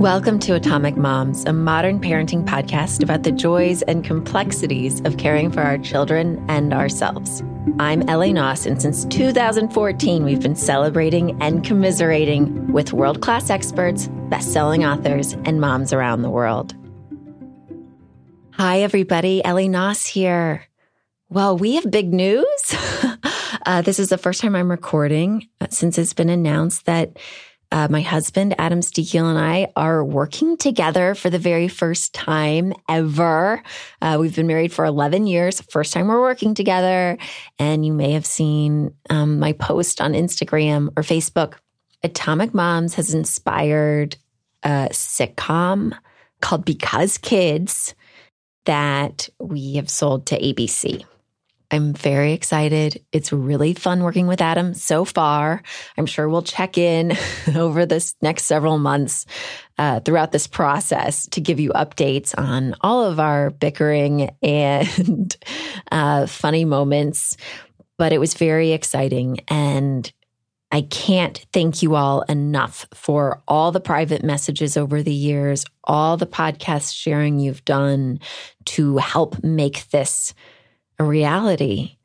Welcome 0.00 0.38
to 0.40 0.54
Atomic 0.54 0.96
Moms, 0.96 1.44
a 1.46 1.52
modern 1.52 1.98
parenting 1.98 2.44
podcast 2.44 3.02
about 3.02 3.24
the 3.24 3.32
joys 3.32 3.82
and 3.82 4.04
complexities 4.04 5.00
of 5.00 5.16
caring 5.16 5.50
for 5.50 5.62
our 5.62 5.78
children 5.78 6.44
and 6.48 6.72
ourselves. 6.72 7.42
I'm 7.80 8.08
Ellie 8.08 8.32
Knaus, 8.32 8.66
and 8.66 8.80
since 8.80 9.04
2014, 9.06 10.22
we've 10.22 10.40
been 10.40 10.54
celebrating 10.54 11.36
and 11.42 11.64
commiserating 11.64 12.72
with 12.72 12.92
world 12.92 13.20
class 13.20 13.50
experts, 13.50 14.08
best 14.28 14.52
selling 14.52 14.84
authors, 14.84 15.32
and 15.44 15.60
moms 15.60 15.92
around 15.92 16.22
the 16.22 16.30
world. 16.30 16.72
Hi, 18.52 18.82
everybody. 18.82 19.44
Ellie 19.44 19.68
Knaus 19.68 20.06
here. 20.06 20.68
Well, 21.30 21.58
we 21.58 21.74
have 21.74 21.90
big 21.90 22.14
news. 22.14 22.46
uh, 23.66 23.82
this 23.82 23.98
is 23.98 24.08
the 24.08 24.18
first 24.18 24.40
time 24.40 24.54
I'm 24.54 24.70
recording 24.70 25.48
uh, 25.60 25.66
since 25.70 25.98
it's 25.98 26.14
been 26.14 26.28
announced 26.28 26.86
that 26.86 27.18
uh, 27.72 27.86
my 27.88 28.00
husband, 28.00 28.54
Adam 28.58 28.80
Sztykiel, 28.80 29.30
and 29.30 29.38
I 29.38 29.68
are 29.76 30.04
working 30.04 30.56
together 30.56 31.14
for 31.14 31.30
the 31.30 31.38
very 31.38 31.68
first 31.68 32.12
time 32.12 32.72
ever. 32.88 33.62
Uh, 34.02 34.18
we've 34.20 34.34
been 34.34 34.48
married 34.48 34.72
for 34.72 34.84
11 34.84 35.26
years, 35.26 35.60
first 35.60 35.92
time 35.92 36.08
we're 36.08 36.20
working 36.20 36.54
together. 36.54 37.16
And 37.58 37.86
you 37.86 37.92
may 37.92 38.12
have 38.12 38.26
seen 38.26 38.94
um, 39.08 39.38
my 39.38 39.52
post 39.52 40.00
on 40.00 40.14
Instagram 40.14 40.88
or 40.96 41.04
Facebook. 41.04 41.54
Atomic 42.02 42.54
Moms 42.54 42.94
has 42.94 43.14
inspired 43.14 44.16
a 44.64 44.88
sitcom 44.90 45.96
called 46.40 46.64
Because 46.64 47.18
Kids 47.18 47.94
that 48.64 49.28
we 49.38 49.74
have 49.74 49.88
sold 49.88 50.26
to 50.26 50.40
ABC. 50.40 51.04
I'm 51.70 51.92
very 51.92 52.32
excited. 52.32 53.04
It's 53.12 53.32
really 53.32 53.74
fun 53.74 54.02
working 54.02 54.26
with 54.26 54.40
Adam 54.40 54.74
so 54.74 55.04
far. 55.04 55.62
I'm 55.96 56.06
sure 56.06 56.28
we'll 56.28 56.42
check 56.42 56.76
in 56.76 57.16
over 57.54 57.86
this 57.86 58.14
next 58.22 58.44
several 58.44 58.78
months 58.78 59.26
uh, 59.78 60.00
throughout 60.00 60.32
this 60.32 60.46
process 60.46 61.26
to 61.28 61.40
give 61.40 61.60
you 61.60 61.70
updates 61.70 62.36
on 62.36 62.74
all 62.80 63.04
of 63.04 63.20
our 63.20 63.50
bickering 63.50 64.30
and 64.42 65.36
uh, 65.92 66.26
funny 66.26 66.64
moments. 66.64 67.36
But 67.98 68.12
it 68.12 68.18
was 68.18 68.34
very 68.34 68.72
exciting. 68.72 69.40
And 69.48 70.10
I 70.72 70.82
can't 70.82 71.44
thank 71.52 71.82
you 71.82 71.96
all 71.96 72.22
enough 72.22 72.86
for 72.94 73.42
all 73.48 73.72
the 73.72 73.80
private 73.80 74.22
messages 74.22 74.76
over 74.76 75.02
the 75.02 75.12
years, 75.12 75.64
all 75.84 76.16
the 76.16 76.26
podcast 76.26 76.94
sharing 76.94 77.40
you've 77.40 77.64
done 77.64 78.20
to 78.66 78.98
help 78.98 79.42
make 79.42 79.88
this 79.90 80.32
reality. 81.04 81.96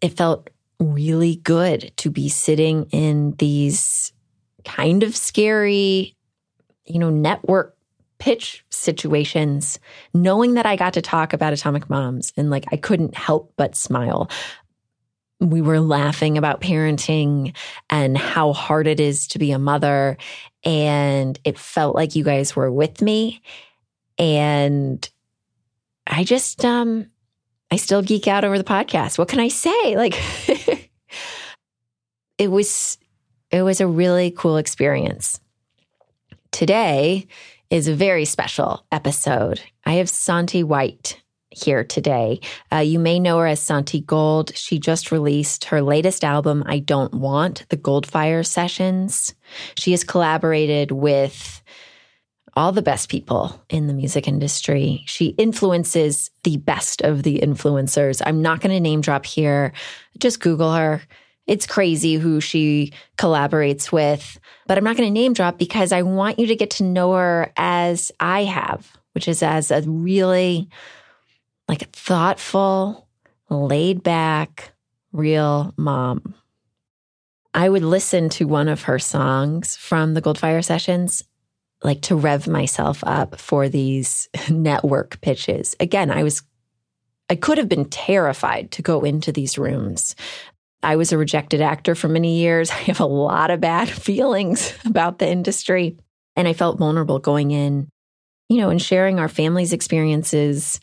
It 0.00 0.16
felt 0.16 0.50
really 0.80 1.36
good 1.36 1.92
to 1.96 2.10
be 2.10 2.28
sitting 2.28 2.84
in 2.90 3.32
these 3.38 4.12
kind 4.64 5.02
of 5.02 5.16
scary, 5.16 6.16
you 6.84 6.98
know, 6.98 7.10
network 7.10 7.76
pitch 8.18 8.64
situations, 8.70 9.78
knowing 10.12 10.54
that 10.54 10.66
I 10.66 10.76
got 10.76 10.94
to 10.94 11.02
talk 11.02 11.32
about 11.32 11.52
Atomic 11.52 11.88
Moms 11.88 12.32
and 12.36 12.50
like 12.50 12.64
I 12.72 12.76
couldn't 12.76 13.14
help 13.14 13.52
but 13.56 13.76
smile. 13.76 14.30
We 15.40 15.62
were 15.62 15.80
laughing 15.80 16.36
about 16.36 16.60
parenting 16.60 17.54
and 17.88 18.18
how 18.18 18.52
hard 18.52 18.88
it 18.88 18.98
is 18.98 19.28
to 19.28 19.38
be 19.38 19.52
a 19.52 19.58
mother. 19.58 20.16
And 20.64 21.38
it 21.44 21.58
felt 21.58 21.94
like 21.94 22.16
you 22.16 22.24
guys 22.24 22.56
were 22.56 22.72
with 22.72 23.00
me. 23.00 23.40
And 24.18 25.08
I 26.08 26.24
just, 26.24 26.64
um, 26.64 27.06
I 27.70 27.76
still 27.76 28.02
geek 28.02 28.26
out 28.26 28.44
over 28.44 28.58
the 28.58 28.64
podcast. 28.64 29.18
What 29.18 29.28
can 29.28 29.40
I 29.40 29.48
say? 29.48 29.96
Like 29.96 30.14
it 32.38 32.50
was 32.50 32.98
it 33.50 33.62
was 33.62 33.80
a 33.80 33.86
really 33.86 34.30
cool 34.30 34.56
experience. 34.56 35.40
Today 36.52 37.26
is 37.70 37.88
a 37.88 37.94
very 37.94 38.24
special 38.24 38.84
episode. 38.92 39.60
I 39.84 39.94
have 39.94 40.08
Santi 40.08 40.62
White 40.62 41.20
here 41.50 41.84
today. 41.84 42.40
Uh, 42.72 42.78
you 42.78 42.98
may 42.98 43.18
know 43.18 43.38
her 43.38 43.46
as 43.46 43.60
Santi 43.60 44.00
Gold. 44.00 44.54
She 44.56 44.78
just 44.78 45.10
released 45.10 45.64
her 45.66 45.82
latest 45.82 46.24
album, 46.24 46.62
I 46.66 46.78
Don't 46.78 47.14
Want, 47.14 47.66
the 47.70 47.76
Goldfire 47.76 48.46
Sessions. 48.46 49.34
She 49.76 49.90
has 49.90 50.04
collaborated 50.04 50.92
with 50.92 51.62
all 52.58 52.72
the 52.72 52.82
best 52.82 53.08
people 53.08 53.64
in 53.68 53.86
the 53.86 53.94
music 53.94 54.26
industry. 54.26 55.04
She 55.06 55.26
influences 55.38 56.32
the 56.42 56.56
best 56.56 57.02
of 57.02 57.22
the 57.22 57.38
influencers. 57.38 58.20
I'm 58.26 58.42
not 58.42 58.60
going 58.60 58.74
to 58.74 58.80
name 58.80 59.00
drop 59.00 59.24
here. 59.24 59.72
Just 60.18 60.40
Google 60.40 60.72
her. 60.72 61.00
It's 61.46 61.68
crazy 61.68 62.16
who 62.16 62.40
she 62.40 62.92
collaborates 63.16 63.92
with, 63.92 64.40
but 64.66 64.76
I'm 64.76 64.82
not 64.82 64.96
going 64.96 65.06
to 65.06 65.12
name 65.12 65.34
drop 65.34 65.56
because 65.56 65.92
I 65.92 66.02
want 66.02 66.40
you 66.40 66.48
to 66.48 66.56
get 66.56 66.70
to 66.70 66.82
know 66.82 67.12
her 67.12 67.52
as 67.56 68.10
I 68.18 68.42
have, 68.42 68.90
which 69.12 69.28
is 69.28 69.40
as 69.40 69.70
a 69.70 69.82
really 69.82 70.68
like 71.68 71.88
thoughtful, 71.92 73.06
laid 73.48 74.02
back, 74.02 74.72
real 75.12 75.72
mom. 75.76 76.34
I 77.54 77.68
would 77.68 77.84
listen 77.84 78.28
to 78.30 78.48
one 78.48 78.66
of 78.66 78.82
her 78.82 78.98
songs 78.98 79.76
from 79.76 80.14
the 80.14 80.22
Goldfire 80.22 80.64
sessions 80.64 81.22
like 81.82 82.02
to 82.02 82.16
rev 82.16 82.48
myself 82.48 83.02
up 83.04 83.38
for 83.38 83.68
these 83.68 84.28
network 84.50 85.20
pitches. 85.20 85.76
Again, 85.80 86.10
I 86.10 86.22
was, 86.22 86.42
I 87.30 87.36
could 87.36 87.58
have 87.58 87.68
been 87.68 87.86
terrified 87.86 88.70
to 88.72 88.82
go 88.82 89.02
into 89.02 89.32
these 89.32 89.58
rooms. 89.58 90.16
I 90.82 90.96
was 90.96 91.12
a 91.12 91.18
rejected 91.18 91.60
actor 91.60 91.94
for 91.94 92.08
many 92.08 92.38
years. 92.38 92.70
I 92.72 92.74
have 92.74 93.00
a 93.00 93.06
lot 93.06 93.50
of 93.50 93.60
bad 93.60 93.88
feelings 93.88 94.74
about 94.84 95.18
the 95.18 95.28
industry. 95.28 95.96
And 96.36 96.46
I 96.46 96.52
felt 96.52 96.78
vulnerable 96.78 97.18
going 97.18 97.50
in, 97.50 97.88
you 98.48 98.58
know, 98.58 98.70
and 98.70 98.80
sharing 98.80 99.18
our 99.18 99.28
family's 99.28 99.72
experiences 99.72 100.80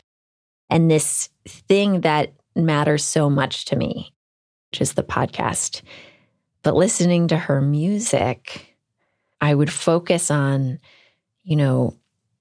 and 0.69 0.89
this 0.89 1.29
thing 1.47 2.01
that 2.01 2.33
matters 2.55 3.03
so 3.03 3.29
much 3.29 3.65
to 3.65 3.75
me, 3.75 4.13
which 4.71 4.81
is 4.81 4.93
the 4.93 5.03
podcast. 5.03 5.81
But 6.63 6.75
listening 6.75 7.27
to 7.29 7.37
her 7.37 7.61
music, 7.61 8.74
I 9.45 9.53
would 9.53 9.71
focus 9.71 10.31
on, 10.31 10.79
you 11.43 11.55
know, 11.55 11.95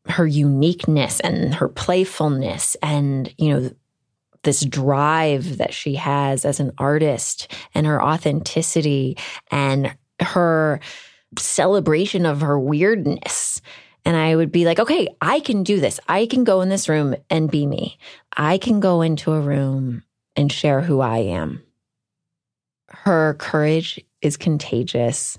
her 0.06 0.26
uniqueness 0.26 1.20
and 1.20 1.54
her 1.54 1.68
playfulness 1.68 2.78
and, 2.82 3.32
you 3.36 3.50
know, 3.50 3.70
this 4.42 4.64
drive 4.64 5.58
that 5.58 5.74
she 5.74 5.96
has 5.96 6.46
as 6.46 6.60
an 6.60 6.72
artist 6.78 7.52
and 7.74 7.86
her 7.86 8.02
authenticity 8.02 9.18
and 9.50 9.94
her 10.18 10.80
celebration 11.38 12.24
of 12.24 12.40
her 12.40 12.58
weirdness. 12.58 13.60
And 14.06 14.16
I 14.16 14.34
would 14.34 14.50
be 14.50 14.64
like, 14.64 14.78
okay, 14.78 15.06
I 15.20 15.40
can 15.40 15.62
do 15.62 15.80
this. 15.80 16.00
I 16.08 16.24
can 16.24 16.42
go 16.42 16.62
in 16.62 16.70
this 16.70 16.88
room 16.88 17.16
and 17.28 17.50
be 17.50 17.66
me. 17.66 17.98
I 18.34 18.56
can 18.56 18.80
go 18.80 19.02
into 19.02 19.32
a 19.32 19.40
room 19.40 20.04
and 20.36 20.50
share 20.50 20.80
who 20.80 21.00
I 21.00 21.18
am. 21.18 21.62
Her 22.88 23.34
courage 23.34 24.02
is 24.22 24.38
contagious. 24.38 25.38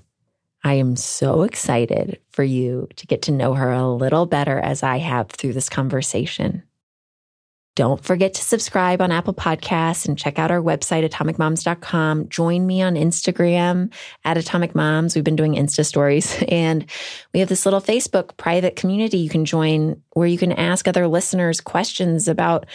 I 0.66 0.72
am 0.74 0.96
so 0.96 1.42
excited 1.42 2.18
for 2.32 2.42
you 2.42 2.88
to 2.96 3.06
get 3.06 3.22
to 3.22 3.30
know 3.30 3.54
her 3.54 3.70
a 3.70 3.88
little 3.88 4.26
better 4.26 4.58
as 4.58 4.82
I 4.82 4.96
have 4.96 5.28
through 5.28 5.52
this 5.52 5.68
conversation. 5.68 6.64
Don't 7.76 8.04
forget 8.04 8.34
to 8.34 8.42
subscribe 8.42 9.00
on 9.00 9.12
Apple 9.12 9.32
Podcasts 9.32 10.08
and 10.08 10.18
check 10.18 10.40
out 10.40 10.50
our 10.50 10.60
website, 10.60 11.08
atomicmoms.com. 11.08 12.28
Join 12.30 12.66
me 12.66 12.82
on 12.82 12.96
Instagram 12.96 13.92
at 14.24 14.38
Atomic 14.38 14.74
Moms. 14.74 15.14
We've 15.14 15.22
been 15.22 15.36
doing 15.36 15.54
Insta 15.54 15.86
stories 15.86 16.42
and 16.48 16.84
we 17.32 17.38
have 17.38 17.48
this 17.48 17.64
little 17.64 17.80
Facebook 17.80 18.36
private 18.36 18.74
community 18.74 19.18
you 19.18 19.30
can 19.30 19.44
join 19.44 20.02
where 20.14 20.26
you 20.26 20.36
can 20.36 20.50
ask 20.50 20.88
other 20.88 21.06
listeners 21.06 21.60
questions 21.60 22.26
about 22.26 22.66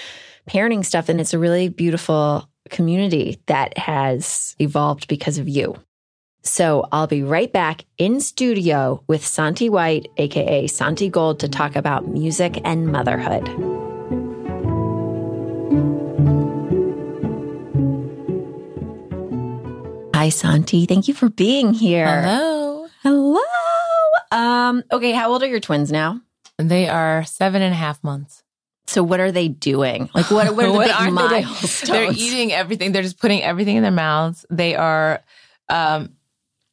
parenting 0.50 0.85
stuff. 0.85 1.09
And 1.09 1.19
it's 1.19 1.34
a 1.34 1.40
really 1.40 1.68
beautiful 1.68 2.47
community 2.69 3.41
that 3.47 3.78
has 3.78 4.56
evolved 4.59 5.09
because 5.09 5.38
of 5.38 5.50
you. 5.50 5.75
So 6.44 6.88
I'll 6.92 7.08
be 7.08 7.24
right 7.24 7.52
back 7.52 7.86
in 7.98 8.20
studio 8.20 9.04
with 9.08 9.26
Santi 9.26 9.70
White, 9.70 10.08
aka 10.18 10.66
Santi 10.68 11.10
Gold, 11.10 11.40
to 11.42 11.48
talk 11.48 11.76
about 11.76 12.08
music 12.08 12.60
and 12.64 12.88
motherhood. 12.88 13.48
Hi, 20.16 20.30
Santi. 20.30 20.86
Thank 20.86 21.08
you 21.08 21.14
for 21.14 21.30
being 21.30 21.74
here. 21.74 22.22
Hello. 22.22 22.88
Hello. 23.04 23.42
Um, 24.32 24.84
okay, 24.92 25.12
how 25.12 25.32
old 25.32 25.44
are 25.44 25.48
your 25.48 25.60
twins 25.60 25.92
now? 25.92 26.22
They 26.58 26.88
are 26.88 27.24
seven 27.24 27.62
and 27.62 27.74
a 27.74 27.78
half 27.78 28.04
months. 28.04 28.44
So 28.88 29.04
what 29.04 29.20
are 29.20 29.32
they 29.32 29.48
doing? 29.48 30.10
Like 30.14 30.30
what, 30.32 30.56
what 30.56 30.66
are 30.66 30.72
the 30.72 30.74
What 30.78 30.88
big 30.88 31.18
are 31.18 31.30
they? 31.30 31.86
They're 31.86 32.12
eating 32.12 32.52
everything. 32.52 32.92
They're 32.92 33.04
just 33.04 33.20
putting 33.20 33.42
everything 33.42 33.78
in 33.78 33.84
their 33.84 33.92
mouths. 33.92 34.46
They 34.50 34.76
are 34.76 35.24
um, 35.70 36.12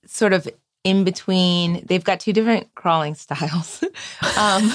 sort 0.08 0.32
of 0.32 0.48
in 0.84 1.04
between. 1.04 1.84
They've 1.86 2.02
got 2.04 2.20
two 2.20 2.32
different 2.32 2.74
crawling 2.74 3.14
styles. 3.24 3.82
um, 4.38 4.70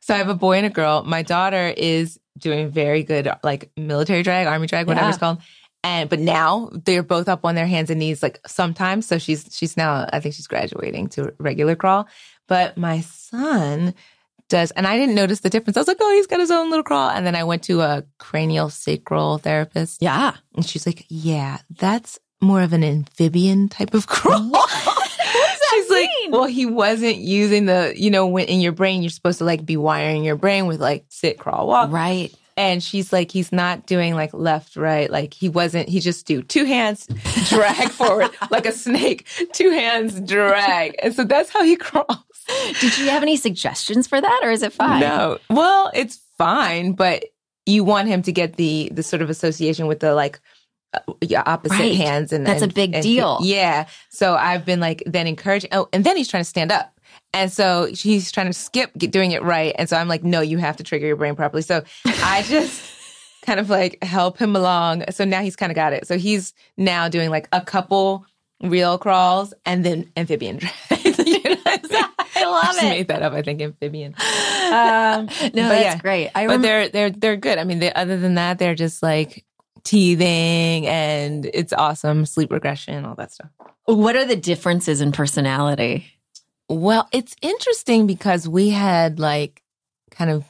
so 0.00 0.14
I 0.14 0.18
have 0.18 0.28
a 0.28 0.34
boy 0.34 0.56
and 0.58 0.66
a 0.66 0.70
girl. 0.70 1.02
My 1.04 1.22
daughter 1.22 1.72
is 1.76 2.18
doing 2.38 2.70
very 2.70 3.02
good, 3.02 3.28
like 3.42 3.70
military 3.76 4.22
drag, 4.22 4.46
army 4.46 4.66
drag, 4.66 4.86
whatever 4.86 5.06
Yeah. 5.06 5.10
it's 5.10 5.18
called. 5.18 5.38
And 5.84 6.08
but 6.10 6.18
now 6.18 6.70
they're 6.72 7.02
both 7.04 7.28
up 7.28 7.44
on 7.44 7.54
their 7.54 7.66
hands 7.66 7.90
and 7.90 8.00
knees 8.00 8.22
like 8.22 8.40
sometimes. 8.46 9.06
So 9.06 9.18
she's 9.18 9.46
she's 9.52 9.76
now 9.76 10.08
I 10.12 10.18
think 10.20 10.34
she's 10.34 10.46
graduating 10.48 11.08
to 11.10 11.32
regular 11.38 11.76
crawl. 11.76 12.08
But 12.48 12.76
my 12.76 13.00
son 13.02 13.94
does, 14.48 14.70
and 14.72 14.86
I 14.86 14.96
didn't 14.96 15.14
notice 15.16 15.40
the 15.40 15.50
difference. 15.50 15.76
I 15.76 15.80
was 15.80 15.88
like, 15.88 15.96
oh, 16.00 16.12
he's 16.14 16.26
got 16.28 16.38
his 16.40 16.50
own 16.52 16.70
little 16.70 16.84
crawl. 16.84 17.10
And 17.10 17.26
then 17.26 17.34
I 17.34 17.42
went 17.44 17.64
to 17.64 17.80
a 17.80 18.04
cranial 18.18 18.70
sacral 18.70 19.38
therapist. 19.38 20.00
Yeah. 20.02 20.36
And 20.54 20.64
she's 20.64 20.86
like, 20.86 21.04
yeah, 21.08 21.58
that's 21.70 22.18
more 22.40 22.62
of 22.62 22.72
an 22.72 22.84
amphibian 22.84 23.68
type 23.68 23.94
of 23.94 24.06
crawl. 24.06 24.66
She's 25.70 25.90
like, 25.90 26.08
well, 26.30 26.44
he 26.44 26.66
wasn't 26.66 27.16
using 27.16 27.66
the, 27.66 27.92
you 27.96 28.10
know, 28.10 28.26
when 28.26 28.46
in 28.46 28.60
your 28.60 28.72
brain, 28.72 29.02
you're 29.02 29.10
supposed 29.10 29.38
to 29.38 29.44
like 29.44 29.66
be 29.66 29.76
wiring 29.76 30.24
your 30.24 30.36
brain 30.36 30.66
with 30.66 30.80
like 30.80 31.04
sit, 31.08 31.38
crawl, 31.38 31.66
walk. 31.66 31.90
Right. 31.90 32.34
And 32.58 32.82
she's 32.82 33.12
like, 33.12 33.30
he's 33.30 33.52
not 33.52 33.86
doing 33.86 34.14
like 34.14 34.32
left, 34.32 34.76
right. 34.76 35.10
Like 35.10 35.34
he 35.34 35.50
wasn't, 35.50 35.90
he 35.90 36.00
just 36.00 36.26
do 36.26 36.42
two 36.42 36.64
hands, 36.64 37.06
drag 37.48 37.90
forward 37.90 38.30
like 38.50 38.64
a 38.64 38.72
snake, 38.72 39.28
two 39.52 39.70
hands, 39.70 40.18
drag. 40.20 40.96
And 41.02 41.14
so 41.14 41.24
that's 41.24 41.50
how 41.50 41.62
he 41.62 41.76
crawls. 41.76 42.24
Did 42.80 42.96
you 42.96 43.10
have 43.10 43.22
any 43.22 43.36
suggestions 43.36 44.06
for 44.06 44.20
that 44.20 44.40
or 44.42 44.50
is 44.50 44.62
it 44.62 44.72
fine? 44.72 45.00
No. 45.00 45.38
Well, 45.50 45.90
it's 45.94 46.18
fine, 46.38 46.92
but 46.92 47.26
you 47.66 47.84
want 47.84 48.08
him 48.08 48.22
to 48.22 48.32
get 48.32 48.56
the, 48.56 48.90
the 48.92 49.02
sort 49.02 49.20
of 49.20 49.28
association 49.28 49.86
with 49.86 50.00
the 50.00 50.14
like, 50.14 50.40
uh, 50.96 51.12
yeah, 51.20 51.42
opposite 51.46 51.78
Right. 51.78 51.94
hands 51.96 52.32
and 52.32 52.46
That's 52.46 52.62
a 52.62 52.68
big 52.68 52.94
and- 52.94 53.02
deal. 53.02 53.38
Yeah. 53.42 53.86
So 54.10 54.34
I've 54.34 54.64
been 54.64 54.80
like 54.80 55.02
then 55.06 55.26
encouraging. 55.26 55.70
Oh, 55.72 55.88
and 55.92 56.04
then 56.04 56.16
he's 56.16 56.28
trying 56.28 56.42
to 56.42 56.48
stand 56.48 56.72
up. 56.72 56.92
And 57.32 57.52
so 57.52 57.86
he's 57.92 58.32
trying 58.32 58.46
to 58.46 58.52
skip 58.52 58.92
doing 58.94 59.32
it 59.32 59.42
right. 59.42 59.74
And 59.78 59.88
so 59.88 59.96
I'm 59.96 60.08
like, 60.08 60.24
no, 60.24 60.40
you 60.40 60.58
have 60.58 60.76
to 60.78 60.82
trigger 60.82 61.06
your 61.06 61.16
brain 61.16 61.34
properly. 61.36 61.62
So 61.62 61.82
I 62.06 62.42
just 62.46 62.82
kind 63.44 63.60
of 63.60 63.68
like 63.68 64.02
help 64.02 64.38
him 64.38 64.56
along. 64.56 65.04
So 65.10 65.24
now 65.24 65.42
he's 65.42 65.56
kind 65.56 65.70
of 65.70 65.76
got 65.76 65.92
it. 65.92 66.06
So 66.06 66.16
he's 66.18 66.54
now 66.76 67.08
doing 67.08 67.30
like 67.30 67.48
a 67.52 67.60
couple 67.60 68.24
real 68.62 68.96
crawls 68.96 69.52
and 69.66 69.84
then 69.84 70.10
amphibian 70.16 70.56
drag. 70.58 70.72
You 71.26 71.42
know 71.54 71.56
I'm 71.66 71.84
saying? 71.84 72.04
I 72.36 72.44
love 72.44 72.64
just 72.64 72.82
it. 72.82 72.88
made 72.88 73.08
that 73.08 73.22
up. 73.22 73.32
I 73.32 73.42
think 73.42 73.60
amphibian. 73.60 74.14
Um, 74.66 75.26
No, 75.26 75.26
but 75.28 75.52
that's 75.54 75.82
yeah. 75.84 75.98
great. 75.98 76.30
I 76.34 76.46
but 76.48 76.60
they're 76.60 76.88
they're 76.88 77.10
they're 77.10 77.36
good. 77.36 77.58
I 77.58 77.62
mean, 77.64 77.78
they, 77.78 77.92
other 77.92 78.16
than 78.18 78.34
that, 78.34 78.58
they're 78.58 78.74
just 78.74 79.00
like 79.00 79.44
teething 79.86 80.86
and 80.86 81.48
it's 81.54 81.72
awesome. 81.72 82.26
Sleep 82.26 82.52
regression, 82.52 83.04
all 83.04 83.14
that 83.14 83.32
stuff. 83.32 83.50
What 83.84 84.16
are 84.16 84.24
the 84.24 84.36
differences 84.36 85.00
in 85.00 85.12
personality? 85.12 86.06
Well, 86.68 87.08
it's 87.12 87.36
interesting 87.40 88.06
because 88.06 88.48
we 88.48 88.70
had 88.70 89.20
like 89.20 89.62
kind 90.10 90.30
of 90.30 90.44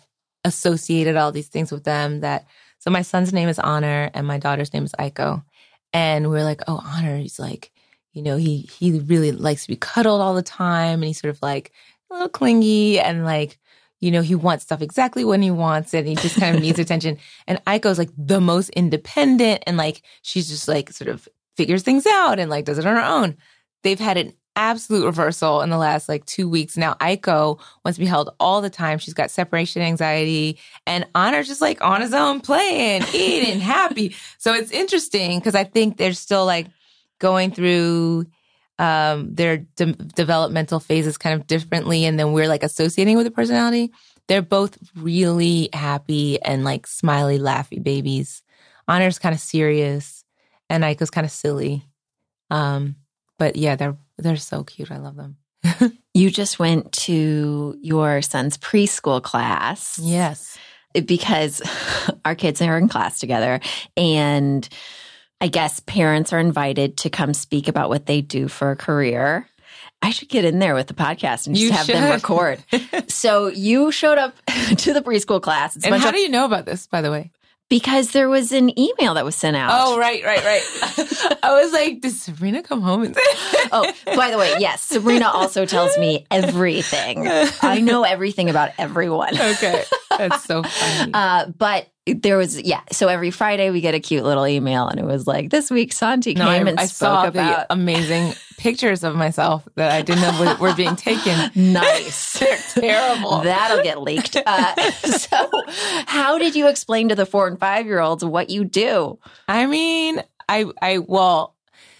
associated 0.44 1.16
all 1.16 1.32
these 1.32 1.48
things 1.48 1.70
with 1.70 1.84
them 1.84 2.20
that 2.20 2.46
so 2.78 2.90
my 2.90 3.02
son's 3.02 3.32
name 3.32 3.48
is 3.48 3.58
Honor 3.58 4.10
and 4.14 4.26
my 4.26 4.38
daughter's 4.38 4.72
name 4.72 4.84
is 4.84 4.92
Aiko. 4.98 5.44
And 5.92 6.30
we're 6.30 6.44
like, 6.44 6.62
oh, 6.68 6.80
Honor, 6.84 7.16
he's 7.16 7.38
like, 7.38 7.72
you 8.12 8.22
know, 8.22 8.36
he 8.36 8.60
he 8.60 9.00
really 9.00 9.32
likes 9.32 9.62
to 9.62 9.68
be 9.68 9.76
cuddled 9.76 10.20
all 10.20 10.34
the 10.34 10.42
time 10.42 11.00
and 11.00 11.04
he's 11.04 11.20
sort 11.20 11.34
of 11.34 11.42
like 11.42 11.72
a 12.10 12.14
little 12.14 12.28
clingy 12.28 12.98
and 13.00 13.24
like, 13.24 13.58
you 14.00 14.10
know, 14.10 14.22
he 14.22 14.34
wants 14.34 14.64
stuff 14.64 14.82
exactly 14.82 15.24
when 15.24 15.42
he 15.42 15.50
wants 15.50 15.94
it. 15.94 16.00
And 16.00 16.08
he 16.08 16.14
just 16.16 16.38
kind 16.38 16.54
of 16.56 16.62
needs 16.62 16.78
attention. 16.78 17.18
And 17.46 17.64
Aiko's 17.64 17.98
like 17.98 18.10
the 18.16 18.40
most 18.40 18.68
independent 18.70 19.62
and 19.66 19.76
like 19.76 20.02
she's 20.22 20.48
just 20.48 20.68
like 20.68 20.90
sort 20.92 21.08
of 21.08 21.28
figures 21.56 21.82
things 21.82 22.06
out 22.06 22.38
and 22.38 22.50
like 22.50 22.64
does 22.64 22.78
it 22.78 22.86
on 22.86 22.96
her 22.96 23.02
own. 23.02 23.36
They've 23.82 23.98
had 23.98 24.16
an 24.16 24.32
absolute 24.56 25.04
reversal 25.04 25.60
in 25.60 25.70
the 25.70 25.78
last 25.78 26.08
like 26.08 26.24
two 26.24 26.48
weeks. 26.48 26.76
Now 26.76 26.94
Aiko 26.94 27.60
wants 27.84 27.96
to 27.96 28.00
be 28.00 28.06
held 28.06 28.34
all 28.40 28.60
the 28.60 28.70
time. 28.70 28.98
She's 28.98 29.14
got 29.14 29.30
separation 29.30 29.82
anxiety 29.82 30.58
and 30.86 31.06
Honor's 31.14 31.46
just 31.46 31.60
like 31.60 31.82
on 31.82 32.00
his 32.00 32.14
own 32.14 32.40
playing, 32.40 33.02
eating, 33.14 33.60
happy. 33.60 34.14
So 34.38 34.54
it's 34.54 34.70
interesting 34.70 35.38
because 35.38 35.54
I 35.54 35.64
think 35.64 35.96
they're 35.96 36.14
still 36.14 36.46
like 36.46 36.66
going 37.18 37.50
through 37.50 38.26
um, 38.78 39.34
their 39.34 39.58
de- 39.76 39.92
developmental 39.92 40.80
phases 40.80 41.16
kind 41.18 41.38
of 41.40 41.46
differently. 41.46 42.04
And 42.04 42.18
then 42.18 42.32
we're 42.32 42.48
like 42.48 42.62
associating 42.62 43.16
with 43.16 43.24
the 43.26 43.30
personality. 43.30 43.92
They're 44.28 44.42
both 44.42 44.76
really 44.96 45.68
happy 45.72 46.40
and 46.42 46.64
like 46.64 46.86
smiley, 46.86 47.38
laughy 47.38 47.82
babies. 47.82 48.42
Honor's 48.88 49.18
kind 49.18 49.34
of 49.34 49.40
serious 49.40 50.24
and 50.68 50.84
Aiko's 50.84 51.10
kind 51.10 51.24
of 51.24 51.30
silly. 51.30 51.84
Um, 52.50 52.96
but 53.38 53.56
yeah, 53.56 53.76
they're 53.76 53.96
they're 54.18 54.36
so 54.36 54.64
cute. 54.64 54.90
I 54.90 54.98
love 54.98 55.16
them. 55.16 55.36
You 56.16 56.30
just 56.30 56.58
went 56.58 56.92
to 56.92 57.76
your 57.82 58.22
son's 58.22 58.56
preschool 58.56 59.22
class. 59.22 59.98
Yes. 60.02 60.56
because 61.04 61.60
our 62.24 62.34
kids 62.34 62.62
are 62.62 62.78
in 62.78 62.88
class 62.88 63.20
together 63.20 63.60
and 63.98 64.66
I 65.40 65.48
guess 65.48 65.80
parents 65.80 66.32
are 66.32 66.38
invited 66.38 66.96
to 66.98 67.10
come 67.10 67.34
speak 67.34 67.68
about 67.68 67.88
what 67.88 68.06
they 68.06 68.20
do 68.22 68.48
for 68.48 68.70
a 68.70 68.76
career. 68.76 69.46
I 70.02 70.10
should 70.10 70.28
get 70.28 70.44
in 70.44 70.58
there 70.58 70.74
with 70.74 70.86
the 70.86 70.94
podcast 70.94 71.46
and 71.46 71.56
just 71.56 71.62
You 71.64 71.72
have 71.72 71.86
them 71.86 72.10
record. 72.10 72.62
so 73.10 73.48
you 73.48 73.90
showed 73.90 74.18
up 74.18 74.34
to 74.78 74.92
the 74.92 75.00
preschool 75.02 75.40
class. 75.42 75.76
It's 75.76 75.84
And 75.84 75.94
how 75.94 76.08
of- 76.08 76.14
do 76.14 76.20
you 76.20 76.28
know 76.28 76.44
about 76.44 76.64
this, 76.66 76.86
by 76.86 77.00
the 77.02 77.10
way? 77.10 77.30
because 77.68 78.12
there 78.12 78.28
was 78.28 78.52
an 78.52 78.70
email 78.78 79.14
that 79.14 79.24
was 79.24 79.34
sent 79.34 79.56
out. 79.56 79.70
Oh, 79.74 79.98
right, 79.98 80.22
right, 80.24 80.38
right. 80.44 80.62
I 81.42 81.60
was 81.60 81.72
like, 81.72 82.00
did 82.00 82.12
Sabrina 82.12 82.62
come 82.62 82.80
home 82.80 83.02
and 83.02 83.16
Oh, 83.72 83.92
by 84.14 84.30
the 84.30 84.38
way, 84.38 84.54
yes, 84.60 84.82
Sabrina 84.82 85.26
also 85.28 85.66
tells 85.66 85.98
me 85.98 86.28
everything. 86.30 87.26
I 87.26 87.80
know 87.80 88.04
everything 88.04 88.48
about 88.50 88.70
everyone. 88.78 89.34
okay, 89.34 89.82
that's 90.16 90.44
so 90.44 90.62
funny. 90.62 91.10
Uh, 91.12 91.46
but 91.58 91.88
there 92.06 92.36
was, 92.36 92.60
yeah. 92.62 92.82
So 92.92 93.08
every 93.08 93.30
Friday 93.30 93.70
we 93.70 93.80
get 93.80 93.94
a 93.94 94.00
cute 94.00 94.24
little 94.24 94.46
email, 94.46 94.86
and 94.86 95.00
it 95.00 95.04
was 95.04 95.26
like, 95.26 95.50
"This 95.50 95.70
week 95.70 95.92
Santi 95.92 96.34
no, 96.34 96.44
came 96.44 96.66
I, 96.66 96.70
and 96.70 96.80
I 96.80 96.86
spoke 96.86 96.96
saw 96.96 97.26
about 97.26 97.68
the 97.68 97.72
amazing 97.74 98.34
pictures 98.58 99.02
of 99.02 99.16
myself 99.16 99.66
that 99.74 99.90
I 99.90 100.02
didn't 100.02 100.22
know 100.22 100.56
were, 100.60 100.68
were 100.68 100.74
being 100.74 100.94
taken. 100.94 101.50
nice." 101.56 102.38
They're 102.38 102.58
terrible. 102.74 103.40
That'll 103.40 103.82
get 103.82 104.00
leaked. 104.00 104.36
Uh, 104.36 104.90
so, 104.92 105.50
how 106.06 106.38
did 106.38 106.54
you 106.54 106.68
explain 106.68 107.08
to 107.08 107.16
the 107.16 107.26
four 107.26 107.48
and 107.48 107.58
five 107.58 107.86
year 107.86 107.98
olds 107.98 108.24
what 108.24 108.50
you 108.50 108.64
do? 108.64 109.18
I 109.48 109.66
mean, 109.66 110.22
I, 110.48 110.66
I, 110.80 110.98
well, 110.98 111.55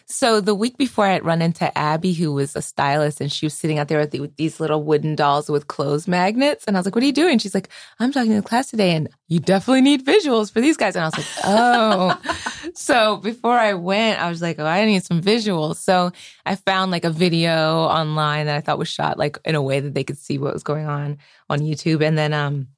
so 0.08 0.41
the 0.41 0.55
week 0.55 0.76
before 0.76 1.05
I 1.05 1.14
had 1.14 1.25
run 1.25 1.43
into 1.43 1.76
Abby, 1.76 2.12
who 2.12 2.32
was 2.32 2.55
a 2.55 2.62
stylist, 2.62 3.20
and 3.20 3.31
she 3.31 3.44
was 3.44 3.55
sitting 3.55 3.81
out 3.81 3.88
there 3.88 3.99
with, 3.99 4.12
the, 4.12 4.20
with 4.20 4.37
these 4.37 4.61
little 4.61 4.85
wooden 4.85 5.17
dolls 5.17 5.49
with 5.49 5.67
clothes 5.67 6.06
magnets. 6.06 6.64
And 6.64 6.76
I 6.76 6.79
was 6.79 6.87
like, 6.87 6.94
what 6.94 7.03
are 7.03 7.06
you 7.06 7.12
doing? 7.12 7.38
She's 7.38 7.55
like, 7.55 7.69
I'm 7.99 8.12
talking 8.12 8.31
to 8.31 8.41
the 8.41 8.47
class 8.47 8.70
today 8.70 8.94
and 8.94 9.08
you 9.26 9.41
definitely 9.41 9.81
need 9.81 10.06
visuals 10.06 10.53
for 10.53 10.61
these 10.61 10.76
guys. 10.76 10.94
And 10.94 11.05
I 11.05 11.08
was 11.08 11.19
like, 11.19 11.26
oh. 11.44 12.70
so 12.75 13.17
before 13.17 13.58
I 13.58 13.75
went, 13.75 14.20
I 14.20 14.29
was 14.29 14.41
like, 14.41 14.61
oh, 14.61 14.67
I 14.67 14.85
need 14.85 15.05
some 15.05 15.20
visuals. 15.20 15.76
So 15.76 16.12
I 16.44 16.55
found 16.55 16.93
like 16.93 17.05
a 17.05 17.11
video 17.11 17.81
online 17.81 18.46
that 18.46 18.56
I 18.56 18.60
thought 18.60 18.79
was 18.79 18.89
shot 18.89 19.19
like 19.19 19.39
in 19.44 19.56
a 19.56 19.63
way 19.63 19.81
that 19.81 19.94
they 19.94 20.05
could 20.05 20.19
see 20.19 20.39
what 20.39 20.55
was 20.55 20.63
going 20.63 20.86
on 20.86 21.19
on 21.51 21.58
YouTube. 21.60 22.06
And 22.06 22.17
then, 22.17 22.32
um, 22.32 22.69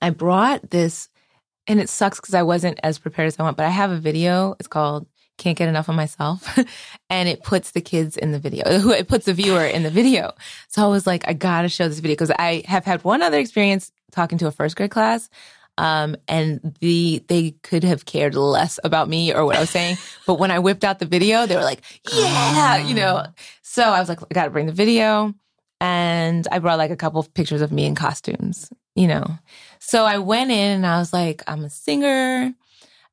I 0.00 0.10
brought 0.10 0.70
this 0.70 1.08
and 1.66 1.80
it 1.80 1.88
sucks 1.88 2.20
because 2.20 2.34
I 2.34 2.42
wasn't 2.42 2.78
as 2.82 2.98
prepared 2.98 3.26
as 3.26 3.40
I 3.40 3.42
want, 3.42 3.56
but 3.56 3.66
I 3.66 3.70
have 3.70 3.90
a 3.90 3.96
video. 3.96 4.54
It's 4.60 4.68
called 4.68 5.06
Can't 5.38 5.56
Get 5.58 5.68
Enough 5.68 5.88
of 5.88 5.94
Myself. 5.94 6.58
and 7.10 7.28
it 7.28 7.42
puts 7.42 7.72
the 7.72 7.80
kids 7.80 8.16
in 8.16 8.32
the 8.32 8.38
video, 8.38 8.62
it 8.90 9.08
puts 9.08 9.26
the 9.26 9.34
viewer 9.34 9.64
in 9.64 9.82
the 9.82 9.90
video. 9.90 10.32
So 10.68 10.84
I 10.84 10.88
was 10.88 11.06
like, 11.06 11.26
I 11.28 11.32
gotta 11.32 11.68
show 11.68 11.88
this 11.88 11.98
video 11.98 12.14
because 12.14 12.30
I 12.30 12.62
have 12.66 12.84
had 12.84 13.04
one 13.04 13.22
other 13.22 13.38
experience 13.38 13.92
talking 14.12 14.38
to 14.38 14.46
a 14.46 14.52
first 14.52 14.76
grade 14.76 14.90
class. 14.90 15.28
Um, 15.76 16.16
and 16.28 16.76
the, 16.80 17.24
they 17.26 17.52
could 17.62 17.82
have 17.82 18.04
cared 18.04 18.36
less 18.36 18.78
about 18.84 19.08
me 19.08 19.34
or 19.34 19.44
what 19.44 19.56
I 19.56 19.60
was 19.60 19.70
saying. 19.70 19.98
but 20.26 20.38
when 20.38 20.50
I 20.50 20.60
whipped 20.60 20.84
out 20.84 21.00
the 21.00 21.06
video, 21.06 21.46
they 21.46 21.56
were 21.56 21.62
like, 21.62 21.82
yeah, 22.12 22.76
you 22.76 22.94
know. 22.94 23.26
So 23.62 23.82
I 23.82 23.98
was 23.98 24.08
like, 24.08 24.22
I 24.22 24.26
gotta 24.32 24.50
bring 24.50 24.66
the 24.66 24.72
video. 24.72 25.34
And 25.80 26.46
I 26.50 26.60
brought 26.60 26.78
like 26.78 26.92
a 26.92 26.96
couple 26.96 27.20
of 27.20 27.34
pictures 27.34 27.60
of 27.60 27.72
me 27.72 27.84
in 27.84 27.94
costumes, 27.94 28.72
you 28.94 29.08
know. 29.08 29.26
So 29.80 30.04
I 30.04 30.18
went 30.18 30.50
in 30.50 30.76
and 30.76 30.86
I 30.86 30.98
was 30.98 31.12
like, 31.12 31.42
I'm 31.46 31.64
a 31.64 31.70
singer. 31.70 32.54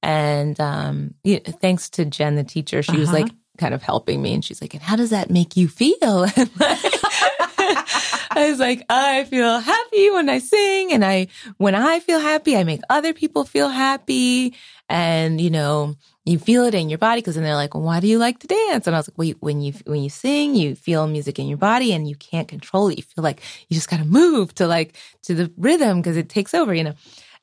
And 0.03 0.59
um, 0.59 1.13
yeah, 1.23 1.39
thanks 1.39 1.89
to 1.91 2.05
Jen, 2.05 2.35
the 2.35 2.43
teacher, 2.43 2.81
she 2.83 2.97
was 2.97 3.09
Uh-huh. 3.09 3.19
like 3.19 3.31
kind 3.57 3.73
of 3.73 3.83
helping 3.83 4.21
me. 4.21 4.33
And 4.33 4.43
she's 4.43 4.61
like, 4.61 4.73
and 4.73 4.81
how 4.83 4.95
does 4.95 5.11
that 5.11 5.29
make 5.29 5.55
you 5.57 5.67
feel? 5.67 6.25
And 6.35 6.49
like- 6.59 6.99
I 8.33 8.49
was 8.49 8.59
like, 8.59 8.83
I 8.89 9.25
feel 9.25 9.59
happy 9.59 10.09
when 10.09 10.29
I 10.29 10.39
sing. 10.39 10.93
And 10.93 11.03
I, 11.05 11.27
when 11.57 11.75
I 11.75 11.99
feel 11.99 12.19
happy, 12.19 12.55
I 12.57 12.63
make 12.63 12.81
other 12.89 13.13
people 13.13 13.43
feel 13.43 13.67
happy. 13.69 14.55
And, 14.89 15.39
you 15.39 15.49
know, 15.49 15.95
you 16.25 16.39
feel 16.39 16.63
it 16.65 16.73
in 16.73 16.89
your 16.89 16.97
body 16.97 17.21
because 17.21 17.35
then 17.35 17.43
they're 17.43 17.55
like, 17.55 17.73
well, 17.73 17.83
why 17.83 17.99
do 17.99 18.07
you 18.07 18.17
like 18.17 18.39
to 18.39 18.47
dance? 18.47 18.87
And 18.87 18.95
I 18.95 18.99
was 18.99 19.09
like, 19.09 19.17
wait, 19.17 19.37
when 19.41 19.61
you, 19.61 19.73
when 19.85 20.01
you 20.01 20.09
sing, 20.09 20.55
you 20.55 20.75
feel 20.75 21.07
music 21.07 21.39
in 21.39 21.47
your 21.47 21.57
body 21.57 21.91
and 21.93 22.07
you 22.07 22.15
can't 22.15 22.47
control 22.47 22.87
it. 22.89 22.97
You 22.97 23.03
feel 23.03 23.23
like 23.23 23.41
you 23.67 23.75
just 23.75 23.89
got 23.89 23.97
to 23.99 24.05
move 24.05 24.55
to 24.55 24.65
like, 24.67 24.95
to 25.23 25.33
the 25.35 25.51
rhythm 25.57 25.99
because 26.01 26.17
it 26.17 26.29
takes 26.29 26.53
over, 26.53 26.73
you 26.73 26.83
know? 26.85 26.93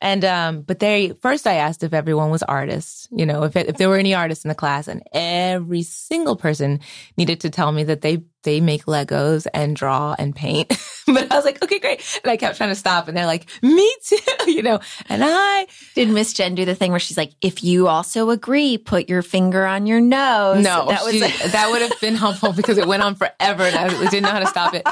And 0.01 0.25
um, 0.25 0.63
but 0.63 0.79
they 0.79 1.13
first 1.21 1.47
I 1.47 1.55
asked 1.55 1.83
if 1.83 1.93
everyone 1.93 2.31
was 2.31 2.45
artists, 2.45 3.09
you 3.11 3.27
know, 3.27 3.43
if 3.43 3.57
it, 3.57 3.67
if 3.67 3.77
there 3.79 3.89
were 3.89 3.97
any 3.97 4.15
artists 4.15 4.45
in 4.45 4.49
the 4.49 4.55
class, 4.55 4.87
and 4.87 5.03
every 5.13 5.83
single 5.83 6.37
person 6.37 6.81
needed 7.17 7.41
to 7.41 7.51
tell 7.51 7.73
me 7.73 7.83
that 7.85 8.03
they 8.03 8.23
they 8.45 8.61
make 8.61 8.85
Legos 8.85 9.47
and 9.53 9.75
draw 9.75 10.15
and 10.19 10.35
paint. 10.35 10.69
but 11.07 11.31
I 11.31 11.37
was 11.37 11.45
like, 11.45 11.63
okay, 11.63 11.79
great. 11.79 12.21
And 12.23 12.31
I 12.31 12.37
kept 12.37 12.57
trying 12.57 12.71
to 12.71 12.75
stop, 12.75 13.09
and 13.09 13.17
they're 13.17 13.27
like, 13.27 13.49
me 13.63 13.93
too, 14.05 14.17
you 14.47 14.63
know. 14.63 14.81
And 15.09 15.23
I 15.25 15.67
did 15.95 16.09
Miss 16.09 16.33
Jen 16.33 16.55
do 16.55 16.65
the 16.65 16.75
thing 16.75 16.91
where 16.91 17.01
she's 17.01 17.17
like, 17.17 17.33
if 17.41 17.65
you 17.65 17.89
also 17.89 18.31
agree, 18.31 18.79
put 18.79 19.09
your 19.09 19.23
finger 19.23 19.67
on 19.67 19.87
your 19.87 20.01
nose. 20.01 20.63
No, 20.63 20.87
that 20.89 21.05
was 21.05 21.15
she, 21.15 21.21
that 21.21 21.71
would 21.71 21.83
have 21.83 22.01
been 22.01 22.15
helpful 22.15 22.53
because 22.53 22.79
it 22.79 22.87
went 22.87 23.03
on 23.03 23.15
forever, 23.15 23.63
and 23.65 23.77
I 23.77 23.89
didn't 23.89 24.23
know 24.23 24.31
how 24.31 24.41
to 24.41 24.47
stop 24.47 24.75
it. 24.75 24.87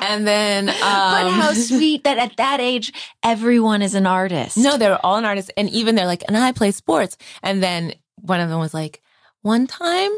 And 0.00 0.26
then, 0.26 0.68
um, 0.68 0.74
but 0.76 1.30
how 1.30 1.52
sweet 1.52 2.04
that 2.04 2.18
at 2.18 2.36
that 2.36 2.60
age 2.60 2.92
everyone 3.22 3.82
is 3.82 3.94
an 3.94 4.06
artist. 4.06 4.56
No, 4.56 4.76
they're 4.76 5.04
all 5.04 5.16
an 5.16 5.24
artist, 5.24 5.50
and 5.56 5.68
even 5.70 5.94
they're 5.94 6.06
like, 6.06 6.22
and 6.28 6.36
I 6.36 6.52
play 6.52 6.70
sports. 6.70 7.16
And 7.42 7.62
then 7.62 7.94
one 8.16 8.40
of 8.40 8.48
them 8.48 8.58
was 8.58 8.74
like, 8.74 9.02
one 9.42 9.66
time, 9.66 10.10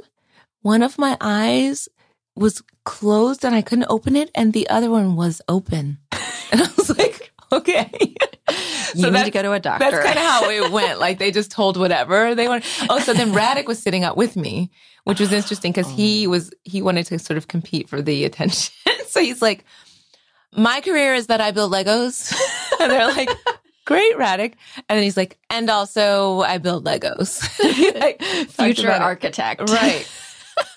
one 0.62 0.82
of 0.82 0.98
my 0.98 1.16
eyes 1.20 1.88
was 2.38 2.62
closed 2.84 3.44
and 3.44 3.54
I 3.54 3.62
couldn't 3.62 3.86
open 3.88 4.16
it, 4.16 4.30
and 4.34 4.52
the 4.52 4.68
other 4.68 4.90
one 4.90 5.16
was 5.16 5.42
open. 5.48 5.98
And 6.50 6.62
I 6.62 6.68
was 6.78 6.96
like, 6.96 7.30
okay. 7.52 7.90
you 8.94 9.02
so 9.02 9.10
need 9.10 9.24
to 9.24 9.30
go 9.30 9.42
to 9.42 9.52
a 9.52 9.60
doctor. 9.60 9.90
That's 9.90 10.04
kind 10.04 10.18
of 10.18 10.24
how 10.24 10.48
it 10.48 10.72
went. 10.72 10.98
Like 10.98 11.18
they 11.18 11.30
just 11.30 11.50
told 11.50 11.76
whatever 11.76 12.34
they 12.34 12.48
wanted. 12.48 12.64
Oh, 12.88 13.00
so 13.00 13.12
then 13.12 13.32
Radek 13.32 13.66
was 13.66 13.78
sitting 13.78 14.04
up 14.04 14.16
with 14.16 14.36
me, 14.36 14.70
which 15.04 15.20
was 15.20 15.32
interesting 15.32 15.72
because 15.72 15.90
he 15.90 16.26
oh. 16.26 16.30
was 16.30 16.52
he 16.64 16.82
wanted 16.82 17.06
to 17.06 17.18
sort 17.18 17.36
of 17.36 17.48
compete 17.48 17.88
for 17.88 18.00
the 18.02 18.24
attention. 18.24 18.74
so 19.08 19.20
he's 19.20 19.42
like, 19.42 19.64
"My 20.56 20.80
career 20.80 21.14
is 21.14 21.26
that 21.26 21.40
I 21.40 21.50
build 21.50 21.72
Legos," 21.72 22.34
and 22.80 22.90
they're 22.90 23.08
like. 23.08 23.30
Great, 23.84 24.16
Radek. 24.16 24.52
And 24.76 24.98
then 24.98 25.02
he's 25.02 25.16
like, 25.16 25.38
and 25.48 25.70
also 25.70 26.42
I 26.42 26.58
build 26.58 26.84
Legos. 26.84 27.40
like, 27.98 28.22
Future 28.50 28.90
architect. 28.90 29.62
Right. 29.70 30.06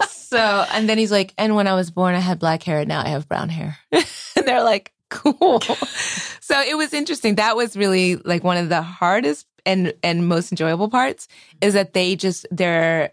So, 0.07 0.65
and 0.71 0.88
then 0.88 0.97
he's 0.97 1.11
like, 1.11 1.33
and 1.38 1.55
when 1.55 1.67
I 1.67 1.73
was 1.73 1.91
born, 1.91 2.15
I 2.15 2.19
had 2.19 2.39
black 2.39 2.63
hair, 2.63 2.79
and 2.79 2.88
now 2.88 3.01
I 3.01 3.09
have 3.09 3.27
brown 3.27 3.50
hair. 3.50 3.77
and 3.91 4.05
they're 4.45 4.63
like, 4.63 4.93
cool. 5.09 5.61
so 6.39 6.61
it 6.61 6.77
was 6.77 6.93
interesting. 6.93 7.35
That 7.35 7.55
was 7.55 7.77
really 7.77 8.15
like 8.15 8.43
one 8.43 8.57
of 8.57 8.69
the 8.69 8.81
hardest 8.81 9.45
and 9.65 9.93
and 10.03 10.27
most 10.27 10.51
enjoyable 10.51 10.89
parts 10.89 11.27
is 11.61 11.73
that 11.73 11.93
they 11.93 12.15
just 12.15 12.45
they're 12.51 13.11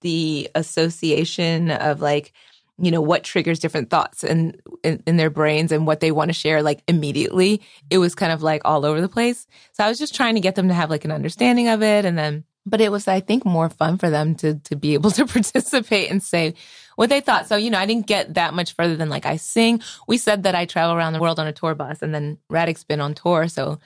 the 0.00 0.48
association 0.54 1.70
of 1.70 2.00
like 2.00 2.32
you 2.78 2.90
know 2.90 3.00
what 3.00 3.24
triggers 3.24 3.58
different 3.58 3.88
thoughts 3.88 4.22
in, 4.22 4.60
in, 4.82 5.02
in 5.06 5.16
their 5.16 5.30
brains 5.30 5.72
and 5.72 5.86
what 5.86 6.00
they 6.00 6.10
want 6.10 6.28
to 6.28 6.34
share 6.34 6.62
like 6.62 6.82
immediately 6.88 7.62
it 7.88 7.98
was 7.98 8.14
kind 8.14 8.32
of 8.32 8.42
like 8.42 8.62
all 8.64 8.84
over 8.84 9.00
the 9.00 9.08
place 9.08 9.46
so 9.72 9.84
i 9.84 9.88
was 9.88 9.98
just 9.98 10.14
trying 10.14 10.34
to 10.34 10.40
get 10.40 10.56
them 10.56 10.68
to 10.68 10.74
have 10.74 10.90
like 10.90 11.04
an 11.04 11.10
understanding 11.12 11.68
of 11.68 11.82
it 11.82 12.04
and 12.04 12.18
then 12.18 12.44
but 12.66 12.80
it 12.80 12.90
was 12.90 13.08
i 13.08 13.20
think 13.20 13.44
more 13.44 13.70
fun 13.70 13.96
for 13.96 14.10
them 14.10 14.34
to 14.34 14.54
to 14.56 14.76
be 14.76 14.94
able 14.94 15.10
to 15.10 15.24
participate 15.36 16.10
and 16.10 16.22
say 16.22 16.54
what 16.96 17.10
they 17.10 17.20
thought. 17.20 17.46
So 17.46 17.56
you 17.56 17.70
know 17.70 17.78
i 17.78 17.86
didn't 17.86 18.06
get 18.06 18.34
that 18.34 18.54
much 18.54 18.74
further 18.74 18.96
than 18.96 19.08
like 19.08 19.24
i 19.24 19.36
sing. 19.36 19.80
We 20.08 20.18
said 20.18 20.42
that 20.42 20.54
i 20.54 20.64
travel 20.66 20.96
around 20.96 21.12
the 21.12 21.20
world 21.20 21.38
on 21.38 21.46
a 21.46 21.52
tour 21.52 21.74
bus 21.74 22.02
and 22.02 22.14
then 22.14 22.38
radek's 22.50 22.84
been 22.84 23.00
on 23.00 23.14
tour. 23.14 23.48
So 23.48 23.78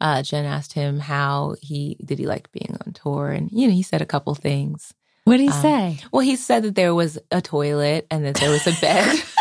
uh, 0.00 0.22
jen 0.22 0.44
asked 0.44 0.72
him 0.72 0.98
how 0.98 1.54
he 1.60 1.96
did 2.04 2.18
he 2.18 2.26
like 2.26 2.50
being 2.52 2.76
on 2.84 2.92
tour? 2.92 3.30
And 3.30 3.50
you 3.52 3.68
know 3.68 3.74
he 3.74 3.82
said 3.82 4.02
a 4.02 4.06
couple 4.06 4.34
things. 4.34 4.92
What 5.24 5.36
did 5.36 5.44
he 5.44 5.48
um, 5.48 5.62
say? 5.62 5.98
well 6.10 6.22
he 6.22 6.36
said 6.36 6.64
that 6.64 6.74
there 6.74 6.94
was 6.94 7.18
a 7.30 7.40
toilet 7.40 8.06
and 8.10 8.24
that 8.24 8.34
there 8.36 8.50
was 8.50 8.66
a 8.66 8.72
bed. 8.80 9.22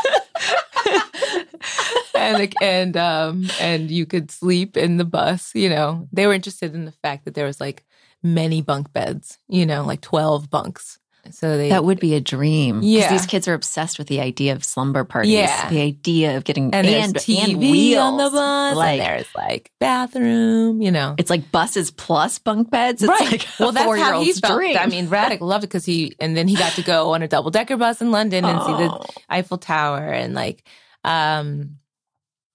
And 2.15 2.53
and 2.61 2.95
um 2.95 3.47
and 3.59 3.91
you 3.91 4.05
could 4.05 4.31
sleep 4.31 4.77
in 4.77 4.95
the 4.95 5.03
bus 5.03 5.53
you 5.55 5.67
know. 5.67 6.07
They 6.13 6.25
were 6.25 6.33
interested 6.33 6.73
in 6.73 6.85
the 6.85 6.91
fact 6.91 7.25
that 7.25 7.33
there 7.33 7.45
was 7.45 7.59
like 7.59 7.83
many 8.23 8.61
bunk 8.61 8.91
beds, 8.93 9.37
you 9.47 9.65
know, 9.65 9.83
like 9.83 10.01
12 10.01 10.49
bunks. 10.49 10.99
So 11.31 11.57
they, 11.57 11.69
that 11.69 11.85
would 11.85 12.01
be 12.01 12.15
a 12.15 12.21
dream. 12.21 12.81
Yeah, 12.83 13.09
these 13.09 13.25
kids 13.25 13.47
are 13.47 13.53
obsessed 13.53 13.97
with 13.97 14.07
the 14.07 14.19
idea 14.19 14.53
of 14.53 14.63
slumber 14.63 15.05
parties. 15.05 15.31
Yeah, 15.31 15.69
the 15.69 15.79
idea 15.79 16.35
of 16.35 16.43
getting 16.43 16.73
and, 16.73 16.85
and 16.85 17.15
TV 17.15 17.51
and 17.51 17.59
wheels. 17.59 18.03
on 18.03 18.17
the 18.17 18.29
bus. 18.29 18.75
Like, 18.75 18.99
and 18.99 19.01
there's 19.01 19.35
like 19.35 19.71
bathroom. 19.79 20.81
You 20.81 20.91
know, 20.91 21.15
it's 21.17 21.29
like 21.29 21.49
buses 21.49 21.91
plus 21.91 22.39
bunk 22.39 22.69
beds. 22.69 23.03
It's 23.03 23.09
right. 23.09 23.31
Like 23.31 23.47
well, 23.57 23.71
that's 23.71 24.01
how 24.01 24.21
he 24.21 24.33
felt. 24.33 24.59
Dream. 24.59 24.77
I 24.77 24.87
mean, 24.87 25.07
Radek 25.07 25.39
loved 25.39 25.63
it 25.63 25.67
because 25.67 25.85
he 25.85 26.13
and 26.19 26.35
then 26.35 26.49
he 26.49 26.57
got 26.57 26.73
to 26.73 26.81
go 26.81 27.13
on 27.13 27.21
a 27.21 27.27
double 27.29 27.51
decker 27.51 27.77
bus 27.77 28.01
in 28.01 28.11
London 28.11 28.43
and 28.43 28.59
oh. 28.59 28.67
see 28.67 28.83
the 28.83 28.91
oh. 28.91 29.05
Eiffel 29.29 29.57
Tower 29.57 30.05
and 30.05 30.33
like, 30.33 30.67
um, 31.05 31.77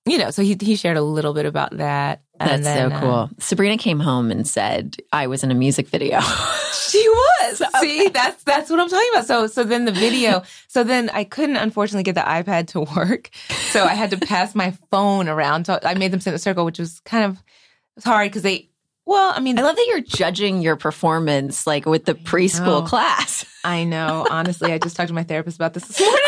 you 0.04 0.18
know, 0.18 0.30
so 0.30 0.42
he 0.42 0.58
he 0.60 0.76
shared 0.76 0.98
a 0.98 1.02
little 1.02 1.32
bit 1.32 1.46
about 1.46 1.74
that. 1.78 2.20
That's 2.38 2.62
then, 2.62 2.90
so 2.90 3.00
cool. 3.00 3.10
Uh, 3.10 3.28
Sabrina 3.38 3.76
came 3.76 4.00
home 4.00 4.30
and 4.30 4.46
said 4.46 4.96
I 5.12 5.26
was 5.26 5.42
in 5.42 5.50
a 5.50 5.54
music 5.54 5.88
video. 5.88 6.20
she 6.72 7.08
was. 7.08 7.62
Okay. 7.78 7.80
See, 7.80 8.08
that's 8.08 8.42
that's 8.44 8.70
what 8.70 8.80
I'm 8.80 8.88
talking 8.88 9.08
about. 9.12 9.26
So 9.26 9.46
so 9.46 9.62
then 9.62 9.84
the 9.84 9.92
video. 9.92 10.42
so 10.68 10.84
then 10.84 11.10
I 11.10 11.24
couldn't 11.24 11.56
unfortunately 11.56 12.02
get 12.02 12.14
the 12.14 12.22
iPad 12.22 12.68
to 12.68 12.80
work. 12.96 13.30
So 13.70 13.84
I 13.84 13.94
had 13.94 14.10
to 14.10 14.16
pass 14.16 14.54
my 14.54 14.72
phone 14.90 15.28
around. 15.28 15.66
So 15.66 15.78
I 15.82 15.94
made 15.94 16.12
them 16.12 16.20
sit 16.20 16.30
in 16.30 16.34
a 16.34 16.38
circle, 16.38 16.64
which 16.64 16.78
was 16.78 17.00
kind 17.00 17.24
of 17.24 18.04
hard 18.04 18.30
because 18.30 18.42
they. 18.42 18.68
Well, 19.06 19.32
I 19.34 19.40
mean, 19.40 19.58
I 19.58 19.62
love 19.62 19.76
that 19.76 19.86
you're 19.88 20.00
judging 20.00 20.60
your 20.60 20.76
performance 20.76 21.66
like 21.66 21.86
with 21.86 22.04
the 22.04 22.14
preschool 22.14 22.86
class. 22.86 23.46
I 23.64 23.84
know. 23.84 24.26
Honestly, 24.30 24.72
I 24.72 24.78
just 24.78 24.96
talked 24.96 25.08
to 25.08 25.14
my 25.14 25.24
therapist 25.24 25.56
about 25.56 25.74
this 25.74 25.86
this 25.86 26.00
morning. 26.00 26.20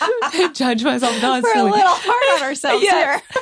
I 0.00 0.50
judge 0.54 0.84
myself 0.84 1.20
constantly. 1.20 1.62
We're 1.62 1.68
a 1.68 1.70
little 1.70 1.86
hard 1.88 2.40
on 2.40 2.48
ourselves 2.48 2.82
yes. 2.82 3.22
here. 3.34 3.40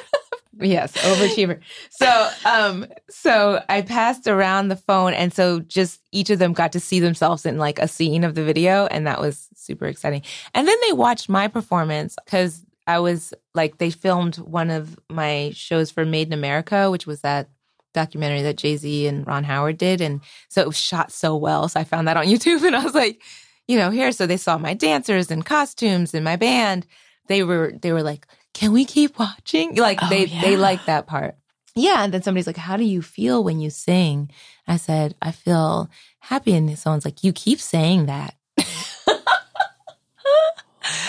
Yes, 0.61 0.93
overachiever. 0.97 1.61
So, 1.91 2.31
um, 2.45 2.87
so 3.09 3.63
I 3.69 3.83
passed 3.83 4.27
around 4.27 4.69
the 4.69 4.77
phone, 4.77 5.15
and 5.15 5.33
so 5.33 5.61
just 5.61 6.01
each 6.13 6.31
of 6.31 6.39
them 6.39 6.53
got 6.53 6.73
to 6.73 6.81
see 6.81 7.01
themselves 7.01 7.47
in 7.47 7.59
like 7.59 7.79
a 7.79 7.89
scene 7.89 8.25
of 8.25 8.35
the 8.35 8.45
video, 8.45 8.87
and 8.87 9.07
that 9.07 9.21
was 9.21 9.49
super 9.55 9.87
exciting. 9.87 10.23
And 10.55 10.67
then 10.67 10.77
they 10.87 10.93
watched 10.93 11.29
my 11.29 11.49
performance 11.49 12.17
because 12.25 12.65
I 12.87 12.99
was 12.99 13.33
like, 13.55 13.79
they 13.79 13.91
filmed 13.91 14.37
one 14.37 14.71
of 14.71 14.99
my 15.09 15.53
shows 15.55 15.91
for 15.91 16.05
Made 16.05 16.29
in 16.29 16.33
America, 16.33 16.91
which 16.91 17.07
was 17.07 17.21
that 17.23 17.49
documentary 17.95 18.43
that 18.43 18.57
Jay 18.57 18.77
Z 18.77 19.07
and 19.07 19.27
Ron 19.27 19.45
Howard 19.45 19.79
did, 19.79 20.01
and 20.01 20.21
so 20.49 20.61
it 20.61 20.67
was 20.67 20.79
shot 20.79 21.13
so 21.13 21.37
well. 21.37 21.69
So 21.69 21.81
I 21.81 21.85
found 21.85 22.09
that 22.09 22.17
on 22.17 22.27
YouTube, 22.27 22.63
and 22.67 22.77
I 22.77 22.85
was 22.85 22.95
like, 22.95 23.23
you 23.67 23.79
know, 23.79 23.91
here. 23.91 24.13
So 24.13 24.27
they 24.27 24.37
saw 24.37 24.59
my 24.59 24.75
dancers 24.75 25.31
and 25.31 25.45
costumes 25.45 26.15
and 26.15 26.25
my 26.25 26.37
band. 26.37 26.87
They 27.29 27.43
were 27.43 27.73
they 27.81 27.93
were 27.93 28.03
like 28.03 28.27
can 28.55 28.73
we 28.73 28.85
keep 28.85 29.19
watching? 29.19 29.75
Like 29.75 29.99
oh, 30.01 30.09
they, 30.09 30.27
yeah. 30.27 30.41
they 30.41 30.57
like 30.57 30.87
that 30.87 31.07
part. 31.07 31.37
Yeah. 31.75 32.05
And 32.05 32.15
then 32.15 32.23
somebody's 32.23 32.47
like, 32.47 32.57
how 32.57 32.77
do 32.77 32.85
you 32.85 33.03
feel 33.03 33.43
when 33.43 33.61
you 33.61 33.69
sing? 33.69 34.31
I 34.67 34.77
said, 34.77 35.17
I 35.21 35.33
feel 35.33 35.91
happy. 36.21 36.55
And 36.55 36.79
someone's 36.79 37.05
like, 37.05 37.25
you 37.25 37.33
keep 37.33 37.61
saying 37.61 38.07
that. 38.07 38.37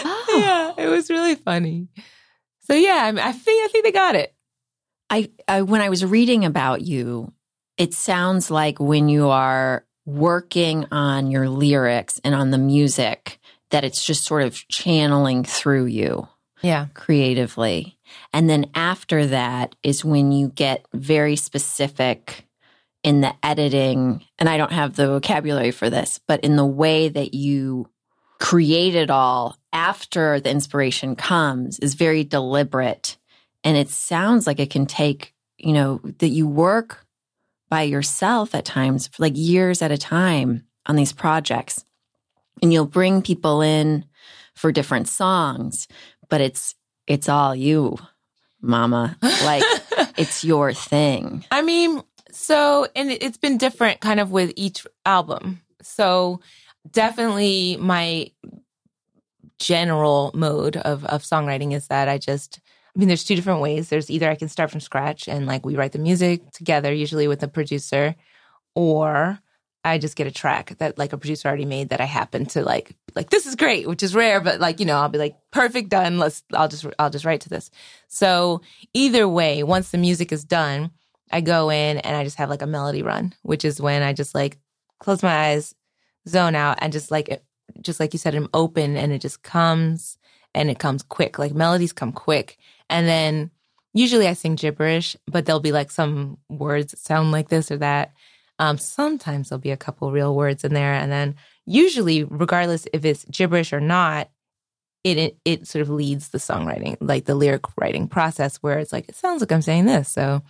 oh. 0.04 0.74
Yeah. 0.78 0.84
It 0.84 0.90
was 0.90 1.10
really 1.10 1.36
funny. 1.36 1.88
So 2.62 2.74
yeah, 2.74 3.02
I, 3.04 3.12
mean, 3.12 3.24
I 3.24 3.32
think, 3.32 3.64
I 3.64 3.68
think 3.68 3.86
they 3.86 3.92
got 3.92 4.16
it. 4.16 4.34
I, 5.10 5.30
I, 5.48 5.62
when 5.62 5.82
I 5.82 5.90
was 5.90 6.04
reading 6.04 6.46
about 6.46 6.82
you, 6.82 7.32
it 7.78 7.94
sounds 7.94 8.50
like 8.50 8.80
when 8.80 9.08
you 9.08 9.30
are 9.30 9.86
working 10.06 10.86
on 10.92 11.30
your 11.30 11.48
lyrics 11.48 12.20
and 12.24 12.34
on 12.34 12.50
the 12.50 12.58
music, 12.58 13.40
that 13.70 13.84
it's 13.84 14.04
just 14.04 14.24
sort 14.24 14.44
of 14.44 14.68
channeling 14.68 15.44
through 15.44 15.86
you 15.86 16.28
yeah. 16.62 16.88
creatively. 16.94 17.98
And 18.34 18.50
then 18.50 18.68
after 18.76 19.28
that 19.28 19.76
is 19.84 20.06
when 20.06 20.32
you 20.32 20.50
get 20.50 20.86
very 20.94 21.36
specific 21.36 22.48
in 23.04 23.22
the 23.22 23.32
editing 23.44 24.26
and 24.40 24.50
i 24.50 24.58
don't 24.58 24.72
have 24.72 24.96
the 24.96 25.06
vocabulary 25.06 25.70
for 25.70 25.92
this 25.92 26.20
but 26.28 26.44
in 26.44 26.56
the 26.56 26.66
way 26.66 27.08
that 27.08 27.36
you 27.36 27.88
create 28.40 28.96
it 28.96 29.10
all 29.10 29.58
after 29.74 30.40
the 30.40 30.50
inspiration 30.50 31.16
comes 31.16 31.80
is 31.80 31.94
very 31.94 32.24
deliberate. 32.24 33.18
And 33.64 33.78
it 33.78 33.90
sounds 33.90 34.46
like 34.46 34.60
it 34.60 34.70
can 34.70 34.86
take 34.86 35.34
you 35.58 35.74
know 35.74 36.02
that 36.20 36.30
you 36.30 36.48
work 36.48 37.06
by 37.70 37.84
yourself 37.84 38.54
at 38.54 38.66
times 38.66 39.10
like 39.18 39.34
years 39.36 39.82
at 39.82 39.92
a 39.92 39.98
time 39.98 40.64
on 40.86 40.96
these 40.96 41.14
projects. 41.14 41.86
And 42.62 42.72
you'll 42.72 42.86
bring 42.86 43.22
people 43.22 43.62
in 43.62 44.06
for 44.54 44.72
different 44.72 45.08
songs 45.08 45.88
but 46.30 46.42
it's 46.42 46.76
it's 47.08 47.30
all 47.30 47.56
you, 47.56 47.98
mama. 48.62 49.18
Like 49.22 49.64
it's 50.18 50.44
your 50.44 50.74
thing. 50.74 51.46
I 51.52 51.62
mean, 51.62 52.02
so 52.32 52.88
and 52.96 53.12
it's 53.12 53.38
been 53.38 53.58
different 53.58 54.02
kind 54.02 54.20
of 54.20 54.32
with 54.32 54.54
each 54.56 54.86
album. 55.06 55.62
So 55.82 56.42
definitely 56.90 57.78
my 57.78 58.32
general 59.58 60.32
mode 60.34 60.78
of 60.78 61.06
of 61.06 61.24
songwriting 61.24 61.74
is 61.74 61.88
that 61.88 62.10
I 62.10 62.18
just 62.18 62.60
I 62.96 63.00
mean 63.00 63.08
there's 63.08 63.24
two 63.24 63.36
different 63.36 63.62
ways. 63.62 63.90
There's 63.90 64.10
either 64.10 64.30
I 64.30 64.36
can 64.36 64.50
start 64.50 64.72
from 64.72 64.82
scratch 64.82 65.28
and 65.28 65.46
like 65.46 65.66
we 65.66 65.76
write 65.76 65.94
the 65.94 66.00
music 66.00 66.52
together 66.52 66.94
usually 66.94 67.28
with 67.28 67.44
a 67.44 67.48
producer 67.48 68.16
or 68.76 69.40
I 69.86 70.00
just 70.00 70.16
get 70.16 70.26
a 70.26 70.32
track 70.32 70.76
that 70.80 70.98
like 70.98 71.14
a 71.14 71.18
producer 71.18 71.48
already 71.48 71.66
made 71.66 71.90
that 71.90 72.02
I 72.02 72.06
happen 72.06 72.48
to 72.48 72.64
like 72.64 72.96
like 73.14 73.30
this 73.30 73.46
is 73.46 73.56
great, 73.56 73.88
which 73.88 74.02
is 74.02 74.16
rare, 74.16 74.42
but 74.42 74.60
like 74.60 74.80
you 74.80 74.86
know 74.86 74.98
I'll 74.98 75.10
be 75.10 75.20
like 75.20 75.38
perfect 75.52 75.90
done. 75.90 76.18
Let's 76.18 76.44
I'll 76.54 76.68
just 76.68 76.88
I'll 76.98 77.12
just 77.12 77.24
write 77.24 77.42
to 77.42 77.50
this. 77.50 77.70
So 78.08 78.62
either 78.96 79.30
way, 79.30 79.62
once 79.62 79.92
the 79.92 80.00
music 80.00 80.32
is 80.32 80.44
done, 80.44 80.90
I 81.32 81.42
go 81.42 81.70
in 81.70 82.00
and 82.00 82.18
I 82.18 82.24
just 82.24 82.38
have 82.38 82.50
like 82.50 82.64
a 82.64 82.68
melody 82.68 83.04
run, 83.04 83.34
which 83.44 83.64
is 83.64 83.80
when 83.80 84.02
I 84.02 84.14
just 84.14 84.34
like 84.34 84.58
close 85.00 85.22
my 85.22 85.50
eyes, 85.50 85.76
zone 86.28 86.56
out, 86.56 86.80
and 86.82 86.92
just 86.92 87.12
like 87.12 87.44
just 87.80 88.00
like 88.00 88.12
you 88.12 88.20
said, 88.20 88.34
I'm 88.34 88.50
open 88.56 88.98
and 88.98 89.14
it 89.14 89.20
just 89.22 89.44
comes 89.44 90.18
and 90.56 90.72
it 90.72 90.80
comes 90.80 91.04
quick. 91.04 91.38
Like 91.38 91.54
melodies 91.54 91.94
come 91.94 92.12
quick. 92.12 92.58
And 92.90 93.08
then 93.08 93.52
usually 93.94 94.28
I 94.28 94.34
sing 94.34 94.56
gibberish, 94.56 95.16
but 95.28 95.46
there'll 95.46 95.60
be 95.60 95.72
like 95.72 95.92
some 95.92 96.40
words 96.50 96.92
that 96.92 97.00
sound 97.00 97.32
like 97.32 97.50
this 97.50 97.70
or 97.70 97.78
that. 97.78 98.15
Um, 98.60 98.78
sometimes 98.78 99.50
there'll 99.50 99.60
be 99.60 99.72
a 99.72 99.78
couple 99.78 100.12
real 100.12 100.36
words 100.36 100.64
in 100.64 100.74
there. 100.74 100.94
And 100.94 101.12
then 101.12 101.36
usually, 101.66 102.24
regardless 102.24 102.88
if 102.94 103.04
it's 103.06 103.26
gibberish 103.26 103.74
or 103.74 103.82
not, 103.82 104.30
it, 105.04 105.18
it, 105.18 105.38
it 105.46 105.68
sort 105.68 105.84
of 105.84 105.90
leads 105.90 106.30
the 106.30 106.40
songwriting, 106.40 106.98
like 107.00 107.26
the 107.26 107.36
lyric 107.36 107.64
writing 107.78 108.08
process, 108.08 108.58
where 108.58 108.80
it's 108.80 108.92
like 108.92 109.08
it 109.08 109.16
sounds 109.16 109.40
like 109.42 109.52
I'm 109.52 109.62
saying 109.62 109.86
this, 109.86 110.10
so 110.10 110.42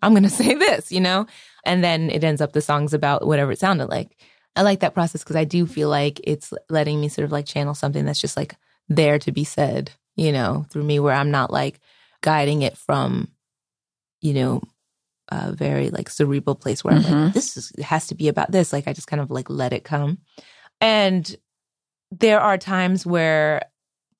I'm 0.00 0.14
gonna 0.14 0.30
say 0.30 0.54
this, 0.54 0.92
you 0.92 1.00
know, 1.00 1.26
and 1.64 1.82
then 1.82 2.10
it 2.10 2.22
ends 2.22 2.40
up 2.40 2.52
the 2.52 2.60
song's 2.60 2.94
about 2.94 3.26
whatever 3.26 3.52
it 3.52 3.58
sounded 3.58 3.86
like. 3.86 4.16
I 4.54 4.62
like 4.62 4.80
that 4.80 4.94
process 4.94 5.22
because 5.22 5.36
I 5.36 5.44
do 5.44 5.66
feel 5.66 5.88
like 5.88 6.20
it's 6.24 6.54
letting 6.70 7.00
me 7.00 7.08
sort 7.08 7.24
of 7.24 7.32
like 7.32 7.46
channel 7.46 7.74
something 7.74 8.04
that's 8.04 8.20
just 8.20 8.36
like 8.36 8.54
there 8.88 9.18
to 9.18 9.32
be 9.32 9.44
said, 9.44 9.90
you 10.14 10.32
know, 10.32 10.66
through 10.70 10.84
me, 10.84 11.00
where 11.00 11.14
I'm 11.14 11.32
not 11.32 11.52
like 11.52 11.80
guiding 12.22 12.62
it 12.62 12.76
from, 12.76 13.28
you 14.20 14.34
know, 14.34 14.62
a 15.28 15.52
very 15.52 15.90
like 15.90 16.08
cerebral 16.08 16.54
place 16.54 16.84
where 16.84 16.94
mm-hmm. 16.94 17.06
I'm 17.06 17.12
like, 17.12 17.22
mm-hmm. 17.28 17.34
this 17.34 17.56
is, 17.56 17.72
has 17.82 18.06
to 18.08 18.14
be 18.14 18.28
about 18.28 18.52
this. 18.52 18.72
Like 18.72 18.88
I 18.88 18.92
just 18.92 19.08
kind 19.08 19.20
of 19.20 19.30
like 19.30 19.50
let 19.50 19.72
it 19.72 19.84
come. 19.84 20.18
And 20.80 21.34
there 22.10 22.40
are 22.40 22.58
times 22.58 23.04
where 23.04 23.62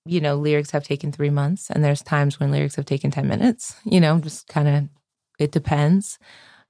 you 0.06 0.20
know, 0.20 0.36
lyrics 0.36 0.70
have 0.70 0.84
taken 0.84 1.12
three 1.12 1.30
months, 1.30 1.70
and 1.70 1.84
there's 1.84 2.02
times 2.02 2.38
when 2.38 2.50
lyrics 2.50 2.76
have 2.76 2.86
taken 2.86 3.10
10 3.10 3.26
minutes, 3.26 3.74
you 3.84 4.00
know, 4.00 4.18
just 4.20 4.46
kind 4.46 4.68
of, 4.68 4.84
it 5.38 5.52
depends. 5.52 6.18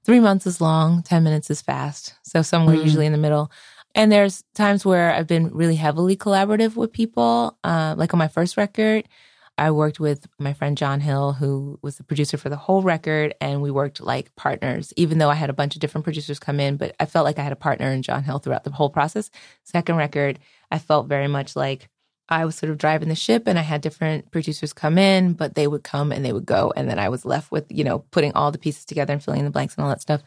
Three 0.03 0.19
months 0.19 0.47
is 0.47 0.59
long, 0.59 1.03
10 1.03 1.23
minutes 1.23 1.49
is 1.49 1.61
fast. 1.61 2.15
So 2.23 2.41
somewhere 2.41 2.75
mm 2.75 2.83
usually 2.83 3.05
in 3.05 3.11
the 3.11 3.17
middle. 3.17 3.51
And 3.93 4.11
there's 4.11 4.43
times 4.55 4.85
where 4.85 5.13
I've 5.13 5.27
been 5.27 5.53
really 5.53 5.75
heavily 5.75 6.15
collaborative 6.15 6.75
with 6.75 6.93
people. 6.93 7.57
Uh, 7.63 7.95
like 7.97 8.13
on 8.13 8.17
my 8.17 8.27
first 8.27 8.55
record, 8.55 9.07
I 9.57 9.71
worked 9.71 9.99
with 9.99 10.27
my 10.37 10.53
friend 10.53 10.77
John 10.77 10.99
Hill, 10.99 11.33
who 11.33 11.79
was 11.81 11.97
the 11.97 12.03
producer 12.03 12.37
for 12.37 12.49
the 12.49 12.55
whole 12.55 12.83
record, 12.83 13.33
and 13.41 13.61
we 13.61 13.71
worked 13.71 13.99
like 13.99 14.35
partners, 14.35 14.93
even 14.95 15.17
though 15.17 15.31
I 15.31 15.35
had 15.35 15.49
a 15.49 15.53
bunch 15.53 15.75
of 15.75 15.81
different 15.81 16.03
producers 16.03 16.37
come 16.39 16.59
in, 16.59 16.77
but 16.77 16.95
I 16.99 17.05
felt 17.05 17.25
like 17.25 17.39
I 17.39 17.43
had 17.43 17.51
a 17.51 17.57
partner 17.57 17.91
in 17.91 18.03
John 18.03 18.23
Hill 18.23 18.39
throughout 18.39 18.63
the 18.63 18.71
whole 18.71 18.91
process. 18.91 19.31
Second 19.63 19.95
record, 19.95 20.37
I 20.71 20.77
felt 20.77 21.07
very 21.07 21.27
much 21.27 21.55
like 21.55 21.89
I 22.29 22.45
was 22.45 22.55
sort 22.55 22.69
of 22.69 22.77
driving 22.77 23.09
the 23.09 23.15
ship 23.15 23.43
and 23.47 23.57
I 23.57 23.61
had 23.61 23.81
different 23.81 24.31
producers 24.31 24.73
come 24.73 24.97
in, 24.97 25.33
but 25.33 25.55
they 25.55 25.67
would 25.67 25.83
come 25.83 26.11
and 26.11 26.23
they 26.25 26.33
would 26.33 26.45
go. 26.45 26.73
And 26.75 26.89
then 26.89 26.99
I 26.99 27.09
was 27.09 27.25
left 27.25 27.51
with, 27.51 27.65
you 27.69 27.83
know, 27.83 27.99
putting 28.11 28.33
all 28.33 28.51
the 28.51 28.57
pieces 28.57 28.85
together 28.85 29.13
and 29.13 29.23
filling 29.23 29.39
in 29.39 29.45
the 29.45 29.51
blanks 29.51 29.75
and 29.75 29.83
all 29.83 29.89
that 29.89 30.01
stuff. 30.01 30.21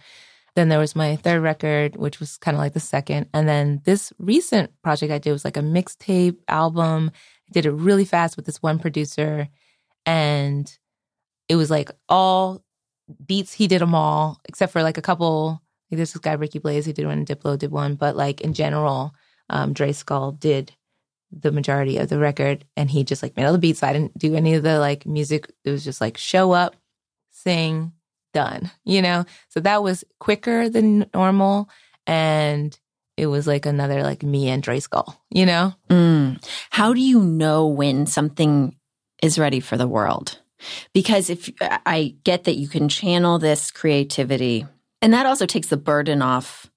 Then 0.57 0.69
there 0.69 0.79
was 0.79 0.97
my 0.97 1.17
third 1.17 1.43
record, 1.43 1.97
which 1.97 2.19
was 2.19 2.37
kind 2.39 2.57
of 2.57 2.59
like 2.59 2.73
the 2.73 2.81
second. 2.81 3.27
And 3.33 3.49
then 3.49 3.83
this 3.85 4.13
recent 4.19 4.71
project 4.83 5.13
I 5.13 5.19
did 5.19 5.33
was 5.33 5.45
like 5.45 5.57
a 5.57 5.63
mixtape 5.63 6.39
album. 6.49 7.13
Did 7.53 7.67
it 7.67 7.73
really 7.73 8.05
fast 8.05 8.37
with 8.37 8.47
this 8.47 8.63
one 8.63 8.79
producer. 8.79 9.49
And 10.07 10.73
it 11.49 11.57
was 11.57 11.71
like 11.71 11.91
all 12.09 12.65
beats, 13.27 13.53
he 13.53 13.67
did 13.67 13.81
them 13.81 13.95
all, 13.95 14.41
except 14.47 14.73
for 14.73 14.83
like 14.83 14.99
a 14.99 15.03
couple. 15.03 15.61
Like 15.91 15.97
there's 15.97 16.13
this 16.13 16.21
guy, 16.21 16.35
Ricky 16.35 16.61
Blaze, 16.61 16.87
he 16.87 16.93
did 16.93 17.07
one, 17.07 17.27
Diplo 17.27 17.59
did 17.59 17.73
one. 17.73 17.97
But 17.97 18.17
like 18.17 18.41
in 18.41 18.55
general, 18.55 19.13
um, 19.49 19.73
Dre 19.73 19.93
Skull 19.93 20.33
did 20.33 20.73
the 21.33 21.53
majority 21.53 21.99
of 21.99 22.09
the 22.09 22.19
record 22.19 22.65
and 22.77 22.91
he 22.91 23.05
just 23.05 23.23
like 23.23 23.37
made 23.37 23.45
all 23.45 23.53
the 23.53 23.59
beats. 23.59 23.83
I 23.83 23.93
didn't 23.93 24.17
do 24.19 24.35
any 24.35 24.55
of 24.55 24.63
the 24.63 24.79
like 24.79 25.07
music. 25.07 25.51
It 25.65 25.71
was 25.71 25.85
just 25.85 26.01
like 26.01 26.17
show 26.17 26.53
up, 26.53 26.77
sing, 27.31 27.93
done, 28.33 28.71
you 28.85 29.03
know? 29.03 29.25
So 29.49 29.61
that 29.61 29.83
was 29.83 30.05
quicker 30.19 30.69
than 30.69 31.07
normal. 31.15 31.69
And 32.07 32.79
it 33.21 33.27
was 33.27 33.47
like 33.47 33.67
another 33.67 34.03
like 34.03 34.23
me 34.23 34.49
and 34.49 34.63
Dre 34.63 34.81
Skull, 34.81 35.23
you 35.31 35.45
know? 35.45 35.75
Mm. 35.91 36.43
How 36.71 36.95
do 36.95 37.01
you 37.01 37.21
know 37.21 37.67
when 37.67 38.07
something 38.07 38.75
is 39.23 39.39
ready 39.39 39.61
for 39.61 39.77
the 39.77 39.87
world? 39.87 40.41
Because 40.95 41.29
if 41.29 41.51
I 41.61 42.15
get 42.25 42.45
that 42.45 42.57
you 42.57 42.67
can 42.67 42.89
channel 42.89 43.39
this 43.39 43.71
creativity, 43.71 44.67
and 45.03 45.13
that 45.13 45.27
also 45.27 45.45
takes 45.45 45.69
the 45.69 45.77
burden 45.77 46.23
off 46.23 46.71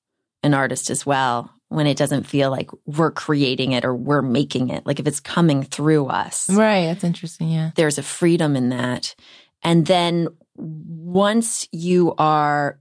an 0.43 0.53
artist 0.53 0.89
as 0.89 1.05
well 1.05 1.49
when 1.69 1.87
it 1.87 1.97
doesn't 1.97 2.23
feel 2.23 2.51
like 2.51 2.69
we're 2.85 3.11
creating 3.11 3.71
it 3.71 3.85
or 3.85 3.95
we're 3.95 4.21
making 4.21 4.69
it. 4.69 4.85
Like 4.85 4.99
if 4.99 5.07
it's 5.07 5.21
coming 5.21 5.63
through 5.63 6.07
us. 6.07 6.49
Right. 6.49 6.87
That's 6.87 7.05
interesting. 7.05 7.49
Yeah. 7.49 7.71
There's 7.75 7.97
a 7.97 8.03
freedom 8.03 8.57
in 8.57 8.69
that. 8.69 9.15
And 9.63 9.85
then 9.85 10.27
once 10.55 11.67
you 11.71 12.13
are 12.17 12.79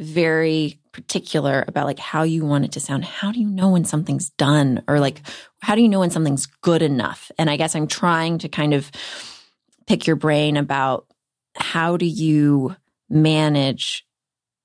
very 0.00 0.78
particular 0.92 1.64
about 1.68 1.86
like 1.86 1.98
how 1.98 2.22
you 2.22 2.44
want 2.44 2.64
it 2.64 2.72
to 2.72 2.80
sound, 2.80 3.04
how 3.04 3.30
do 3.30 3.38
you 3.38 3.48
know 3.48 3.70
when 3.70 3.84
something's 3.84 4.30
done 4.30 4.82
or 4.88 4.98
like 4.98 5.22
how 5.60 5.74
do 5.74 5.82
you 5.82 5.88
know 5.88 6.00
when 6.00 6.10
something's 6.10 6.46
good 6.46 6.82
enough? 6.82 7.30
And 7.38 7.48
I 7.48 7.56
guess 7.56 7.74
I'm 7.76 7.86
trying 7.86 8.38
to 8.38 8.48
kind 8.48 8.74
of 8.74 8.90
pick 9.86 10.06
your 10.06 10.16
brain 10.16 10.56
about 10.56 11.06
how 11.56 11.96
do 11.96 12.06
you 12.06 12.76
manage 13.08 14.06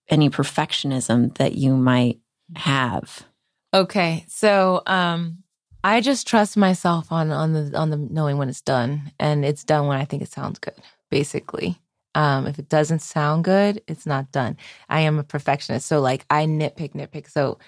any 0.10 0.30
perfectionism 0.30 1.36
that 1.38 1.56
you 1.56 1.76
might 1.76 2.20
have? 2.56 3.26
Okay. 3.74 4.26
So, 4.30 4.84
um, 4.86 5.40
I 5.84 6.02
just 6.02 6.28
trust 6.28 6.58
myself 6.58 7.12
on 7.12 7.32
on 7.32 7.54
the 7.54 7.78
on 7.78 7.92
the 7.92 7.98
knowing 7.98 8.38
when 8.38 8.50
it's 8.50 8.62
done, 8.62 9.12
and 9.20 9.46
it's 9.46 9.64
done 9.64 9.86
when 9.86 10.00
I 10.00 10.06
think 10.06 10.24
it 10.24 10.32
sounds 10.32 10.58
good. 10.58 10.74
Basically, 11.12 11.80
um, 12.16 12.48
if 12.48 12.58
it 12.58 12.70
doesn't 12.70 13.02
sound 13.02 13.44
good, 13.44 13.82
it's 13.88 14.06
not 14.06 14.32
done. 14.32 14.58
I 14.90 15.02
am 15.02 15.20
a 15.20 15.24
perfectionist, 15.24 15.86
so 15.86 16.00
like 16.00 16.26
I 16.30 16.46
nitpick, 16.46 16.94
nitpick. 16.94 17.30
So 17.30 17.60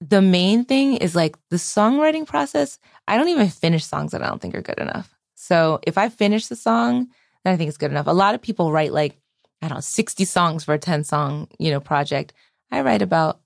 the 0.00 0.22
main 0.22 0.64
thing 0.64 0.96
is 0.96 1.16
like 1.16 1.36
the 1.48 1.56
songwriting 1.56 2.26
process. 2.26 2.78
I 3.08 3.16
don't 3.16 3.28
even 3.28 3.48
finish 3.48 3.84
songs 3.84 4.12
that 4.12 4.22
I 4.22 4.28
don't 4.28 4.40
think 4.40 4.54
are 4.54 4.62
good 4.62 4.78
enough. 4.78 5.12
So 5.34 5.80
if 5.86 5.98
I 5.98 6.10
finish 6.10 6.46
the 6.46 6.56
song, 6.56 7.08
then 7.42 7.54
I 7.54 7.56
think 7.56 7.68
it's 7.68 7.78
good 7.78 7.90
enough. 7.90 8.06
A 8.06 8.12
lot 8.12 8.34
of 8.34 8.42
people 8.42 8.70
write 8.70 8.92
like 8.92 9.16
I 9.62 9.68
don't 9.68 9.78
know, 9.78 9.80
sixty 9.80 10.24
songs 10.24 10.64
for 10.64 10.74
a 10.74 10.78
ten 10.78 11.02
song 11.02 11.48
you 11.58 11.70
know 11.70 11.80
project. 11.80 12.34
I 12.70 12.82
write 12.82 13.02
about 13.02 13.40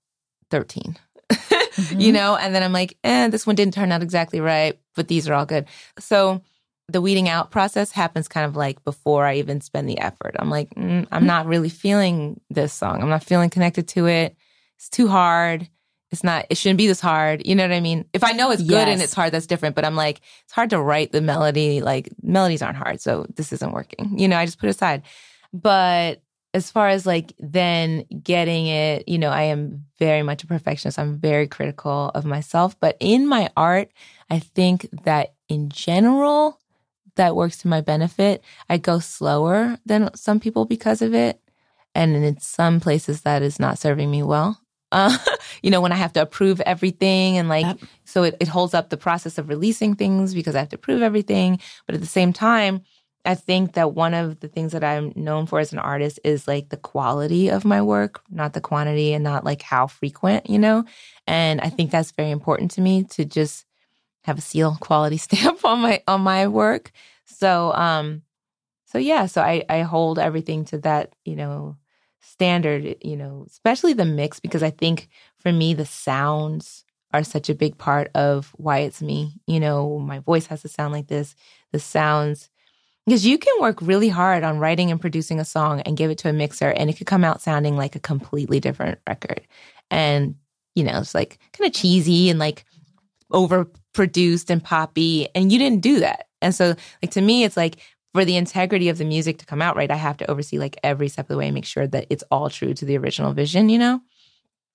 thirteen 0.50 0.96
mm-hmm. 1.30 2.00
you 2.00 2.12
know? 2.12 2.36
And 2.36 2.54
then 2.54 2.62
I'm 2.62 2.72
like, 2.72 2.96
eh, 3.04 3.28
this 3.28 3.46
one 3.46 3.56
didn't 3.56 3.74
turn 3.74 3.92
out 3.92 4.02
exactly 4.02 4.40
right, 4.40 4.78
but 4.94 5.08
these 5.08 5.28
are 5.28 5.34
all 5.34 5.46
good. 5.46 5.66
So 5.98 6.42
the 6.88 7.00
weeding 7.00 7.28
out 7.28 7.50
process 7.50 7.90
happens 7.90 8.28
kind 8.28 8.46
of 8.46 8.56
like 8.56 8.84
before 8.84 9.24
I 9.24 9.36
even 9.36 9.60
spend 9.60 9.88
the 9.88 9.98
effort. 9.98 10.36
I'm 10.38 10.50
like, 10.50 10.70
mm, 10.74 11.06
I'm 11.10 11.26
not 11.26 11.46
really 11.46 11.70
feeling 11.70 12.40
this 12.50 12.72
song. 12.72 13.00
I'm 13.00 13.08
not 13.08 13.24
feeling 13.24 13.50
connected 13.50 13.88
to 13.88 14.06
it. 14.06 14.36
It's 14.76 14.90
too 14.90 15.08
hard. 15.08 15.68
It's 16.10 16.22
not, 16.22 16.46
it 16.50 16.56
shouldn't 16.56 16.78
be 16.78 16.86
this 16.86 17.00
hard. 17.00 17.46
You 17.46 17.54
know 17.54 17.64
what 17.64 17.72
I 17.72 17.80
mean? 17.80 18.04
If 18.12 18.22
I 18.22 18.32
know 18.32 18.50
it's 18.50 18.62
good 18.62 18.72
yes. 18.72 18.88
and 18.88 19.02
it's 19.02 19.14
hard, 19.14 19.32
that's 19.32 19.46
different. 19.46 19.74
But 19.74 19.84
I'm 19.84 19.96
like, 19.96 20.20
it's 20.44 20.52
hard 20.52 20.70
to 20.70 20.80
write 20.80 21.10
the 21.10 21.20
melody. 21.20 21.80
Like, 21.80 22.10
melodies 22.22 22.62
aren't 22.62 22.76
hard. 22.76 23.00
So 23.00 23.26
this 23.34 23.52
isn't 23.52 23.72
working. 23.72 24.18
You 24.18 24.28
know, 24.28 24.36
I 24.36 24.44
just 24.44 24.58
put 24.58 24.66
it 24.66 24.76
aside. 24.76 25.02
But 25.52 26.22
as 26.52 26.70
far 26.70 26.88
as 26.88 27.04
like 27.04 27.32
then 27.40 28.04
getting 28.22 28.66
it, 28.68 29.08
you 29.08 29.18
know, 29.18 29.30
I 29.30 29.44
am 29.44 29.86
very 29.98 30.22
much 30.22 30.44
a 30.44 30.46
perfectionist. 30.46 30.98
I'm 30.98 31.18
very 31.18 31.48
critical 31.48 32.12
of 32.14 32.24
myself. 32.24 32.78
But 32.78 32.96
in 33.00 33.26
my 33.26 33.50
art, 33.56 33.90
I 34.30 34.38
think 34.38 34.88
that 35.02 35.34
in 35.48 35.68
general, 35.68 36.60
that 37.16 37.36
works 37.36 37.58
to 37.58 37.68
my 37.68 37.80
benefit. 37.80 38.42
I 38.68 38.78
go 38.78 38.98
slower 38.98 39.78
than 39.86 40.14
some 40.14 40.40
people 40.40 40.64
because 40.64 41.02
of 41.02 41.14
it. 41.14 41.40
And 41.94 42.16
in 42.16 42.40
some 42.40 42.80
places, 42.80 43.22
that 43.22 43.42
is 43.42 43.60
not 43.60 43.78
serving 43.78 44.10
me 44.10 44.22
well. 44.22 44.60
Uh, 44.92 45.16
you 45.60 45.72
know, 45.72 45.80
when 45.80 45.90
I 45.90 45.96
have 45.96 46.12
to 46.12 46.22
approve 46.22 46.60
everything 46.60 47.36
and 47.36 47.48
like, 47.48 47.66
yep. 47.66 47.78
so 48.04 48.22
it, 48.22 48.36
it 48.38 48.46
holds 48.46 48.74
up 48.74 48.90
the 48.90 48.96
process 48.96 49.38
of 49.38 49.48
releasing 49.48 49.96
things 49.96 50.34
because 50.34 50.54
I 50.54 50.60
have 50.60 50.68
to 50.68 50.78
prove 50.78 51.02
everything. 51.02 51.58
But 51.86 51.96
at 51.96 52.00
the 52.00 52.06
same 52.06 52.32
time, 52.32 52.82
I 53.24 53.34
think 53.34 53.72
that 53.72 53.94
one 53.94 54.14
of 54.14 54.38
the 54.40 54.46
things 54.46 54.70
that 54.70 54.84
I'm 54.84 55.12
known 55.16 55.46
for 55.46 55.58
as 55.58 55.72
an 55.72 55.80
artist 55.80 56.20
is 56.22 56.46
like 56.46 56.68
the 56.68 56.76
quality 56.76 57.48
of 57.48 57.64
my 57.64 57.82
work, 57.82 58.20
not 58.30 58.52
the 58.52 58.60
quantity 58.60 59.14
and 59.14 59.24
not 59.24 59.44
like 59.44 59.62
how 59.62 59.88
frequent, 59.88 60.48
you 60.48 60.60
know? 60.60 60.84
And 61.26 61.60
I 61.60 61.70
think 61.70 61.90
that's 61.90 62.12
very 62.12 62.30
important 62.30 62.70
to 62.72 62.80
me 62.80 63.02
to 63.04 63.24
just 63.24 63.64
have 64.24 64.38
a 64.38 64.42
seal 64.42 64.76
quality 64.80 65.16
stamp 65.16 65.64
on 65.64 65.80
my 65.80 66.02
on 66.06 66.20
my 66.20 66.48
work. 66.48 66.92
So 67.24 67.72
um 67.72 68.22
so 68.86 68.98
yeah, 68.98 69.26
so 69.26 69.42
I 69.42 69.64
I 69.68 69.82
hold 69.82 70.18
everything 70.18 70.64
to 70.66 70.78
that, 70.78 71.14
you 71.24 71.36
know, 71.36 71.76
standard, 72.20 72.96
you 73.02 73.16
know, 73.16 73.44
especially 73.48 73.92
the 73.92 74.04
mix 74.04 74.40
because 74.40 74.62
I 74.62 74.70
think 74.70 75.08
for 75.38 75.52
me 75.52 75.74
the 75.74 75.86
sounds 75.86 76.84
are 77.12 77.22
such 77.22 77.48
a 77.48 77.54
big 77.54 77.78
part 77.78 78.10
of 78.14 78.52
why 78.56 78.78
it's 78.80 79.00
me. 79.00 79.34
You 79.46 79.60
know, 79.60 79.98
my 79.98 80.18
voice 80.18 80.46
has 80.46 80.62
to 80.62 80.68
sound 80.68 80.92
like 80.92 81.06
this. 81.06 81.36
The 81.72 81.78
sounds 81.78 82.50
because 83.06 83.26
you 83.26 83.38
can 83.38 83.60
work 83.60 83.80
really 83.82 84.08
hard 84.08 84.44
on 84.44 84.58
writing 84.58 84.90
and 84.90 85.00
producing 85.00 85.38
a 85.38 85.44
song 85.44 85.80
and 85.82 85.96
give 85.96 86.10
it 86.10 86.18
to 86.18 86.30
a 86.30 86.32
mixer, 86.32 86.70
and 86.70 86.88
it 86.88 86.94
could 86.94 87.06
come 87.06 87.24
out 87.24 87.42
sounding 87.42 87.76
like 87.76 87.96
a 87.96 88.00
completely 88.00 88.60
different 88.60 88.98
record. 89.06 89.46
And, 89.90 90.36
you 90.74 90.84
know, 90.84 90.98
it's 91.00 91.14
like 91.14 91.38
kind 91.52 91.68
of 91.68 91.74
cheesy 91.74 92.30
and 92.30 92.38
like 92.38 92.64
overproduced 93.34 94.48
and 94.50 94.62
poppy. 94.62 95.28
And 95.34 95.52
you 95.52 95.58
didn't 95.58 95.80
do 95.82 96.00
that. 96.00 96.28
And 96.40 96.54
so, 96.54 96.74
like, 97.02 97.10
to 97.12 97.20
me, 97.20 97.44
it's 97.44 97.56
like 97.56 97.76
for 98.12 98.24
the 98.24 98.36
integrity 98.36 98.88
of 98.88 98.98
the 98.98 99.04
music 99.04 99.38
to 99.38 99.46
come 99.46 99.60
out 99.60 99.76
right, 99.76 99.90
I 99.90 99.96
have 99.96 100.16
to 100.18 100.30
oversee 100.30 100.58
like 100.58 100.78
every 100.82 101.08
step 101.08 101.24
of 101.26 101.28
the 101.28 101.36
way 101.36 101.46
and 101.46 101.54
make 101.54 101.64
sure 101.64 101.86
that 101.86 102.06
it's 102.10 102.24
all 102.30 102.48
true 102.48 102.72
to 102.74 102.84
the 102.84 102.96
original 102.96 103.32
vision, 103.32 103.68
you 103.68 103.78
know? 103.78 104.00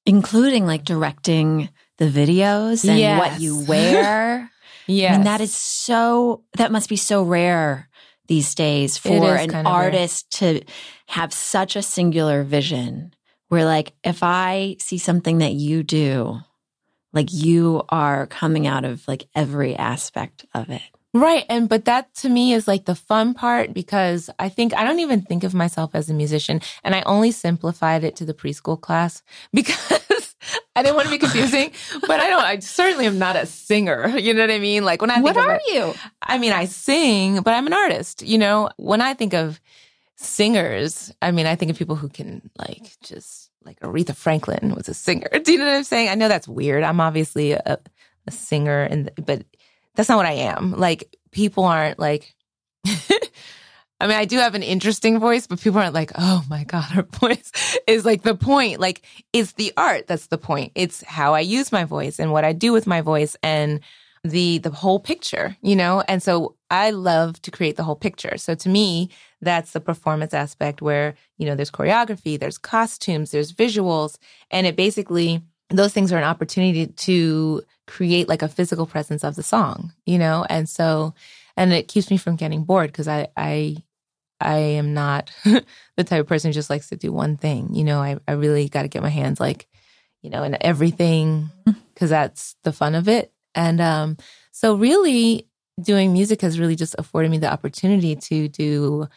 Including 0.06 0.65
like 0.65 0.84
directing 0.84 1.69
the 1.98 2.06
videos 2.10 2.88
and 2.88 3.00
Yes. 3.00 3.19
what 3.19 3.41
you 3.41 3.65
wear. 3.65 4.52
Yeah. 4.88 5.13
And 5.13 5.28
that 5.28 5.39
is 5.39 5.54
so, 5.54 6.43
that 6.58 6.72
must 6.72 6.89
be 6.89 6.95
so 6.95 7.22
rare 7.22 7.88
these 8.26 8.56
days 8.56 8.98
for 8.98 9.10
an 9.36 9.50
of 9.50 9.54
rare. 9.54 9.67
artist 9.67 10.32
to 10.39 10.63
have 11.06 11.32
such 11.32 11.76
a 11.76 11.84
singular 11.84 12.41
vision 12.43 13.13
where, 13.50 13.65
like, 13.65 13.93
if 14.04 14.24
I 14.24 14.78
see 14.80 14.98
something 14.98 15.38
that 15.39 15.54
you 15.54 15.84
do, 15.84 16.39
like 17.13 17.32
you 17.34 17.84
are 17.89 18.28
coming 18.28 18.67
out 18.67 18.86
of 18.86 19.08
like 19.08 19.28
every 19.36 19.76
aspect 19.76 20.45
of 20.54 20.69
it. 20.69 20.82
Right. 21.12 21.43
And, 21.50 21.67
but 21.67 21.86
that 21.86 22.13
to 22.17 22.30
me 22.30 22.54
is 22.54 22.67
like 22.67 22.86
the 22.86 22.93
fun 22.93 23.34
part 23.34 23.74
because 23.74 24.30
I 24.38 24.48
think 24.48 24.76
I 24.76 24.84
don't 24.84 25.00
even 25.00 25.24
think 25.24 25.43
of 25.43 25.56
myself 25.56 25.95
as 25.95 26.08
a 26.08 26.13
musician. 26.13 26.62
And 26.84 26.93
I 26.93 27.02
only 27.02 27.32
simplified 27.32 28.04
it 28.04 28.15
to 28.17 28.26
the 28.26 28.34
preschool 28.36 28.80
class 28.80 29.24
because 29.54 30.36
I 30.76 30.84
didn't 30.84 30.95
want 30.95 31.08
to 31.08 31.12
be 31.12 31.17
confusing, 31.17 31.72
but 32.08 32.19
I 32.19 32.30
don't, 32.30 32.43
I 32.43 32.60
certainly 32.60 33.08
am 33.08 33.17
not 33.17 33.36
a 33.36 33.48
singer. 33.48 34.08
You 34.19 34.36
know 34.36 34.41
what 34.41 34.52
I 34.52 34.60
mean? 34.60 34.86
Like 34.86 35.02
when 35.02 35.10
I 35.10 35.19
What 35.19 35.36
are 35.36 35.56
it- 35.56 35.74
you? 35.74 35.93
I 36.22 36.38
mean, 36.38 36.52
I 36.54 36.65
sing, 36.65 37.41
but 37.41 37.56
I'm 37.56 37.65
an 37.65 37.74
artist. 37.74 38.22
You 38.22 38.38
know, 38.38 38.69
when 38.78 39.02
I 39.02 39.15
think 39.15 39.34
of 39.34 39.60
singers, 40.15 41.12
I 41.22 41.32
mean, 41.32 41.45
I 41.48 41.56
think 41.56 41.72
of 41.72 41.78
people 41.78 41.95
who 41.95 42.10
can 42.10 42.50
like 42.58 42.91
just 43.02 43.48
like 43.63 43.80
Aretha 43.82 44.15
Franklin 44.15 44.74
was 44.76 44.89
a 44.89 44.93
singer. 44.93 45.30
Do 45.43 45.52
you 45.52 45.58
know 45.58 45.65
what 45.65 45.76
I'm 45.76 45.84
saying? 45.84 46.10
I 46.10 46.15
know 46.15 46.28
that's 46.28 46.48
weird. 46.48 46.84
I'm 46.84 47.02
obviously 47.02 47.52
a, 47.52 47.80
a 48.28 48.32
singer, 48.32 48.84
and 48.84 49.12
but 49.26 49.43
that's 49.95 50.10
not 50.10 50.17
what 50.17 50.26
I 50.26 50.34
am. 50.34 50.74
Like 50.74 51.15
people 51.32 51.65
aren't 51.65 52.00
like. 52.00 52.36
I 54.02 54.08
mean, 54.08 54.15
I 54.15 54.24
do 54.24 54.38
have 54.38 54.56
an 54.56 54.63
interesting 54.63 55.19
voice, 55.19 55.45
but 55.45 55.60
people 55.60 55.82
aren't 55.82 55.93
like, 55.93 56.13
oh 56.15 56.41
my 56.50 56.63
God, 56.63 56.86
her 56.86 57.02
voice 57.19 57.52
is 57.86 58.06
like 58.06 58.24
the 58.24 58.34
point. 58.36 58.80
Like, 58.80 59.02
it's 59.34 59.54
the 59.54 59.74
art 59.76 60.08
that's 60.08 60.28
the 60.28 60.38
point. 60.38 60.72
It's 60.74 61.04
how 61.04 61.34
I 61.34 61.41
use 61.41 61.74
my 61.74 61.84
voice 61.84 62.17
and 62.17 62.32
what 62.32 62.45
I 62.45 62.54
do 62.54 62.72
with 62.72 62.88
my 62.88 63.02
voice 63.02 63.36
and 63.43 63.82
the 64.24 64.60
the 64.60 64.69
whole 64.69 65.00
picture, 65.00 65.58
you 65.62 65.76
know? 65.76 66.02
And 66.08 66.24
so 66.24 66.56
I 66.71 66.91
love 66.91 67.41
to 67.41 67.51
create 67.51 67.75
the 67.75 67.84
whole 67.84 67.95
picture. 67.95 68.38
So 68.38 68.55
to 68.55 68.69
me, 68.69 69.10
that's 69.41 69.71
the 69.71 69.79
performance 69.79 70.34
aspect 70.34 70.82
where, 70.82 71.15
you 71.38 71.45
know, 71.45 71.55
there's 71.55 71.71
choreography, 71.71 72.39
there's 72.39 72.58
costumes, 72.58 73.32
there's 73.32 73.53
visuals, 73.53 74.17
and 74.51 74.67
it 74.67 74.75
basically 74.75 75.41
those 75.71 75.93
things 75.93 76.12
are 76.12 76.17
an 76.17 76.23
opportunity 76.23 76.88
to 76.88 77.62
create 77.86 78.27
like 78.27 78.41
a 78.41 78.47
physical 78.47 78.88
presence 78.88 79.23
of 79.23 79.36
the 79.36 79.43
song, 79.43 79.93
you 80.05 80.17
know? 80.17 80.45
And 80.49 80.67
so 80.67 81.13
and 81.55 81.73
it 81.73 81.88
keeps 81.88 82.10
me 82.10 82.17
from 82.17 82.36
getting 82.38 82.63
bored 82.63 82.91
because 82.91 83.08
I 83.08 83.27
I 83.36 83.77
I 84.39 84.58
am 84.58 84.93
not 84.93 85.32
the 85.43 86.03
type 86.03 86.21
of 86.21 86.27
person 86.27 86.49
who 86.49 86.53
just 86.53 86.69
likes 86.69 86.89
to 86.89 86.95
do 86.95 87.12
one 87.12 87.38
thing. 87.38 87.73
You 87.73 87.84
know, 87.84 87.99
I, 87.99 88.17
I 88.27 88.34
really 88.34 88.69
got 88.69 88.84
to 88.84 88.88
get 88.88 89.03
my 89.03 89.10
hands 89.10 89.39
like, 89.39 89.67
you 90.21 90.29
know, 90.29 90.43
in 90.43 90.58
everything 90.62 91.49
because 91.93 92.10
that's 92.10 92.55
the 92.63 92.71
fun 92.71 92.95
of 92.95 93.08
it. 93.10 93.34
And 93.55 93.82
um, 93.82 94.17
so, 94.51 94.75
really, 94.75 95.48
doing 95.83 96.13
music 96.13 96.41
has 96.41 96.59
really 96.59 96.75
just 96.75 96.95
afforded 96.97 97.31
me 97.31 97.37
the 97.37 97.51
opportunity 97.51 98.15
to 98.15 98.47
do. 98.47 99.07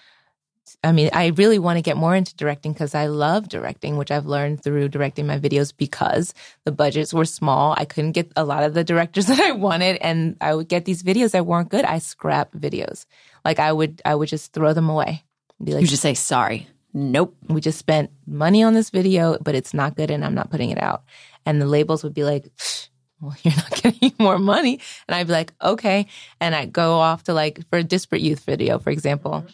I 0.85 0.93
mean, 0.93 1.11
I 1.13 1.29
really 1.29 1.59
want 1.59 1.77
to 1.77 1.83
get 1.83 1.97
more 1.97 2.15
into 2.15 2.35
directing 2.37 2.73
because 2.73 2.95
I 2.95 3.07
love 3.07 3.49
directing, 3.49 3.97
which 3.97 4.11
I've 4.11 4.27
learned 4.27 4.63
through 4.63 4.89
directing 4.89 5.27
my 5.27 5.39
videos 5.39 5.73
because 5.77 6.35
the 6.65 6.73
budgets 6.73 7.13
were 7.13 7.25
small. 7.25 7.75
I 7.77 7.85
couldn't 7.85 8.13
get 8.13 8.33
a 8.37 8.45
lot 8.45 8.63
of 8.63 8.75
the 8.75 8.85
directors 8.85 9.27
that 9.29 9.41
I 9.41 9.53
wanted, 9.53 9.97
and 10.01 10.37
I 10.41 10.55
would 10.55 10.69
get 10.69 10.85
these 10.85 11.03
videos 11.03 11.33
that 11.33 11.47
weren't 11.47 11.69
good. 11.69 11.85
I 11.85 11.99
scrap 11.99 12.53
videos. 12.53 13.07
Like 13.45 13.59
I 13.59 13.73
would, 13.73 14.01
I 14.05 14.15
would 14.15 14.29
just 14.29 14.53
throw 14.53 14.73
them 14.73 14.89
away. 14.89 15.25
Be 15.63 15.73
like, 15.75 15.83
You 15.83 15.89
just 15.89 16.03
say 16.03 16.15
sorry. 16.15 16.69
Nope. 16.95 17.35
we 17.49 17.61
just 17.61 17.79
spent 17.79 18.11
money 18.27 18.63
on 18.63 18.75
this 18.75 18.91
video, 18.91 19.39
but 19.41 19.55
it's 19.55 19.73
not 19.73 19.97
good 19.97 20.11
and 20.11 20.25
I'm 20.25 20.35
not 20.35 20.51
putting 20.51 20.71
it 20.71 20.83
out. 20.83 21.05
And 21.47 21.61
the 21.61 21.67
labels 21.67 22.05
would 22.05 22.13
be 22.13 22.23
like, 22.25 22.45
"Pfft, 22.57 22.89
well, 23.23 23.35
you're 23.43 23.55
not 23.57 23.71
getting 23.83 24.13
more 24.19 24.39
money. 24.39 24.81
And 25.09 25.15
I'd 25.15 25.27
be 25.29 25.33
like, 25.33 25.53
okay. 25.63 26.07
And 26.41 26.55
I'd 26.55 26.73
go 26.73 26.95
off 26.95 27.23
to 27.25 27.33
like, 27.35 27.61
for 27.71 27.79
a 27.79 27.85
disparate 27.85 28.21
youth 28.23 28.45
video, 28.45 28.79
for 28.79 28.91
example, 28.91 29.47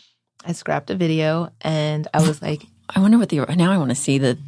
I 0.45 0.53
scrapped 0.53 0.91
a 0.91 0.95
video 0.97 1.53
and 1.61 2.09
I 2.15 2.21
was 2.27 2.41
like, 2.43 2.63
I 2.89 3.01
wonder 3.01 3.19
what 3.19 3.29
the 3.29 3.45
now 3.57 3.71
I 3.71 3.77
want 3.79 3.91
to 3.91 3.95
see 3.95 4.19
the 4.19 4.39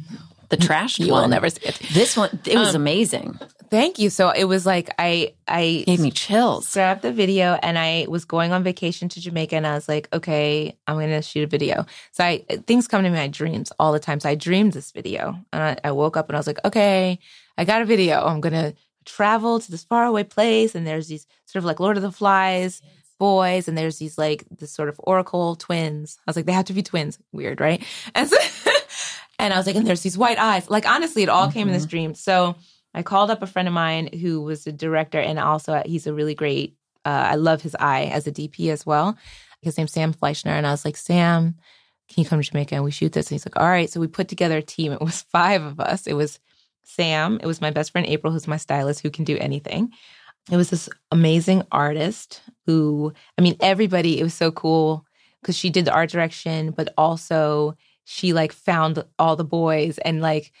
the 0.49 0.57
trashed 0.57 0.99
you 0.99 1.13
one. 1.13 1.21
will 1.21 1.29
never 1.29 1.49
see 1.49 1.61
it. 1.63 1.79
This 1.93 2.17
one 2.17 2.37
it 2.45 2.57
was 2.57 2.75
Um, 2.75 2.81
amazing. 2.81 3.39
Thank 3.69 3.99
you. 3.99 4.09
So 4.09 4.31
it 4.31 4.43
was 4.43 4.65
like, 4.65 4.89
I, 4.99 5.33
I 5.47 5.83
Gave 5.85 6.01
me 6.01 6.11
chills. 6.11 6.67
scrapped 6.67 7.03
the 7.03 7.13
video 7.13 7.53
and 7.63 7.79
I 7.79 8.05
was 8.09 8.25
going 8.25 8.51
on 8.51 8.61
vacation 8.63 9.07
to 9.09 9.21
Jamaica 9.21 9.55
and 9.55 9.65
I 9.65 9.75
was 9.75 9.87
like, 9.87 10.09
okay, 10.11 10.75
I'm 10.87 10.95
going 10.97 11.07
to 11.11 11.21
shoot 11.21 11.45
a 11.45 11.47
video. 11.47 11.85
So 12.11 12.25
I, 12.25 12.39
things 12.67 12.89
come 12.89 13.01
to 13.03 13.09
me 13.09 13.15
in 13.15 13.21
my 13.21 13.29
dreams 13.29 13.71
all 13.79 13.93
the 13.93 13.99
time. 13.99 14.19
So 14.19 14.27
I 14.27 14.35
dreamed 14.35 14.73
this 14.73 14.91
video 14.91 15.37
and 15.53 15.63
I, 15.63 15.77
I 15.85 15.91
woke 15.93 16.17
up 16.17 16.27
and 16.27 16.35
I 16.35 16.39
was 16.39 16.47
like, 16.47 16.59
okay, 16.65 17.17
I 17.57 17.63
got 17.63 17.81
a 17.81 17.85
video. 17.85 18.21
I'm 18.25 18.41
going 18.41 18.51
to 18.53 18.73
travel 19.05 19.59
to 19.59 19.71
this 19.71 19.83
faraway 19.83 20.23
place. 20.23 20.75
And 20.75 20.85
there's 20.85 21.07
these 21.07 21.27
sort 21.45 21.61
of 21.61 21.65
like 21.65 21.79
Lord 21.79 21.97
of 21.97 22.03
the 22.03 22.11
Flies 22.11 22.81
boys 23.19 23.67
and 23.67 23.77
there's 23.77 23.99
these 23.99 24.17
like 24.17 24.43
this 24.49 24.71
sort 24.71 24.89
of 24.89 24.99
oracle 25.03 25.55
twins. 25.55 26.17
I 26.25 26.29
was 26.29 26.35
like, 26.35 26.45
they 26.45 26.53
have 26.53 26.65
to 26.65 26.73
be 26.73 26.81
twins. 26.81 27.19
Weird, 27.31 27.61
right? 27.61 27.83
And 28.15 28.27
so, 28.27 28.37
and 29.37 29.53
I 29.53 29.57
was 29.57 29.65
like, 29.65 29.75
and 29.75 29.87
there's 29.87 30.01
these 30.01 30.17
white 30.17 30.39
eyes. 30.39 30.69
Like 30.69 30.87
honestly, 30.87 31.23
it 31.23 31.29
all 31.29 31.51
came 31.51 31.67
in 31.67 31.73
this 31.73 31.85
dream. 31.85 32.13
So 32.13 32.55
I 32.93 33.03
called 33.03 33.31
up 33.31 33.41
a 33.41 33.47
friend 33.47 33.67
of 33.67 33.73
mine 33.73 34.09
who 34.11 34.41
was 34.41 34.67
a 34.67 34.71
director 34.71 35.19
and 35.19 35.39
also 35.39 35.81
he's 35.85 36.07
a 36.07 36.13
really 36.13 36.35
great 36.35 36.75
uh, 37.05 37.29
I 37.31 37.35
love 37.35 37.61
his 37.61 37.75
eye 37.79 38.05
as 38.05 38.27
a 38.27 38.31
DP 38.31 38.71
as 38.71 38.85
well. 38.85 39.17
His 39.61 39.77
name's 39.77 39.91
Sam 39.91 40.13
Fleischner. 40.13 40.51
And 40.51 40.67
I 40.67 40.71
was 40.71 40.85
like, 40.85 40.97
Sam, 40.97 41.55
can 42.09 42.23
you 42.23 42.29
come 42.29 42.41
to 42.41 42.49
Jamaica 42.49 42.75
and 42.75 42.83
we 42.83 42.91
shoot 42.91 43.11
this? 43.11 43.27
And 43.27 43.35
he's 43.35 43.45
like, 43.45 43.57
all 43.57 43.69
right. 43.69 43.89
So 43.89 43.99
we 43.99 44.07
put 44.07 44.27
together 44.27 44.57
a 44.57 44.61
team. 44.61 44.91
It 44.91 45.01
was 45.01 45.21
five 45.31 45.63
of 45.63 45.79
us. 45.79 46.07
It 46.07 46.13
was 46.13 46.39
Sam. 46.83 47.39
It 47.41 47.47
was 47.47 47.61
my 47.61 47.71
best 47.71 47.91
friend 47.91 48.07
April, 48.07 48.33
who's 48.33 48.47
my 48.47 48.57
stylist, 48.57 49.01
who 49.01 49.09
can 49.09 49.25
do 49.25 49.37
anything. 49.37 49.91
It 50.49 50.57
was 50.57 50.69
this 50.69 50.89
amazing 51.11 51.63
artist 51.71 52.41
who, 52.65 53.13
I 53.37 53.41
mean, 53.41 53.55
everybody, 53.59 54.19
it 54.19 54.23
was 54.23 54.33
so 54.33 54.51
cool 54.51 55.05
because 55.41 55.57
she 55.57 55.69
did 55.69 55.85
the 55.85 55.93
art 55.93 56.09
direction, 56.09 56.71
but 56.71 56.93
also 56.97 57.75
she 58.05 58.33
like 58.33 58.51
found 58.51 59.03
all 59.19 59.35
the 59.35 59.43
boys 59.43 59.97
and 59.99 60.21
like, 60.21 60.51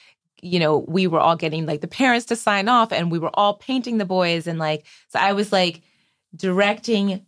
you 0.41 0.59
know, 0.59 0.79
we 0.87 1.07
were 1.07 1.19
all 1.19 1.35
getting 1.35 1.65
like 1.65 1.81
the 1.81 1.87
parents 1.87 2.25
to 2.27 2.35
sign 2.35 2.67
off 2.67 2.91
and 2.91 3.11
we 3.11 3.19
were 3.19 3.31
all 3.33 3.55
painting 3.55 3.97
the 3.97 4.05
boys. 4.05 4.47
And 4.47 4.59
like, 4.59 4.85
so 5.09 5.19
I 5.19 5.33
was 5.33 5.51
like 5.51 5.81
directing, 6.35 7.25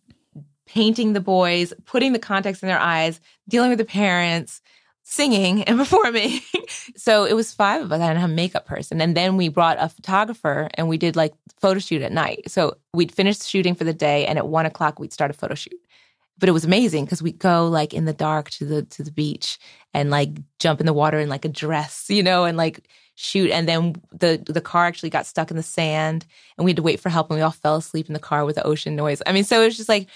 painting 0.66 1.14
the 1.14 1.20
boys, 1.20 1.74
putting 1.86 2.14
the 2.14 2.20
context 2.20 2.64
in 2.64 2.70
their 2.70 2.80
eyes, 2.80 3.20
dealing 3.50 3.70
with 3.70 3.80
the 3.80 3.86
parents, 3.86 4.62
singing 5.04 5.64
and 5.64 5.78
performing. 5.80 6.40
so 6.96 7.26
it 7.26 7.36
was 7.36 7.54
five 7.54 7.82
of 7.82 7.92
us. 7.92 8.02
I 8.02 8.08
didn't 8.08 8.22
have 8.22 8.30
a 8.30 8.34
makeup 8.34 8.66
person. 8.66 9.02
And 9.02 9.16
then 9.16 9.38
we 9.38 9.50
brought 9.50 9.78
a 9.80 9.90
photographer 9.90 10.70
and 10.74 10.90
we 10.90 10.98
did 10.98 11.16
like 11.16 11.34
photo 11.60 11.80
shoot 11.80 12.02
at 12.02 12.12
night. 12.12 12.50
So 12.50 12.78
we'd 12.94 13.12
finish 13.12 13.42
shooting 13.42 13.76
for 13.76 13.84
the 13.84 13.94
day 13.94 14.26
and 14.26 14.38
at 14.38 14.48
one 14.48 14.66
o'clock 14.66 15.00
we'd 15.00 15.14
start 15.14 15.32
a 15.32 15.36
photo 15.36 15.56
shoot. 15.56 15.80
But 16.40 16.50
it 16.50 16.54
was 16.54 16.66
amazing 16.66 17.06
because 17.06 17.22
we'd 17.22 17.38
go 17.38 17.68
like 17.68 17.94
in 17.94 18.06
the 18.06 18.14
dark 18.14 18.50
to 18.52 18.66
the 18.66 18.82
to 18.84 19.04
the 19.04 19.12
beach 19.12 19.60
and 19.94 20.10
like 20.10 20.32
jump 20.58 20.80
in 20.80 20.88
the 20.88 20.94
water 20.94 21.20
in 21.20 21.30
like 21.30 21.46
a 21.46 21.50
dress, 21.50 22.10
you 22.10 22.24
know, 22.24 22.46
and 22.46 22.58
like 22.58 22.88
shoot. 23.16 23.52
And 23.52 23.68
then 23.68 24.02
the 24.12 24.44
the 24.44 24.60
car 24.60 24.86
actually 24.86 25.12
got 25.12 25.28
stuck 25.28 25.52
in 25.52 25.58
the 25.58 25.64
sand 25.64 26.26
and 26.58 26.66
we 26.66 26.72
had 26.72 26.78
to 26.78 26.84
wait 26.84 27.00
for 27.00 27.10
help 27.10 27.30
and 27.30 27.38
we 27.38 27.44
all 27.44 27.52
fell 27.52 27.76
asleep 27.76 28.08
in 28.08 28.14
the 28.14 28.20
car 28.20 28.46
with 28.46 28.56
the 28.56 28.66
ocean 28.66 28.96
noise. 28.96 29.22
I 29.28 29.32
mean, 29.32 29.44
so 29.44 29.62
it 29.62 29.66
was 29.66 29.78
just 29.78 29.90
like 29.90 30.08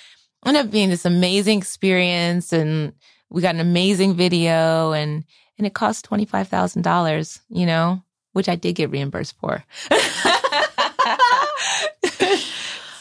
ended 0.45 0.65
up 0.65 0.71
being 0.71 0.89
this 0.89 1.05
amazing 1.05 1.59
experience 1.59 2.51
and 2.51 2.93
we 3.29 3.41
got 3.41 3.55
an 3.55 3.61
amazing 3.61 4.15
video 4.15 4.91
and 4.93 5.23
and 5.57 5.65
it 5.67 5.73
cost 5.73 6.05
twenty 6.05 6.25
five 6.25 6.47
thousand 6.47 6.83
dollars, 6.83 7.39
you 7.49 7.65
know, 7.65 8.01
which 8.33 8.47
I 8.49 8.55
did 8.55 8.73
get 8.75 8.91
reimbursed 8.91 9.35
for. 9.39 9.63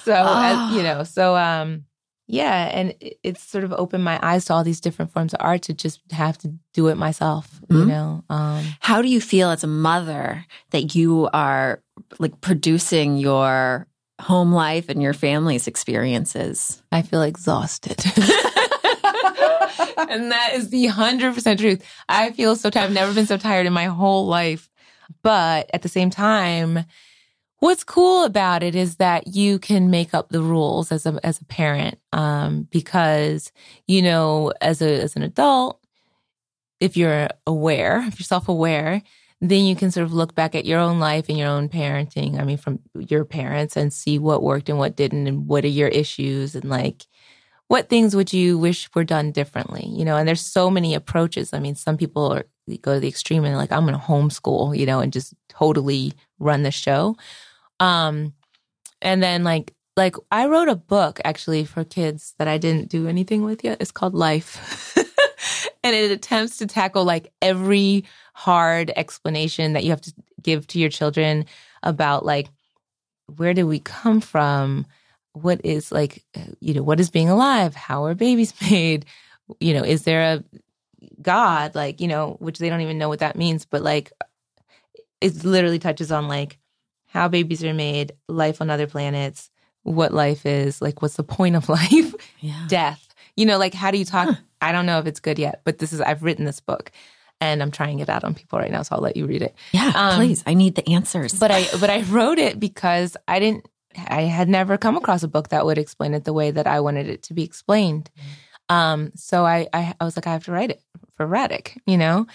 so 0.05 0.15
Ah. 0.15 0.71
as, 0.71 0.77
you 0.77 0.83
know, 0.83 1.05
so 1.05 1.37
um, 1.37 1.85
yeah, 2.29 2.71
and 2.73 2.95
it- 3.01 3.19
it's 3.23 3.43
sort 3.43 3.65
of 3.65 3.73
opened 3.73 4.05
my 4.05 4.19
eyes 4.23 4.45
to 4.47 4.55
all 4.55 4.65
these 4.65 4.81
different 4.81 5.13
forms 5.13 5.33
of 5.35 5.41
art 5.43 5.63
to 5.63 5.75
just 5.75 6.01
have 6.11 6.39
to 6.39 6.53
do 6.73 6.89
it 6.89 6.97
myself, 6.97 7.61
you 7.71 7.77
Mhm. 7.85 7.87
know. 7.89 8.25
Um, 8.31 8.65
How 8.81 9.03
do 9.03 9.09
you 9.09 9.21
feel 9.21 9.51
as 9.51 9.65
a 9.65 9.69
mother 9.69 10.45
that 10.71 10.95
you 10.95 11.29
are 11.33 11.83
like 12.19 12.41
producing 12.41 13.17
your 13.17 13.87
home 14.21 14.53
life 14.53 14.89
and 14.89 15.03
your 15.03 15.13
family's 15.15 15.67
experiences? 15.67 16.83
I 16.91 17.03
feel 17.03 17.23
exhausted. 17.23 18.03
and 19.97 20.31
that 20.31 20.53
is 20.55 20.71
the 20.71 20.87
100% 20.87 21.59
truth. 21.59 21.85
I 22.09 22.33
feel 22.33 22.57
so 22.57 22.71
tired. 22.71 22.87
I've 22.87 22.93
never 22.93 23.15
been 23.15 23.27
so 23.27 23.37
tired 23.37 23.67
in 23.67 23.73
my 23.73 23.87
whole 23.87 24.27
life. 24.27 24.69
But 25.23 25.71
at 25.73 25.83
the 25.83 25.89
same 25.89 26.11
time, 26.11 26.85
what's 27.61 27.85
cool 27.85 28.25
about 28.25 28.63
it 28.63 28.75
is 28.75 28.97
that 28.97 29.29
you 29.29 29.59
can 29.59 29.91
make 29.91 30.15
up 30.15 30.29
the 30.29 30.43
rules 30.43 30.93
as 30.93 31.07
a 31.07 31.19
as 31.23 31.41
a 31.41 31.45
parent 31.47 31.99
um, 32.13 32.69
because 32.71 33.53
you 33.87 34.03
know 34.03 34.53
as 34.61 34.83
a 34.83 35.03
as 35.03 35.17
an 35.17 35.23
adult 35.23 35.81
if 36.81 36.97
you're 36.97 37.29
aware 37.47 38.05
if 38.07 38.19
you're 38.19 38.25
self-aware 38.25 39.03
then 39.43 39.65
you 39.65 39.77
can 39.77 39.91
sort 39.91 40.05
of 40.05 40.15
look 40.15 40.35
back 40.35 40.55
at 40.55 40.65
your 40.65 40.81
own 40.81 40.99
life 40.99 41.29
and 41.29 41.39
your 41.39 41.49
own 41.49 41.69
parenting 41.69 42.39
i 42.39 42.45
mean 42.45 42.59
from 42.59 42.79
your 42.95 43.25
parents 43.25 43.77
and 43.77 43.93
see 43.93 44.19
what 44.19 44.43
worked 44.43 44.69
and 44.69 44.79
what 44.79 44.97
didn't 44.97 45.27
and 45.27 45.47
what 45.47 45.65
are 45.65 45.69
your 45.69 45.89
issues 45.89 46.55
and 46.55 46.69
like 46.69 47.07
what 47.69 47.89
things 47.89 48.15
would 48.15 48.33
you 48.33 48.59
wish 48.59 48.89
were 48.95 49.05
done 49.05 49.33
differently? 49.33 49.87
You 49.89 50.05
know, 50.05 50.17
and 50.17 50.27
there's 50.27 50.41
so 50.41 50.71
many 50.71 50.95
approaches. 50.95 51.53
I 51.53 51.59
mean, 51.59 51.75
some 51.75 51.97
people 51.97 52.33
are, 52.33 52.45
go 52.83 52.95
to 52.95 53.01
the 53.01 53.09
extreme 53.09 53.45
and 53.45 53.57
like, 53.57 53.73
I'm 53.73 53.87
going 53.87 53.99
to 53.99 54.01
homeschool, 54.01 54.77
you 54.77 54.87
know, 54.87 55.01
and 55.01 55.13
just 55.13 55.35
totally 55.49 56.13
run 56.39 56.63
the 56.63 56.71
show. 56.71 57.17
Um, 57.81 58.35
and 59.03 59.23
then 59.23 59.45
like, 59.45 59.75
like 59.97 60.17
I 60.31 60.47
wrote 60.47 60.69
a 60.69 60.77
book 60.77 61.21
actually 61.25 61.65
for 61.65 61.83
kids 61.83 62.35
that 62.39 62.49
I 62.49 62.59
didn't 62.59 62.89
do 62.89 63.09
anything 63.09 63.43
with 63.43 63.65
yet. 63.65 63.79
It's 63.81 63.91
called 63.91 64.15
Life. 64.15 64.97
and 65.83 65.97
it 65.97 66.11
attempts 66.11 66.59
to 66.59 66.67
tackle 66.67 67.05
like 67.05 67.33
every 67.41 68.05
hard 68.35 68.93
explanation 68.95 69.73
that 69.73 69.85
you 69.85 69.91
have 69.91 70.03
to 70.03 70.13
give 70.43 70.67
to 70.69 70.79
your 70.79 70.91
children 70.91 71.47
about 71.83 72.25
like 72.25 72.49
where 73.37 73.55
do 73.55 73.67
we 73.67 73.81
come 73.81 74.21
from? 74.21 74.87
What 75.37 75.61
is 75.65 75.93
like, 75.93 76.25
you 76.61 76.73
know, 76.73 76.83
what 76.83 76.99
is 76.99 77.11
being 77.11 77.29
alive? 77.29 77.75
How 77.75 78.05
are 78.07 78.15
babies 78.15 78.55
made? 78.71 79.05
You 79.61 79.75
know, 79.75 79.83
is 79.85 80.05
there 80.05 80.23
a 80.23 80.45
God? 81.21 81.75
Like, 81.75 82.01
you 82.01 82.09
know, 82.09 82.37
which 82.41 82.59
they 82.59 82.69
don't 82.69 82.81
even 82.81 82.99
know 82.99 83.09
what 83.09 83.21
that 83.21 83.37
means, 83.37 83.65
but 83.65 83.83
like, 83.83 84.13
it 85.21 85.45
literally 85.45 85.79
touches 85.79 86.11
on 86.11 86.29
like 86.29 86.59
how 87.07 87.29
babies 87.29 87.65
are 87.65 87.75
made, 87.75 88.13
life 88.29 88.61
on 88.61 88.71
other 88.71 88.87
planets, 88.87 89.51
what 89.83 90.13
life 90.13 90.45
is, 90.45 90.83
like, 90.83 91.01
what's 91.01 91.17
the 91.17 91.23
point 91.23 91.57
of 91.57 91.69
life, 91.81 92.15
yeah. 92.41 92.67
death. 92.69 93.15
You 93.37 93.47
know, 93.47 93.59
like, 93.59 93.75
how 93.75 93.91
do 93.91 93.99
you 93.99 94.05
talk? 94.05 94.29
Huh. 94.29 94.35
I 94.61 94.73
don't 94.73 94.87
know 94.87 94.99
if 94.99 95.07
it's 95.07 95.21
good 95.21 95.39
yet, 95.39 95.61
but 95.65 95.79
this 95.79 95.93
is, 95.93 96.01
I've 96.01 96.23
written 96.23 96.45
this 96.45 96.61
book 96.61 96.91
and 97.41 97.63
I'm 97.63 97.71
trying 97.71 98.01
it 98.01 98.09
out 98.09 98.25
on 98.25 98.35
people 98.35 98.59
right 98.59 98.71
now. 98.71 98.83
So 98.83 98.97
I'll 98.97 99.03
let 99.03 99.17
you 99.17 99.27
read 99.27 99.43
it. 99.43 99.55
Yeah, 99.73 99.93
um, 99.95 100.17
please. 100.17 100.43
I 100.47 100.55
need 100.55 100.75
the 100.75 100.89
answers. 100.91 101.39
But 101.39 101.51
I, 101.51 101.67
but 101.79 101.91
I 101.91 102.03
wrote 102.03 102.39
it 102.39 102.59
because 102.59 103.17
I 103.29 103.39
didn't, 103.39 103.69
I 104.09 104.23
had 104.23 104.49
never 104.49 104.77
come 104.77 104.97
across 104.97 105.23
a 105.23 105.29
book 105.29 105.49
that 105.49 105.65
would 105.65 105.79
explain 105.79 106.15
it 106.15 106.25
the 106.25 106.33
way 106.33 106.51
that 106.51 106.67
I 106.67 106.81
wanted 106.81 107.09
it 107.09 107.23
to 107.25 107.35
be 107.35 107.45
explained. 107.45 108.11
Um, 108.69 109.13
so 109.15 109.45
I, 109.45 109.69
I, 109.73 109.95
I 110.01 110.05
was 110.05 110.17
like, 110.17 110.27
I 110.27 110.33
have 110.33 110.45
to 110.45 110.53
write 110.53 110.71
it 110.71 110.83
for 111.17 111.27
Radek, 111.27 111.79
you 111.87 111.97
know? 111.97 112.27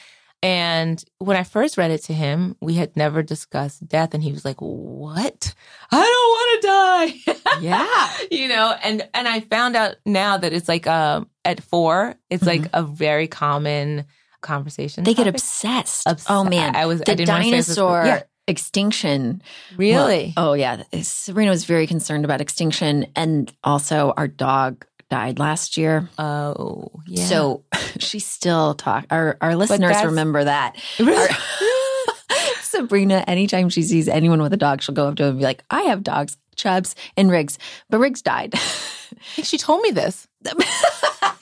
And 0.44 1.04
when 1.20 1.38
I 1.38 1.44
first 1.44 1.78
read 1.78 1.92
it 1.92 2.04
to 2.06 2.14
him, 2.14 2.56
we 2.62 2.74
had 2.74 2.98
never 2.98 3.22
discussed 3.22 3.88
death. 3.88 4.16
And 4.16 4.24
he 4.24 4.32
was 4.32 4.44
like, 4.44 4.58
what? 4.58 5.54
I 5.92 6.02
don't 6.02 6.32
want 6.32 6.62
to 6.62 6.68
die. 6.68 7.62
Yeah. 7.62 8.12
you 8.32 8.48
know, 8.48 8.74
and, 8.84 9.08
and 9.14 9.28
I 9.28 9.42
found 9.42 9.76
out 9.76 9.98
now 10.06 10.38
that 10.38 10.52
it's 10.52 10.68
like, 10.68 10.88
um, 10.88 11.30
at 11.46 11.62
four, 11.62 12.16
it's 12.30 12.44
mm-hmm. 12.44 12.64
like 12.64 12.72
a 12.74 12.82
very 12.82 13.28
common 13.28 14.06
conversation. 14.42 15.04
They 15.04 15.14
topic. 15.14 15.26
get 15.26 15.36
obsessed. 15.36 16.08
obsessed. 16.08 16.32
Oh 16.32 16.44
man. 16.44 16.76
I 16.76 16.88
was, 16.88 17.02
the 17.02 17.12
I 17.12 17.16
dinosaur 17.16 18.04
yeah. 18.06 18.24
Extinction. 18.52 19.42
Really? 19.76 20.34
Well, 20.38 20.50
oh 20.50 20.54
yeah. 20.54 20.84
Serena 21.02 21.50
was 21.50 21.66
very 21.66 21.88
concerned 21.88 22.26
about 22.26 22.42
extinction. 22.42 23.08
And 23.16 23.52
also 23.64 24.14
our 24.16 24.28
dog 24.28 24.86
died 25.12 25.40
last 25.40 25.78
year. 25.78 26.10
Oh, 26.18 26.90
yeah. 27.06 27.26
So 27.26 27.64
she 28.00 28.20
still 28.20 28.74
talk. 28.74 29.06
Our 29.12 29.38
our 29.42 29.56
listeners 29.56 30.04
remember 30.04 30.44
that. 30.44 30.76
Our, 31.00 31.28
Sabrina, 32.62 33.24
anytime 33.28 33.70
she 33.70 33.84
sees 33.84 34.08
anyone 34.08 34.42
with 34.42 34.54
a 34.54 34.58
dog, 34.58 34.82
she'll 34.82 34.96
go 34.96 35.08
up 35.08 35.16
to 35.18 35.24
him 35.24 35.30
and 35.32 35.40
be 35.40 35.44
like, 35.44 35.64
"I 35.70 35.82
have 35.84 36.04
dogs, 36.04 36.38
Chubs 36.56 36.96
and 37.18 37.30
Riggs, 37.30 37.60
but 37.90 38.00
Riggs 38.00 38.22
died." 38.22 38.56
she 39.44 39.58
told 39.58 39.82
me 39.82 39.92
this. 39.92 40.28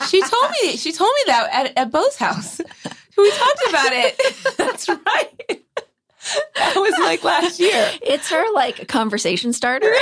she 0.09 0.21
told 0.21 0.51
me. 0.61 0.75
She 0.75 0.91
told 0.91 1.11
me 1.17 1.23
that 1.27 1.49
at, 1.53 1.77
at 1.77 1.91
Bo's 1.91 2.17
house. 2.17 2.59
We 3.17 3.31
talked 3.31 3.63
about 3.69 3.91
it. 3.91 4.57
That's 4.57 4.89
right. 4.89 5.63
That 6.55 6.75
was 6.75 6.93
like 6.99 7.23
last 7.23 7.59
year. 7.59 7.91
It's 8.01 8.29
her 8.29 8.53
like 8.53 8.87
conversation 8.87 9.53
starter. 9.53 9.93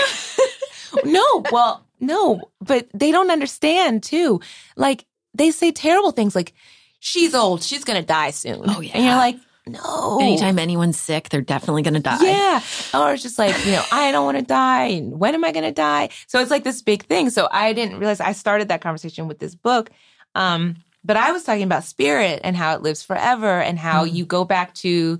no, 1.03 1.43
well, 1.51 1.85
no, 1.99 2.51
but 2.61 2.87
they 2.93 3.11
don't 3.11 3.31
understand 3.31 4.03
too. 4.03 4.41
Like 4.75 5.05
they 5.33 5.51
say 5.51 5.71
terrible 5.71 6.11
things 6.11 6.35
like, 6.35 6.53
she's 6.99 7.35
old, 7.35 7.63
she's 7.63 7.83
going 7.83 7.99
to 7.99 8.05
die 8.05 8.31
soon. 8.31 8.63
Oh, 8.65 8.81
yeah. 8.81 8.91
And 8.95 9.05
you're 9.05 9.15
like, 9.15 9.37
no. 9.67 10.19
Anytime 10.21 10.59
anyone's 10.59 10.97
sick, 10.97 11.29
they're 11.29 11.41
definitely 11.41 11.81
going 11.81 11.95
to 11.95 11.99
die. 11.99 12.23
Yeah. 12.23 12.61
Or 12.93 13.13
it's 13.13 13.23
just 13.23 13.37
like, 13.37 13.65
you 13.65 13.73
know, 13.73 13.83
I 13.91 14.11
don't 14.11 14.25
want 14.25 14.37
to 14.37 14.43
die. 14.43 14.85
And 14.85 15.19
when 15.19 15.35
am 15.35 15.43
I 15.43 15.51
going 15.51 15.65
to 15.65 15.71
die? 15.71 16.09
So 16.27 16.39
it's 16.39 16.51
like 16.51 16.63
this 16.63 16.81
big 16.81 17.03
thing. 17.03 17.29
So 17.29 17.47
I 17.51 17.73
didn't 17.73 17.99
realize 17.99 18.21
I 18.21 18.31
started 18.31 18.69
that 18.69 18.81
conversation 18.81 19.27
with 19.27 19.39
this 19.39 19.55
book. 19.55 19.89
Um, 20.35 20.77
but 21.03 21.17
I 21.17 21.31
was 21.31 21.43
talking 21.43 21.63
about 21.63 21.83
spirit 21.83 22.41
and 22.43 22.55
how 22.55 22.75
it 22.75 22.81
lives 22.81 23.03
forever 23.03 23.59
and 23.59 23.77
how 23.77 24.05
mm. 24.05 24.13
you 24.13 24.25
go 24.25 24.45
back 24.45 24.73
to 24.75 25.19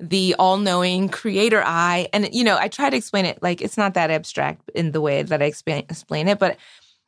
the 0.00 0.34
all 0.38 0.56
knowing 0.56 1.08
creator 1.08 1.62
eye. 1.64 2.08
And, 2.12 2.28
you 2.32 2.44
know, 2.44 2.56
I 2.58 2.68
try 2.68 2.90
to 2.90 2.96
explain 2.96 3.24
it 3.24 3.42
like 3.42 3.62
it's 3.62 3.76
not 3.76 3.94
that 3.94 4.10
abstract 4.10 4.70
in 4.74 4.92
the 4.92 5.00
way 5.00 5.22
that 5.22 5.42
I 5.42 5.44
explain, 5.46 5.78
explain 5.88 6.28
it, 6.28 6.38
but 6.38 6.56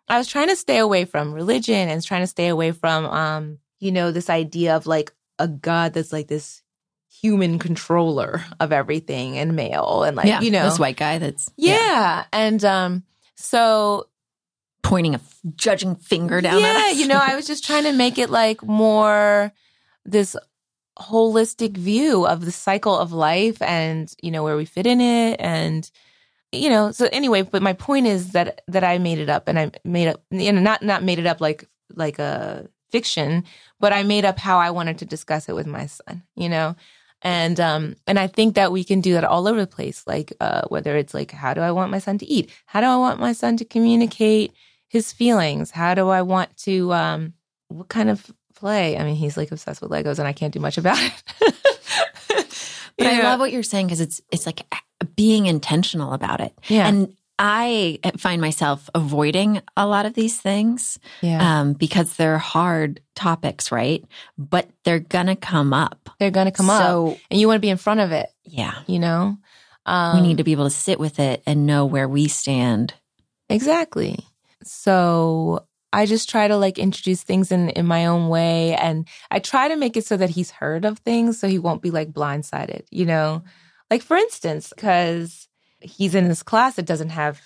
I 0.09 0.19
was 0.19 0.29
trying 0.29 0.49
to 0.49 0.57
stay 0.57 0.79
away 0.79 1.05
from 1.05 1.33
religion 1.33 1.89
and 1.89 2.03
trying 2.03 2.23
to 2.23 2.27
stay 2.27 2.49
away 2.49 2.73
from, 2.73 3.07
um, 3.07 3.59
you 3.81 3.91
know, 3.91 4.13
this 4.13 4.31
idea 4.31 4.77
of 4.77 4.87
like 4.87 5.13
a 5.39 5.49
God 5.49 5.95
that's 5.95 6.13
like 6.13 6.29
this 6.29 6.63
human 7.21 7.59
controller 7.59 8.45
of 8.61 8.71
everything 8.71 9.39
and 9.39 9.57
male 9.57 10.05
and 10.05 10.17
like, 10.17 10.27
yeah, 10.27 10.41
you 10.41 10.51
know, 10.51 10.65
this 10.65 10.79
white 10.79 10.97
guy 10.97 11.19
that's, 11.19 11.51
yeah. 11.57 11.75
yeah. 11.75 12.25
And, 12.33 12.65
um, 12.65 13.03
so 13.37 14.09
pointing 14.83 15.15
a 15.15 15.21
judging 15.57 15.97
finger 15.97 16.41
down 16.41 16.61
yeah, 16.61 16.91
you 16.91 17.09
know, 17.09 17.19
I 17.21 17.35
was 17.35 17.47
just 17.47 17.65
trying 17.65 17.85
to 17.85 17.93
make 17.93 18.19
it 18.19 18.31
like 18.31 18.63
more 18.63 19.53
this 20.05 20.37
holistic 20.99 21.77
view 21.77 22.27
of 22.27 22.45
the 22.45 22.53
cycle 22.53 22.97
of 22.97 23.13
life 23.13 23.61
and 23.63 24.15
you 24.23 24.31
know 24.31 24.45
where 24.45 24.57
we 24.57 24.65
fit 24.65 24.87
in 24.87 25.01
it 25.01 25.37
and 25.41 25.91
you 26.53 26.71
know 26.71 26.93
so 26.93 27.09
anyway 27.13 27.43
but 27.43 27.63
my 27.63 27.73
point 27.73 28.07
is 28.07 28.31
that 28.33 28.61
that 28.69 28.85
i 28.85 28.97
made 28.99 29.19
it 29.19 29.29
up 29.29 29.49
and 29.49 29.59
i 29.59 29.71
made 29.85 30.07
up 30.07 30.23
you 30.31 30.53
know 30.53 30.61
not 30.61 30.83
not 30.83 31.03
made 31.03 31.19
it 31.19 31.27
up 31.27 31.41
like 31.41 31.69
like 31.95 32.19
a 32.21 32.69
fiction 32.91 33.43
but 33.81 33.93
i 33.93 34.05
made 34.05 34.25
up 34.25 34.39
how 34.39 34.59
i 34.59 34.71
wanted 34.71 34.97
to 34.99 35.05
discuss 35.05 35.49
it 35.49 35.55
with 35.55 35.67
my 35.67 35.87
son 35.87 36.23
you 36.37 36.49
know? 36.49 36.77
And 37.23 37.59
um 37.59 37.97
and 38.07 38.19
i 38.19 38.27
think 38.29 38.55
that 38.55 38.71
we 38.71 38.85
can 38.85 39.01
do 39.01 39.15
that 39.15 39.25
all 39.25 39.49
over 39.49 39.61
the 39.61 39.67
place 39.67 40.07
like 40.07 40.33
uh 40.41 40.63
whether 40.69 40.97
it's 40.97 41.15
like 41.15 41.33
how 41.33 41.55
do 41.55 41.61
i 41.61 41.73
want 41.73 41.91
my 41.91 41.99
son 41.99 42.19
to 42.19 42.27
eat? 42.27 42.51
How 42.67 42.81
do 42.81 42.87
i 42.87 42.97
want 42.97 43.19
my 43.19 43.33
son 43.33 43.57
to 43.57 43.65
communicate 43.65 44.53
his 44.89 45.13
feelings? 45.13 45.71
How 45.71 45.95
do 45.95 46.11
i 46.11 46.23
want 46.23 46.57
to 46.59 46.93
um 46.93 47.33
what 47.69 47.89
kind 47.89 48.11
of 48.11 48.31
play. 48.65 48.97
I 48.97 49.05
mean, 49.05 49.15
he's 49.15 49.37
like 49.37 49.53
obsessed 49.53 49.83
with 49.83 49.91
Legos 49.91 50.19
and 50.19 50.27
I 50.27 50.33
can't 50.33 50.55
do 50.55 50.59
much 50.59 50.79
about 50.79 50.97
it. 50.99 51.23
but 52.97 53.07
I 53.07 53.23
love 53.23 53.39
what 53.39 53.53
you're 53.53 53.63
saying 53.63 53.89
because 53.89 54.01
it's 54.01 54.23
it's 54.33 54.47
like 54.47 54.65
being 55.15 55.45
intentional 55.45 56.15
about 56.15 56.41
it. 56.41 56.55
Yeah. 56.69 56.89
And 56.89 57.15
I 57.39 57.99
find 58.17 58.41
myself 58.41 58.89
avoiding 58.95 59.61
a 59.77 59.87
lot 59.87 60.07
of 60.07 60.15
these 60.15 60.41
things 60.41 60.99
yeah. 61.21 61.61
um, 61.61 61.75
because 61.75 62.17
they're 62.17 62.39
hard 62.39 63.01
topics, 63.15 63.71
right? 63.71 64.03
But 64.39 64.71
they're 64.85 65.01
going 65.01 65.27
to 65.27 65.37
come 65.37 65.75
up. 65.75 66.09
They're 66.19 66.31
going 66.31 66.47
to 66.47 66.53
come 66.53 66.67
so, 66.67 67.09
up. 67.09 67.19
And 67.31 67.39
you 67.39 67.47
want 67.49 67.57
to 67.57 67.61
be 67.61 67.69
in 67.69 67.77
front 67.77 68.01
of 68.01 68.13
it. 68.13 68.31
Yeah. 68.45 68.77
You 68.87 68.99
know? 68.99 69.37
Um, 69.85 70.23
we 70.23 70.27
need 70.29 70.39
to 70.39 70.45
be 70.45 70.53
able 70.53 70.65
to 70.65 70.71
sit 70.71 70.99
with 70.99 71.21
it 71.21 71.43
and 71.45 71.67
know 71.67 71.85
where 71.85 72.09
we 72.09 72.29
stand. 72.29 72.95
Exactly. 73.51 74.21
So 74.63 75.67
I 75.95 76.07
just 76.07 76.29
try 76.29 76.49
to 76.49 76.57
like 76.57 76.77
introduce 76.77 77.23
things 77.23 77.53
in, 77.53 77.69
in 77.71 77.87
my 77.87 78.07
own 78.07 78.29
way. 78.29 78.75
And 78.75 79.07
I 79.31 79.39
try 79.39 79.69
to 79.69 79.77
make 79.77 79.97
it 79.97 80.05
so 80.05 80.17
that 80.17 80.31
he's 80.31 80.51
heard 80.51 80.85
of 80.85 80.99
things 80.99 81.39
so 81.39 81.47
he 81.47 81.61
won't 81.61 81.83
be 81.83 81.93
like 81.93 82.13
blindsided, 82.13 82.83
you 82.91 83.07
know? 83.07 83.45
Like 83.91 84.03
for 84.03 84.17
instance, 84.17 84.73
because 84.75 85.47
he's 85.81 86.17
in 86.17 86.29
this 86.29 86.43
class 86.43 86.75
that 86.75 86.87
doesn't 86.87 87.11
have 87.11 87.41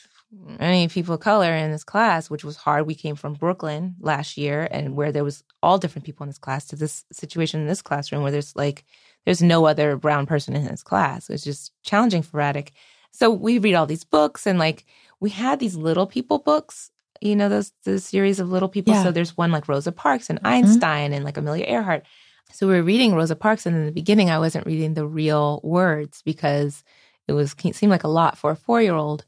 any 0.61 0.88
people 0.88 1.14
of 1.14 1.20
color 1.20 1.52
in 1.52 1.70
this 1.70 1.84
class, 1.84 2.30
which 2.30 2.42
was 2.42 2.56
hard. 2.56 2.87
We 2.87 2.94
came 2.94 3.16
from 3.16 3.34
Brooklyn 3.34 3.96
last 4.00 4.38
year 4.38 4.66
and 4.70 4.96
where 4.96 5.12
there 5.12 5.24
was 5.24 5.44
all 5.62 5.76
different 5.76 6.06
people 6.06 6.24
in 6.24 6.30
this 6.30 6.38
class 6.38 6.64
to 6.68 6.76
this 6.76 7.04
situation 7.12 7.61
in 7.61 7.66
this 7.66 7.82
classroom 7.82 8.22
where 8.22 8.32
there's 8.32 8.56
like 8.56 8.87
there's 9.26 9.42
no 9.42 9.66
other 9.66 9.96
brown 9.96 10.24
person 10.24 10.56
in 10.56 10.62
his 10.62 10.82
class. 10.82 11.28
It's 11.28 11.44
just 11.44 11.72
challenging 11.82 12.22
for 12.22 12.38
Radek. 12.38 12.70
So 13.11 13.30
we 13.30 13.58
read 13.58 13.74
all 13.74 13.87
these 13.87 14.04
books 14.04 14.46
and 14.46 14.58
like 14.58 14.87
we 15.20 15.28
had 15.28 15.61
these 15.61 15.76
little 15.76 16.06
people 16.06 16.38
books 16.38 16.90
you 17.20 17.37
know 17.37 17.48
those 17.48 17.72
the 17.85 17.98
series 17.98 18.40
of 18.40 18.50
little 18.50 18.68
people. 18.68 18.94
Yeah. 18.94 19.04
So 19.04 19.11
there's 19.12 19.37
one 19.37 19.52
like 19.52 19.68
Rosa 19.68 19.92
Parks 19.92 20.31
and 20.31 20.38
mm-hmm. 20.38 20.46
Einstein 20.46 21.07
mm-hmm. 21.07 21.14
and 21.14 21.24
like 21.24 21.37
Amelia 21.37 21.64
Earhart. 21.66 22.04
So 22.52 22.66
we 22.66 22.74
were 22.74 22.83
reading 22.83 23.14
Rosa 23.14 23.37
Parks, 23.37 23.66
and 23.66 23.76
in 23.76 23.87
the 23.87 23.92
beginning, 23.92 24.31
I 24.31 24.38
wasn't 24.38 24.66
reading 24.66 24.94
the 24.94 25.07
real 25.07 25.61
words 25.62 26.22
because 26.22 26.83
it 27.26 27.33
was 27.33 27.54
it 27.64 27.74
seemed 27.74 27.90
like 27.90 28.04
a 28.04 28.09
lot 28.09 28.38
for 28.38 28.50
a 28.50 28.57
four 28.57 28.81
year 28.81 28.94
old. 28.94 29.24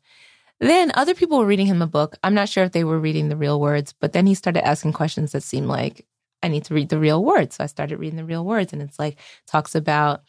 Then 0.59 0.93
other 0.95 1.15
people 1.15 1.39
were 1.39 1.47
reading 1.47 1.67
him 1.67 1.81
a 1.81 1.87
book. 1.87 2.17
I'm 2.23 2.35
not 2.35 2.49
sure 2.49 2.65
if 2.65 2.73
they 2.73 2.85
were 2.85 2.99
reading 2.99 3.29
the 3.29 3.37
real 3.37 3.61
words, 3.61 3.95
but 3.99 4.13
then 4.13 4.27
he 4.27 4.35
started 4.35 4.67
asking 4.67 4.93
questions 4.93 5.33
that 5.33 5.43
seemed 5.43 5.69
like 5.69 6.07
I 6.43 6.49
need 6.49 6.65
to 6.65 6.75
read 6.75 6.91
the 6.91 6.99
real 6.99 7.25
words. 7.25 7.57
So 7.57 7.65
I 7.65 7.67
started 7.67 7.99
reading 7.99 8.17
the 8.17 8.25
real 8.25 8.45
words, 8.45 8.73
and 8.73 8.83
it's 8.83 8.99
like 8.99 9.19
talks 9.47 9.75
about 9.75 10.23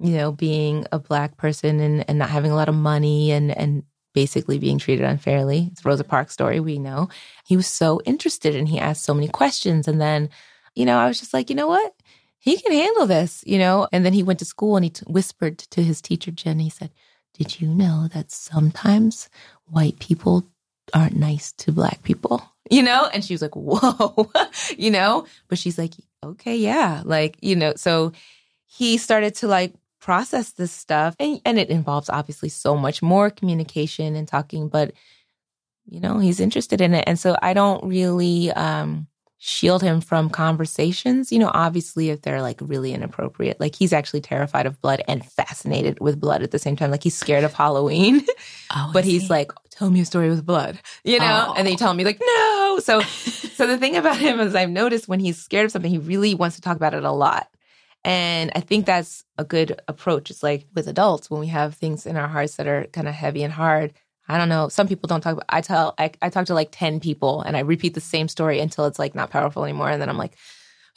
you 0.00 0.16
know 0.16 0.32
being 0.32 0.86
a 0.92 0.98
black 0.98 1.36
person 1.36 1.80
and, 1.80 2.04
and 2.08 2.18
not 2.18 2.30
having 2.30 2.50
a 2.50 2.56
lot 2.56 2.68
of 2.68 2.74
money 2.74 3.32
and 3.32 3.56
and 3.56 3.82
basically 4.18 4.58
being 4.58 4.78
treated 4.78 5.04
unfairly. 5.04 5.68
It's 5.70 5.84
Rosa 5.84 6.02
Parks' 6.02 6.32
story, 6.32 6.58
we 6.58 6.80
know. 6.80 7.08
He 7.44 7.56
was 7.56 7.68
so 7.68 8.00
interested 8.04 8.56
and 8.56 8.68
he 8.68 8.80
asked 8.80 9.04
so 9.04 9.14
many 9.14 9.28
questions. 9.28 9.86
And 9.86 10.00
then, 10.00 10.28
you 10.74 10.84
know, 10.84 10.98
I 10.98 11.06
was 11.06 11.20
just 11.20 11.32
like, 11.32 11.48
you 11.50 11.54
know 11.54 11.68
what? 11.68 11.94
He 12.40 12.60
can 12.60 12.72
handle 12.72 13.06
this, 13.06 13.44
you 13.46 13.58
know? 13.58 13.86
And 13.92 14.04
then 14.04 14.12
he 14.12 14.24
went 14.24 14.40
to 14.40 14.44
school 14.44 14.74
and 14.74 14.82
he 14.82 14.90
t- 14.90 15.04
whispered 15.06 15.58
to 15.58 15.84
his 15.84 16.02
teacher, 16.02 16.32
Jen, 16.32 16.58
he 16.58 16.68
said, 16.68 16.90
Did 17.32 17.60
you 17.60 17.68
know 17.68 18.08
that 18.12 18.32
sometimes 18.32 19.30
white 19.66 20.00
people 20.00 20.48
aren't 20.92 21.16
nice 21.16 21.52
to 21.52 21.70
black 21.70 22.02
people? 22.02 22.42
you 22.72 22.82
know? 22.82 23.08
And 23.14 23.24
she 23.24 23.34
was 23.34 23.42
like, 23.42 23.54
whoa, 23.54 24.32
you 24.76 24.90
know? 24.90 25.26
But 25.46 25.58
she's 25.58 25.78
like, 25.78 25.94
okay, 26.24 26.56
yeah. 26.56 27.02
Like, 27.04 27.36
you 27.40 27.54
know, 27.54 27.74
so 27.76 28.10
he 28.66 28.96
started 28.96 29.36
to 29.36 29.46
like 29.46 29.74
process 30.08 30.52
this 30.52 30.72
stuff 30.72 31.14
and, 31.20 31.38
and 31.44 31.58
it 31.58 31.68
involves 31.68 32.08
obviously 32.08 32.48
so 32.48 32.74
much 32.74 33.02
more 33.02 33.28
communication 33.28 34.16
and 34.16 34.26
talking, 34.26 34.68
but 34.68 34.94
you 35.84 36.00
know, 36.00 36.18
he's 36.18 36.40
interested 36.40 36.80
in 36.80 36.94
it. 36.94 37.04
And 37.06 37.18
so 37.18 37.36
I 37.42 37.52
don't 37.52 37.84
really, 37.84 38.50
um, 38.52 39.06
shield 39.36 39.82
him 39.82 40.00
from 40.00 40.30
conversations. 40.30 41.30
You 41.30 41.38
know, 41.38 41.50
obviously, 41.52 42.08
if 42.08 42.22
they're 42.22 42.40
like 42.40 42.58
really 42.62 42.94
inappropriate, 42.94 43.60
like 43.60 43.74
he's 43.74 43.92
actually 43.92 44.22
terrified 44.22 44.64
of 44.64 44.80
blood 44.80 45.02
and 45.06 45.22
fascinated 45.24 46.00
with 46.00 46.18
blood 46.18 46.42
at 46.42 46.52
the 46.52 46.58
same 46.58 46.74
time. 46.74 46.90
Like 46.90 47.02
he's 47.02 47.16
scared 47.16 47.44
of 47.44 47.52
Halloween, 47.52 48.24
oh, 48.74 48.90
but 48.94 49.04
he's 49.04 49.24
he? 49.24 49.28
like, 49.28 49.52
tell 49.68 49.90
me 49.90 50.00
a 50.00 50.06
story 50.06 50.30
with 50.30 50.44
blood, 50.44 50.78
you 51.04 51.18
know? 51.18 51.48
Oh. 51.48 51.54
And 51.54 51.68
they 51.68 51.76
tell 51.76 51.92
me 51.92 52.04
like, 52.04 52.18
no. 52.20 52.78
So, 52.82 53.00
so 53.02 53.66
the 53.66 53.76
thing 53.76 53.96
about 53.96 54.16
him 54.16 54.40
is 54.40 54.54
I've 54.54 54.70
noticed 54.70 55.06
when 55.06 55.20
he's 55.20 55.36
scared 55.36 55.66
of 55.66 55.72
something, 55.72 55.90
he 55.90 55.98
really 55.98 56.34
wants 56.34 56.56
to 56.56 56.62
talk 56.62 56.76
about 56.76 56.94
it 56.94 57.04
a 57.04 57.12
lot. 57.12 57.48
And 58.08 58.50
I 58.54 58.60
think 58.60 58.86
that's 58.86 59.22
a 59.36 59.44
good 59.44 59.82
approach. 59.86 60.30
It's 60.30 60.42
like 60.42 60.66
with 60.74 60.88
adults, 60.88 61.30
when 61.30 61.40
we 61.40 61.48
have 61.48 61.74
things 61.74 62.06
in 62.06 62.16
our 62.16 62.26
hearts 62.26 62.56
that 62.56 62.66
are 62.66 62.86
kind 62.86 63.06
of 63.06 63.12
heavy 63.12 63.42
and 63.42 63.52
hard, 63.52 63.92
I 64.26 64.38
don't 64.38 64.48
know. 64.48 64.70
Some 64.70 64.88
people 64.88 65.08
don't 65.08 65.20
talk 65.20 65.34
about. 65.34 65.44
I 65.50 65.60
tell. 65.60 65.94
I, 65.98 66.10
I 66.22 66.30
talk 66.30 66.46
to 66.46 66.54
like 66.54 66.70
ten 66.72 67.00
people, 67.00 67.42
and 67.42 67.54
I 67.54 67.60
repeat 67.60 67.92
the 67.92 68.00
same 68.00 68.26
story 68.28 68.60
until 68.60 68.86
it's 68.86 68.98
like 68.98 69.14
not 69.14 69.28
powerful 69.28 69.62
anymore, 69.62 69.90
and 69.90 70.00
then 70.00 70.08
I'm 70.08 70.16
like, 70.16 70.38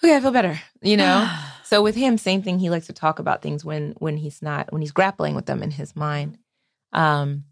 okay, 0.02 0.15
I 0.15 0.21
feel 0.21 0.32
better. 0.32 0.58
You 0.82 0.95
know. 0.95 1.30
so 1.65 1.82
with 1.84 1.95
him, 1.95 2.17
same 2.17 2.43
thing. 2.43 2.60
He 2.60 2.69
likes 2.69 2.88
to 2.88 2.93
talk 2.93 3.19
about 3.19 3.41
things 3.41 3.65
when 3.65 3.93
when 4.00 4.15
he's 4.15 4.41
not 4.41 4.71
when 4.71 4.82
he's 4.82 4.93
grappling 4.93 5.36
with 5.36 5.47
them 5.47 5.62
in 5.63 5.71
his 5.71 5.97
mind. 5.97 6.38
Um, 6.93 7.43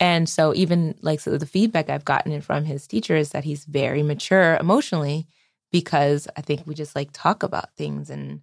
and 0.00 0.28
so 0.28 0.52
even 0.56 0.96
like 1.00 1.20
so 1.20 1.38
the 1.38 1.46
feedback 1.46 1.90
I've 1.90 2.04
gotten 2.04 2.40
from 2.40 2.64
his 2.64 2.88
teacher 2.88 3.14
is 3.14 3.30
that 3.30 3.44
he's 3.44 3.66
very 3.66 4.02
mature 4.02 4.56
emotionally 4.56 5.28
because 5.70 6.26
I 6.36 6.40
think 6.40 6.66
we 6.66 6.74
just 6.74 6.96
like 6.96 7.10
talk 7.12 7.44
about 7.44 7.76
things 7.76 8.10
and 8.10 8.40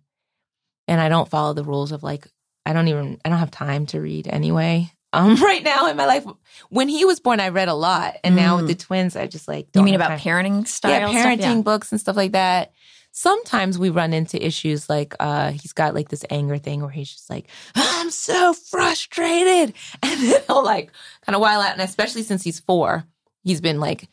and 0.87 1.01
I 1.01 1.09
don't 1.09 1.29
follow 1.29 1.53
the 1.53 1.63
rules 1.63 1.91
of 1.91 2.03
like 2.03 2.27
I 2.65 2.73
don't 2.73 2.87
even 2.87 3.19
I 3.23 3.29
don't 3.29 3.39
have 3.39 3.51
time 3.51 3.85
to 3.87 4.01
read 4.01 4.27
anyway 4.27 4.91
um, 5.13 5.35
right 5.41 5.63
now 5.63 5.87
in 5.87 5.97
my 5.97 6.05
life. 6.05 6.25
When 6.69 6.89
he 6.89 7.05
was 7.05 7.19
born, 7.19 7.39
I 7.39 7.49
read 7.49 7.67
a 7.67 7.73
lot, 7.73 8.17
and 8.23 8.33
mm. 8.33 8.37
now 8.37 8.57
with 8.57 8.67
the 8.67 8.75
mm. 8.75 8.79
twins, 8.79 9.15
I 9.15 9.27
just 9.27 9.47
like. 9.47 9.67
you 9.73 9.83
mean 9.83 9.95
about 9.95 10.09
time. 10.09 10.19
parenting 10.19 10.67
style? 10.67 11.11
Yeah, 11.11 11.23
parenting 11.23 11.39
yeah. 11.57 11.61
books 11.61 11.91
and 11.91 11.99
stuff 11.99 12.15
like 12.15 12.33
that. 12.33 12.71
Sometimes 13.11 13.79
we 13.79 13.89
run 13.89 14.13
into 14.13 14.43
issues 14.45 14.89
like 14.89 15.15
uh, 15.19 15.51
he's 15.51 15.73
got 15.73 15.95
like 15.95 16.09
this 16.09 16.23
anger 16.29 16.59
thing 16.59 16.81
where 16.81 16.91
he's 16.91 17.11
just 17.11 17.29
like, 17.29 17.47
I'm 17.75 18.11
so 18.11 18.53
frustrated, 18.53 19.73
and 20.03 20.21
then 20.21 20.41
he'll 20.47 20.63
like 20.63 20.91
kind 21.25 21.35
of 21.35 21.41
while 21.41 21.61
out, 21.61 21.73
and 21.73 21.81
especially 21.81 22.23
since 22.23 22.43
he's 22.43 22.59
four, 22.59 23.05
he's 23.43 23.61
been 23.61 23.79
like 23.79 24.07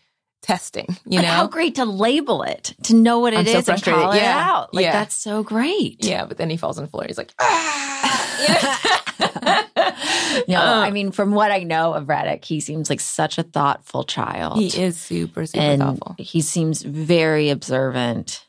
testing, 0.44 0.86
you 1.06 1.20
know? 1.20 1.26
how 1.26 1.46
great 1.46 1.74
to 1.76 1.84
label 1.84 2.42
it, 2.42 2.74
to 2.84 2.94
know 2.94 3.18
what 3.18 3.32
it 3.32 3.40
I'm 3.40 3.46
is 3.46 3.64
so 3.64 3.72
and 3.72 3.82
call 3.82 4.14
yeah. 4.14 4.20
it 4.20 4.46
out. 4.46 4.74
Like, 4.74 4.84
yeah. 4.84 4.92
that's 4.92 5.16
so 5.16 5.42
great. 5.42 6.04
Yeah, 6.04 6.26
but 6.26 6.36
then 6.36 6.50
he 6.50 6.56
falls 6.56 6.78
on 6.78 6.84
the 6.84 6.90
floor. 6.90 7.04
He's 7.06 7.18
like, 7.18 7.32
ah! 7.40 8.84
no, 10.48 10.58
uh, 10.58 10.82
I 10.84 10.90
mean, 10.90 11.12
from 11.12 11.32
what 11.32 11.50
I 11.50 11.62
know 11.62 11.94
of 11.94 12.06
Radek, 12.06 12.44
he 12.44 12.60
seems 12.60 12.90
like 12.90 13.00
such 13.00 13.38
a 13.38 13.42
thoughtful 13.42 14.04
child. 14.04 14.58
He 14.58 14.66
is 14.66 14.98
super, 14.98 15.46
super 15.46 15.62
and 15.62 15.80
thoughtful. 15.80 16.16
He 16.18 16.42
seems 16.42 16.82
very 16.82 17.48
observant 17.48 18.44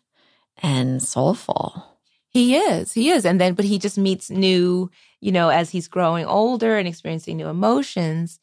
and 0.62 1.02
soulful. 1.02 1.86
He 2.28 2.58
is. 2.58 2.92
He 2.92 3.12
is. 3.12 3.26
And 3.26 3.40
then, 3.40 3.54
but 3.54 3.64
he 3.64 3.80
just 3.80 3.98
meets 3.98 4.30
new, 4.30 4.92
you 5.22 5.32
know, 5.32 5.48
as 5.48 5.70
he's 5.70 5.88
growing 5.88 6.26
older 6.26 6.78
and 6.78 6.88
experiencing 6.88 7.38
new 7.38 7.48
emotions, 7.48 8.40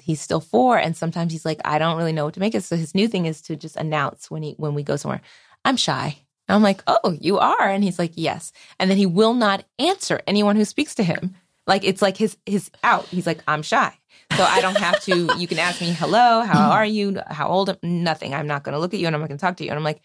he's 0.00 0.20
still 0.20 0.40
four. 0.40 0.78
And 0.78 0.96
sometimes 0.96 1.32
he's 1.32 1.44
like, 1.44 1.60
I 1.64 1.78
don't 1.78 1.96
really 1.96 2.12
know 2.12 2.24
what 2.24 2.34
to 2.34 2.40
make 2.40 2.54
it. 2.54 2.64
So 2.64 2.76
his 2.76 2.94
new 2.94 3.08
thing 3.08 3.26
is 3.26 3.40
to 3.42 3.56
just 3.56 3.76
announce 3.76 4.30
when 4.30 4.42
he, 4.42 4.52
when 4.52 4.74
we 4.74 4.82
go 4.82 4.96
somewhere, 4.96 5.20
I'm 5.64 5.76
shy. 5.76 6.18
I'm 6.48 6.62
like, 6.62 6.82
oh, 6.86 7.16
you 7.20 7.38
are? 7.38 7.68
And 7.68 7.82
he's 7.82 7.98
like, 7.98 8.12
yes. 8.14 8.52
And 8.78 8.90
then 8.90 8.98
he 8.98 9.06
will 9.06 9.34
not 9.34 9.64
answer 9.78 10.20
anyone 10.26 10.56
who 10.56 10.64
speaks 10.64 10.94
to 10.96 11.02
him. 11.02 11.36
Like 11.66 11.84
it's 11.84 12.02
like 12.02 12.18
his 12.18 12.36
his 12.44 12.70
out. 12.82 13.06
He's 13.06 13.26
like, 13.26 13.42
I'm 13.48 13.62
shy. 13.62 13.98
So 14.36 14.42
I 14.42 14.60
don't 14.60 14.76
have 14.76 15.00
to, 15.04 15.30
you 15.38 15.46
can 15.46 15.58
ask 15.58 15.80
me, 15.80 15.92
hello, 15.92 16.42
how 16.42 16.70
are 16.70 16.84
you? 16.84 17.20
How 17.28 17.48
old? 17.48 17.76
Nothing. 17.82 18.34
I'm 18.34 18.46
not 18.46 18.64
going 18.64 18.72
to 18.72 18.78
look 18.78 18.92
at 18.92 19.00
you 19.00 19.06
and 19.06 19.14
I'm 19.14 19.20
not 19.20 19.28
going 19.28 19.38
to 19.38 19.40
talk 19.40 19.56
to 19.58 19.64
you. 19.64 19.70
And 19.70 19.78
I'm 19.78 19.84
like, 19.84 20.02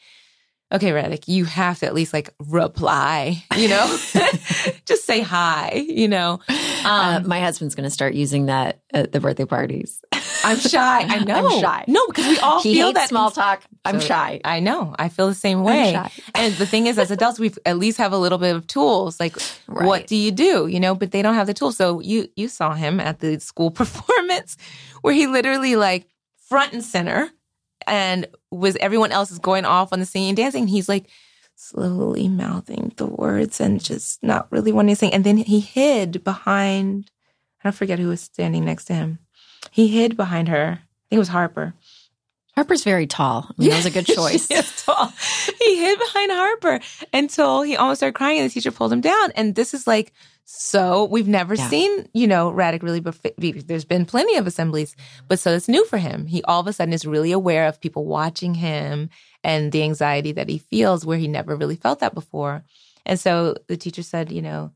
okay, 0.71 0.91
Radek, 0.91 1.27
you 1.27 1.45
have 1.45 1.79
to 1.79 1.85
at 1.85 1.93
least 1.93 2.13
like 2.13 2.33
reply, 2.39 3.43
you 3.55 3.67
know, 3.67 3.85
just 4.85 5.05
say 5.05 5.21
hi, 5.21 5.71
you 5.87 6.07
know. 6.07 6.39
Uh, 6.47 6.53
um, 6.85 7.15
uh, 7.25 7.27
my 7.27 7.39
husband's 7.39 7.75
going 7.75 7.85
to 7.85 7.89
start 7.89 8.13
using 8.13 8.47
that 8.47 8.81
at 8.93 9.11
the 9.11 9.19
birthday 9.19 9.45
parties. 9.45 10.01
I'm 10.43 10.57
shy. 10.57 11.01
I 11.01 11.19
know. 11.25 11.47
I'm 11.47 11.59
shy. 11.59 11.85
No, 11.87 12.05
because 12.07 12.27
we 12.27 12.39
all 12.39 12.61
he 12.61 12.75
feel 12.75 12.93
that 12.93 13.09
small 13.09 13.31
talk. 13.31 13.63
I'm 13.83 13.99
so, 13.99 14.07
shy. 14.07 14.41
I 14.43 14.59
know. 14.59 14.95
I 14.97 15.09
feel 15.09 15.27
the 15.27 15.35
same 15.35 15.63
way. 15.63 15.95
And 16.35 16.53
the 16.55 16.65
thing 16.65 16.87
is, 16.87 16.97
as 16.97 17.11
adults, 17.11 17.39
we 17.39 17.51
at 17.65 17.77
least 17.77 17.97
have 17.97 18.13
a 18.13 18.17
little 18.17 18.37
bit 18.37 18.55
of 18.55 18.67
tools. 18.67 19.19
Like, 19.19 19.35
right. 19.67 19.85
what 19.85 20.07
do 20.07 20.15
you 20.15 20.31
do? 20.31 20.67
You 20.67 20.79
know, 20.79 20.95
but 20.95 21.11
they 21.11 21.21
don't 21.21 21.35
have 21.35 21.47
the 21.47 21.53
tools. 21.53 21.77
So 21.77 21.99
you 21.99 22.29
you 22.35 22.47
saw 22.47 22.73
him 22.73 22.99
at 22.99 23.19
the 23.19 23.39
school 23.39 23.71
performance 23.71 24.57
where 25.01 25.13
he 25.13 25.27
literally 25.27 25.75
like 25.75 26.07
front 26.47 26.73
and 26.73 26.83
center 26.83 27.31
and 27.87 28.27
was 28.51 28.75
everyone 28.77 29.11
else 29.11 29.31
is 29.31 29.39
going 29.39 29.65
off 29.65 29.93
on 29.93 29.99
the 29.99 30.05
singing 30.05 30.29
and 30.29 30.37
dancing. 30.37 30.67
He's 30.67 30.89
like 30.89 31.07
slowly 31.55 32.27
mouthing 32.27 32.93
the 32.95 33.05
words 33.05 33.59
and 33.59 33.83
just 33.83 34.23
not 34.23 34.51
really 34.51 34.71
wanting 34.71 34.95
to 34.95 34.99
sing. 34.99 35.13
And 35.13 35.23
then 35.23 35.37
he 35.37 35.59
hid 35.59 36.23
behind, 36.23 37.11
I 37.61 37.69
don't 37.69 37.75
forget 37.75 37.99
who 37.99 38.07
was 38.07 38.21
standing 38.21 38.65
next 38.65 38.85
to 38.85 38.93
him. 38.93 39.19
He 39.71 39.87
hid 39.89 40.15
behind 40.15 40.47
her. 40.47 40.79
I 40.79 41.05
think 41.09 41.17
it 41.17 41.19
was 41.19 41.27
Harper. 41.27 41.73
Harper's 42.55 42.83
very 42.83 43.07
tall. 43.07 43.47
I 43.49 43.53
mean, 43.57 43.69
that 43.69 43.77
was 43.77 43.85
a 43.85 43.91
good 43.91 44.05
choice. 44.15 44.47
he 44.47 44.61
tall. 44.85 45.11
He 45.59 45.77
hid 45.77 45.99
behind 45.99 46.31
Harper 46.31 46.79
until 47.13 47.61
he 47.61 47.75
almost 47.75 47.99
started 47.99 48.15
crying 48.15 48.39
and 48.39 48.49
the 48.49 48.53
teacher 48.53 48.71
pulled 48.71 48.91
him 48.93 49.01
down. 49.01 49.31
And 49.35 49.55
this 49.55 49.73
is 49.73 49.85
like 49.87 50.13
so 50.51 51.05
we've 51.05 51.27
never 51.27 51.53
yeah. 51.53 51.69
seen, 51.69 52.09
you 52.11 52.25
know, 52.25 52.51
Radek 52.51 52.81
really, 52.81 53.01
bef- 53.01 53.67
there's 53.67 53.85
been 53.85 54.03
plenty 54.03 54.35
of 54.35 54.47
assemblies, 54.47 54.95
but 55.27 55.37
so 55.37 55.53
it's 55.53 55.69
new 55.69 55.85
for 55.85 55.99
him. 55.99 56.25
He 56.25 56.41
all 56.41 56.59
of 56.59 56.65
a 56.65 56.73
sudden 56.73 56.91
is 56.91 57.05
really 57.05 57.31
aware 57.31 57.67
of 57.67 57.79
people 57.79 58.07
watching 58.07 58.55
him 58.55 59.11
and 59.43 59.71
the 59.71 59.83
anxiety 59.83 60.31
that 60.31 60.49
he 60.49 60.57
feels 60.57 61.05
where 61.05 61.19
he 61.19 61.27
never 61.27 61.55
really 61.55 61.75
felt 61.75 61.99
that 61.99 62.15
before. 62.15 62.63
And 63.05 63.19
so 63.19 63.57
the 63.67 63.77
teacher 63.77 64.01
said, 64.01 64.31
you 64.31 64.41
know, 64.41 64.71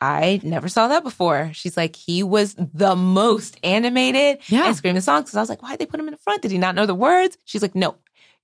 I 0.00 0.40
never 0.42 0.68
saw 0.68 0.88
that 0.88 1.04
before. 1.04 1.52
She's 1.54 1.76
like, 1.76 1.94
he 1.94 2.24
was 2.24 2.56
the 2.56 2.96
most 2.96 3.60
animated 3.62 4.40
yeah. 4.48 4.66
and 4.66 4.76
screaming 4.76 5.02
songs. 5.02 5.30
Cause 5.30 5.36
I 5.36 5.40
was 5.40 5.48
like, 5.48 5.62
why 5.62 5.70
did 5.70 5.78
they 5.78 5.86
put 5.86 6.00
him 6.00 6.08
in 6.08 6.14
the 6.14 6.18
front? 6.18 6.42
Did 6.42 6.50
he 6.50 6.58
not 6.58 6.74
know 6.74 6.86
the 6.86 6.96
words? 6.96 7.38
She's 7.44 7.62
like, 7.62 7.76
no, 7.76 7.94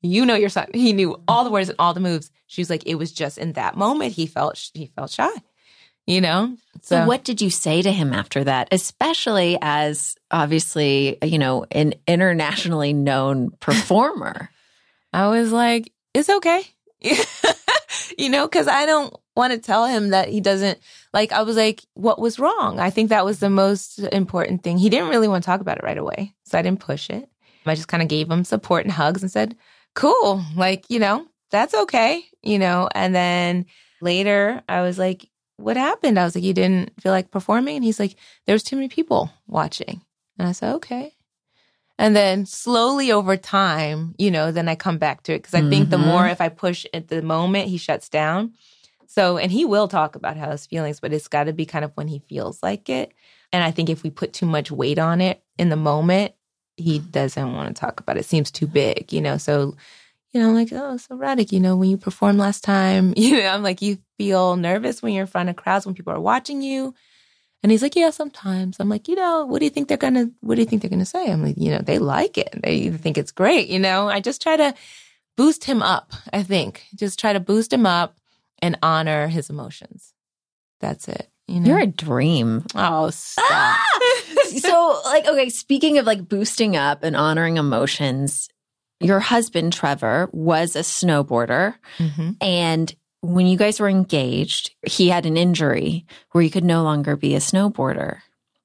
you 0.00 0.24
know 0.24 0.36
your 0.36 0.50
son. 0.50 0.68
He 0.72 0.92
knew 0.92 1.20
all 1.26 1.42
the 1.42 1.50
words 1.50 1.70
and 1.70 1.76
all 1.80 1.92
the 1.92 1.98
moves. 1.98 2.30
She 2.46 2.60
was 2.60 2.70
like, 2.70 2.86
it 2.86 2.94
was 2.94 3.10
just 3.10 3.36
in 3.36 3.54
that 3.54 3.76
moment 3.76 4.12
he 4.12 4.26
felt 4.26 4.70
he 4.74 4.86
felt 4.86 5.10
shy 5.10 5.32
you 6.06 6.20
know? 6.20 6.56
So, 6.82 7.00
so, 7.00 7.06
what 7.06 7.24
did 7.24 7.40
you 7.40 7.50
say 7.50 7.82
to 7.82 7.92
him 7.92 8.12
after 8.12 8.44
that, 8.44 8.68
especially 8.70 9.58
as 9.60 10.16
obviously, 10.30 11.18
you 11.22 11.38
know, 11.38 11.66
an 11.70 11.94
internationally 12.06 12.92
known 12.92 13.50
performer? 13.60 14.50
I 15.12 15.28
was 15.28 15.52
like, 15.52 15.92
it's 16.14 16.28
okay. 16.28 16.62
you 18.18 18.28
know, 18.28 18.46
because 18.46 18.68
I 18.68 18.86
don't 18.86 19.14
want 19.34 19.52
to 19.52 19.58
tell 19.58 19.86
him 19.86 20.10
that 20.10 20.28
he 20.28 20.40
doesn't 20.40 20.78
like, 21.12 21.32
I 21.32 21.42
was 21.42 21.56
like, 21.56 21.82
what 21.94 22.20
was 22.20 22.38
wrong? 22.38 22.78
I 22.78 22.90
think 22.90 23.10
that 23.10 23.24
was 23.24 23.38
the 23.38 23.50
most 23.50 23.98
important 23.98 24.62
thing. 24.62 24.78
He 24.78 24.90
didn't 24.90 25.08
really 25.08 25.28
want 25.28 25.44
to 25.44 25.46
talk 25.46 25.60
about 25.60 25.78
it 25.78 25.84
right 25.84 25.98
away. 25.98 26.34
So 26.44 26.58
I 26.58 26.62
didn't 26.62 26.80
push 26.80 27.10
it. 27.10 27.28
I 27.64 27.74
just 27.74 27.88
kind 27.88 28.02
of 28.02 28.08
gave 28.08 28.30
him 28.30 28.44
support 28.44 28.84
and 28.84 28.92
hugs 28.92 29.22
and 29.22 29.30
said, 29.30 29.56
cool, 29.94 30.44
like, 30.54 30.84
you 30.88 30.98
know, 30.98 31.26
that's 31.50 31.74
okay, 31.74 32.24
you 32.42 32.58
know, 32.58 32.88
and 32.94 33.14
then 33.14 33.66
later 34.00 34.62
I 34.68 34.82
was 34.82 34.98
like, 34.98 35.28
what 35.56 35.76
happened? 35.76 36.18
I 36.18 36.24
was 36.24 36.34
like, 36.34 36.44
you 36.44 36.52
didn't 36.52 37.00
feel 37.00 37.12
like 37.12 37.30
performing? 37.30 37.76
And 37.76 37.84
he's 37.84 38.00
like, 38.00 38.16
there 38.46 38.54
was 38.54 38.62
too 38.62 38.76
many 38.76 38.88
people 38.88 39.30
watching. 39.46 40.02
And 40.38 40.48
I 40.48 40.52
said, 40.52 40.74
okay. 40.76 41.14
And 41.98 42.14
then 42.14 42.44
slowly 42.44 43.10
over 43.10 43.36
time, 43.36 44.14
you 44.18 44.30
know, 44.30 44.52
then 44.52 44.68
I 44.68 44.74
come 44.74 44.98
back 44.98 45.22
to 45.24 45.32
it 45.32 45.38
because 45.38 45.54
I 45.54 45.60
mm-hmm. 45.60 45.70
think 45.70 45.90
the 45.90 45.98
more 45.98 46.22
mm-hmm. 46.22 46.32
if 46.32 46.40
I 46.42 46.50
push 46.50 46.84
at 46.92 47.08
the 47.08 47.22
moment, 47.22 47.68
he 47.68 47.78
shuts 47.78 48.08
down. 48.10 48.52
So, 49.06 49.38
and 49.38 49.50
he 49.50 49.64
will 49.64 49.88
talk 49.88 50.14
about 50.14 50.36
how 50.36 50.50
his 50.50 50.66
feelings, 50.66 51.00
but 51.00 51.12
it's 51.12 51.28
got 51.28 51.44
to 51.44 51.52
be 51.52 51.64
kind 51.64 51.84
of 51.84 51.92
when 51.94 52.08
he 52.08 52.18
feels 52.18 52.62
like 52.62 52.90
it. 52.90 53.14
And 53.52 53.64
I 53.64 53.70
think 53.70 53.88
if 53.88 54.02
we 54.02 54.10
put 54.10 54.34
too 54.34 54.46
much 54.46 54.70
weight 54.70 54.98
on 54.98 55.20
it 55.20 55.42
in 55.58 55.70
the 55.70 55.76
moment, 55.76 56.34
he 56.76 56.98
doesn't 56.98 57.54
want 57.54 57.74
to 57.74 57.80
talk 57.80 58.00
about 58.00 58.16
it. 58.16 58.20
it 58.20 58.26
seems 58.26 58.50
too 58.50 58.66
big, 58.66 59.12
you 59.12 59.22
know. 59.22 59.38
So 59.38 59.76
you 60.36 60.42
know, 60.42 60.50
I'm 60.50 60.54
like, 60.54 60.68
oh, 60.70 60.98
so 60.98 61.16
Radek, 61.16 61.50
you 61.50 61.60
know, 61.60 61.76
when 61.76 61.88
you 61.88 61.96
performed 61.96 62.38
last 62.38 62.62
time, 62.62 63.14
you 63.16 63.38
know, 63.38 63.46
I'm 63.46 63.62
like, 63.62 63.80
you 63.80 63.96
feel 64.18 64.56
nervous 64.56 65.00
when 65.00 65.14
you're 65.14 65.22
in 65.22 65.28
front 65.28 65.48
of 65.48 65.56
crowds 65.56 65.86
when 65.86 65.94
people 65.94 66.12
are 66.12 66.20
watching 66.20 66.60
you. 66.60 66.94
And 67.62 67.72
he's 67.72 67.80
like, 67.80 67.96
yeah, 67.96 68.10
sometimes. 68.10 68.76
I'm 68.78 68.90
like, 68.90 69.08
you 69.08 69.14
know, 69.14 69.46
what 69.46 69.60
do 69.60 69.64
you 69.64 69.70
think 69.70 69.88
they're 69.88 69.96
gonna, 69.96 70.30
what 70.40 70.56
do 70.56 70.60
you 70.60 70.66
think 70.66 70.82
they're 70.82 70.90
gonna 70.90 71.06
say? 71.06 71.32
I'm 71.32 71.42
like, 71.42 71.56
you 71.56 71.70
know, 71.70 71.80
they 71.80 71.98
like 71.98 72.36
it. 72.36 72.50
They 72.62 72.90
think 72.90 73.16
it's 73.16 73.32
great. 73.32 73.68
You 73.68 73.78
know, 73.78 74.08
I 74.08 74.20
just 74.20 74.42
try 74.42 74.58
to 74.58 74.74
boost 75.38 75.64
him 75.64 75.82
up. 75.82 76.12
I 76.34 76.42
think 76.42 76.84
just 76.94 77.18
try 77.18 77.32
to 77.32 77.40
boost 77.40 77.72
him 77.72 77.86
up 77.86 78.18
and 78.60 78.78
honor 78.82 79.26
his 79.28 79.48
emotions. 79.48 80.12
That's 80.80 81.08
it. 81.08 81.30
You 81.48 81.60
know? 81.60 81.68
You're 81.68 81.80
a 81.80 81.86
dream. 81.86 82.64
Oh, 82.74 83.10
stop. 83.10 83.78
So, 84.46 85.00
like, 85.04 85.26
okay, 85.26 85.48
speaking 85.48 85.98
of 85.98 86.06
like 86.06 86.28
boosting 86.28 86.76
up 86.76 87.02
and 87.02 87.16
honoring 87.16 87.56
emotions, 87.56 88.48
your 89.00 89.20
husband, 89.20 89.72
Trevor, 89.72 90.28
was 90.32 90.76
a 90.76 90.80
snowboarder. 90.80 91.74
Mm-hmm. 91.98 92.30
And 92.40 92.94
when 93.20 93.46
you 93.46 93.56
guys 93.58 93.80
were 93.80 93.88
engaged, 93.88 94.74
he 94.86 95.08
had 95.08 95.26
an 95.26 95.36
injury 95.36 96.06
where 96.32 96.42
he 96.42 96.50
could 96.50 96.64
no 96.64 96.82
longer 96.82 97.16
be 97.16 97.34
a 97.34 97.38
snowboarder 97.40 98.18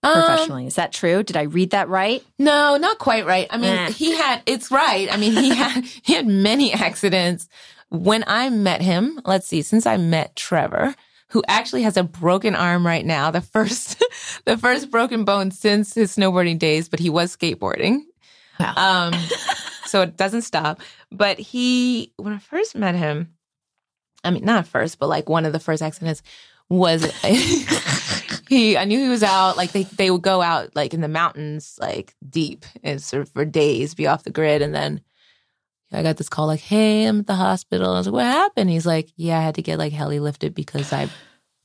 Um, 0.04 0.14
professionally. 0.14 0.68
Is 0.68 0.76
that 0.76 0.94
true? 0.94 1.24
Did 1.24 1.38
I 1.38 1.44
read 1.44 1.72
that 1.72 1.90
right? 1.90 2.24
No, 2.40 2.78
not 2.78 2.98
quite 3.00 3.26
right. 3.26 3.48
I 3.50 3.58
mean, 3.58 3.76
Eh. 3.76 3.92
he 3.92 4.16
had, 4.16 4.42
it's 4.46 4.72
right. 4.72 5.12
I 5.12 5.18
mean, 5.18 5.34
he 5.34 5.50
had, 5.56 5.84
he 5.86 6.14
had 6.14 6.28
many 6.28 6.74
accidents. 6.74 7.48
When 7.90 8.24
I 8.28 8.50
met 8.50 8.82
him, 8.82 9.20
let's 9.26 9.48
see, 9.48 9.62
since 9.62 9.86
I 9.86 9.98
met 9.98 10.36
Trevor, 10.36 10.96
who 11.30 11.44
actually 11.48 11.84
has 11.84 11.98
a 11.98 12.04
broken 12.04 12.56
arm 12.56 12.86
right 12.86 13.06
now, 13.06 13.32
the 13.32 13.42
first, 13.42 14.02
the 14.46 14.58
first 14.58 14.92
broken 14.92 15.24
bone 15.26 15.52
since 15.52 15.94
his 15.94 16.16
snowboarding 16.16 16.58
days, 16.60 16.88
but 16.90 17.00
he 17.00 17.10
was 17.10 17.36
skateboarding. 17.36 18.00
Wow. 18.60 18.74
Um, 19.12 19.14
so 19.92 20.02
it 20.02 20.16
doesn't 20.16 20.44
stop. 20.44 20.80
But 21.12 21.38
he, 21.38 22.14
when 22.16 22.32
I 22.32 22.38
first 22.38 22.76
met 22.76 22.96
him, 22.96 23.34
I 24.24 24.32
mean, 24.32 24.46
not 24.46 24.66
first, 24.66 25.00
but 25.00 25.10
like 25.10 25.28
one 25.28 25.46
of 25.46 25.52
the 25.52 25.60
first 25.60 25.84
accidents 25.84 26.24
was 26.70 27.04
he, 28.48 28.78
I 28.78 28.86
knew 28.86 29.00
he 29.00 29.10
was 29.10 29.22
out, 29.22 29.58
like 29.58 29.74
they, 29.74 29.84
they 29.84 30.10
would 30.10 30.22
go 30.22 30.42
out 30.42 30.76
like 30.78 30.94
in 30.94 31.02
the 31.02 31.10
mountains, 31.10 31.78
like 31.82 32.16
deep 32.28 32.66
and 32.84 33.02
sort 33.02 33.24
of 33.24 33.30
for 33.30 33.44
days, 33.44 33.94
be 33.94 34.08
off 34.08 34.24
the 34.24 34.32
grid. 34.32 34.62
And 34.62 34.74
then 34.74 35.02
I 35.92 36.04
got 36.04 36.16
this 36.16 36.30
call 36.30 36.48
like, 36.48 36.62
Hey, 36.62 37.04
I'm 37.04 37.20
at 37.20 37.28
the 37.28 37.36
hospital. 37.36 37.92
I 37.92 37.98
was 37.98 38.08
like, 38.08 38.14
what 38.14 38.24
happened? 38.24 38.70
He's 38.70 38.86
like, 38.86 39.12
yeah, 39.18 39.40
I 39.40 39.42
had 39.42 39.56
to 39.56 39.62
get 39.62 39.78
like 39.78 39.92
heli 39.92 40.22
lifted 40.22 40.56
because 40.56 40.94
I, 40.94 41.10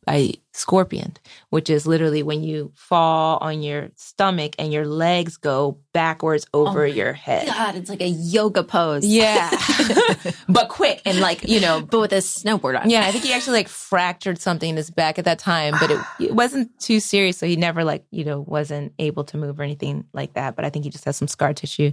I 0.07 0.35
scorpioned, 0.53 1.19
which 1.51 1.69
is 1.69 1.87
literally 1.87 2.23
when 2.23 2.43
you 2.43 2.73
fall 2.77 3.39
on 3.41 3.63
your 3.63 3.91
stomach 3.97 4.55
and 4.59 4.73
your 4.73 4.87
legs 4.87 5.37
go 5.37 5.81
backwards 5.93 6.47
over 6.55 6.81
my 6.81 6.87
your 6.87 7.13
head. 7.13 7.47
God, 7.49 7.75
it's 7.75 7.91
like 7.91 8.01
a 8.01 8.09
yoga 8.09 8.63
pose. 8.63 9.05
Yeah. 9.05 9.51
but 10.49 10.69
quick 10.69 11.03
and 11.05 11.21
like, 11.21 11.49
you 11.49 11.61
know, 11.61 11.81
But 11.81 12.01
with 12.01 12.13
a 12.13 12.17
snowboard 12.17 12.81
on. 12.81 12.89
yeah, 12.89 13.07
I 13.07 13.11
think 13.11 13.25
he 13.25 13.33
actually 13.33 13.59
like 13.59 13.69
fractured 13.69 14.39
something 14.39 14.71
in 14.71 14.77
his 14.77 14.91
back 14.91 15.19
at 15.19 15.25
that 15.25 15.41
time, 15.41 15.75
but 15.81 15.91
it, 15.91 16.01
it 16.21 16.33
wasn't 16.35 16.79
too 16.79 17.01
serious. 17.01 17.39
So 17.39 17.47
he 17.47 17.57
never 17.57 17.83
like, 17.83 18.05
you 18.13 18.25
know, 18.25 18.41
wasn't 18.41 18.93
able 19.01 19.25
to 19.25 19.37
move 19.37 19.59
or 19.59 19.65
anything 19.65 20.05
like 20.13 20.35
that. 20.35 20.55
But 20.55 20.65
I 20.65 20.71
think 20.71 20.85
he 20.85 20.91
just 20.91 21.05
has 21.05 21.17
some 21.17 21.29
scar 21.29 21.53
tissue. 21.53 21.91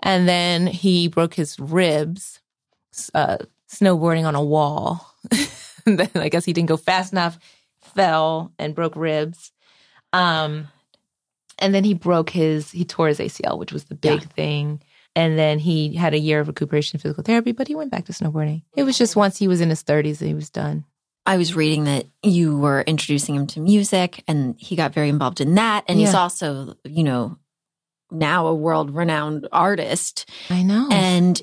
And 0.00 0.28
then 0.28 0.66
he 0.66 1.08
broke 1.08 1.32
his 1.34 1.58
ribs, 1.58 2.40
uh, 3.14 3.38
snowboarding 3.72 4.26
on 4.26 4.34
a 4.34 4.44
wall. 4.44 5.10
and 5.86 5.98
then 5.98 6.10
I 6.14 6.28
guess 6.28 6.44
he 6.44 6.52
didn't 6.52 6.68
go 6.68 6.76
fast 6.76 7.12
enough, 7.12 7.38
fell 7.94 8.52
and 8.58 8.74
broke 8.74 8.96
ribs. 8.96 9.52
Um, 10.12 10.68
and 11.58 11.74
then 11.74 11.84
he 11.84 11.94
broke 11.94 12.30
his, 12.30 12.70
he 12.70 12.84
tore 12.84 13.08
his 13.08 13.18
ACL, 13.18 13.58
which 13.58 13.72
was 13.72 13.84
the 13.84 13.94
big 13.94 14.20
Yeah. 14.22 14.28
thing. 14.28 14.82
And 15.16 15.38
then 15.38 15.60
he 15.60 15.94
had 15.94 16.12
a 16.12 16.18
year 16.18 16.40
of 16.40 16.48
recuperation 16.48 16.98
physical 16.98 17.22
therapy, 17.22 17.52
but 17.52 17.68
he 17.68 17.74
went 17.76 17.90
back 17.92 18.04
to 18.06 18.12
snowboarding. 18.12 18.62
It 18.76 18.82
was 18.82 18.98
just 18.98 19.14
once 19.14 19.36
he 19.38 19.46
was 19.46 19.60
in 19.60 19.70
his 19.70 19.82
30s 19.84 20.18
that 20.18 20.26
he 20.26 20.34
was 20.34 20.50
done. 20.50 20.84
I 21.26 21.36
was 21.38 21.54
reading 21.54 21.84
that 21.84 22.06
you 22.22 22.58
were 22.58 22.82
introducing 22.82 23.34
him 23.36 23.46
to 23.48 23.60
music 23.60 24.22
and 24.28 24.56
he 24.58 24.76
got 24.76 24.92
very 24.92 25.08
involved 25.08 25.40
in 25.40 25.54
that. 25.54 25.84
And 25.88 25.98
he's 25.98 26.12
also, 26.14 26.74
you 26.84 27.02
know, 27.04 27.38
now 28.10 28.46
a 28.48 28.54
world 28.54 28.94
renowned 28.94 29.48
artist. 29.50 30.28
I 30.50 30.62
know. 30.62 30.88
And 30.90 31.40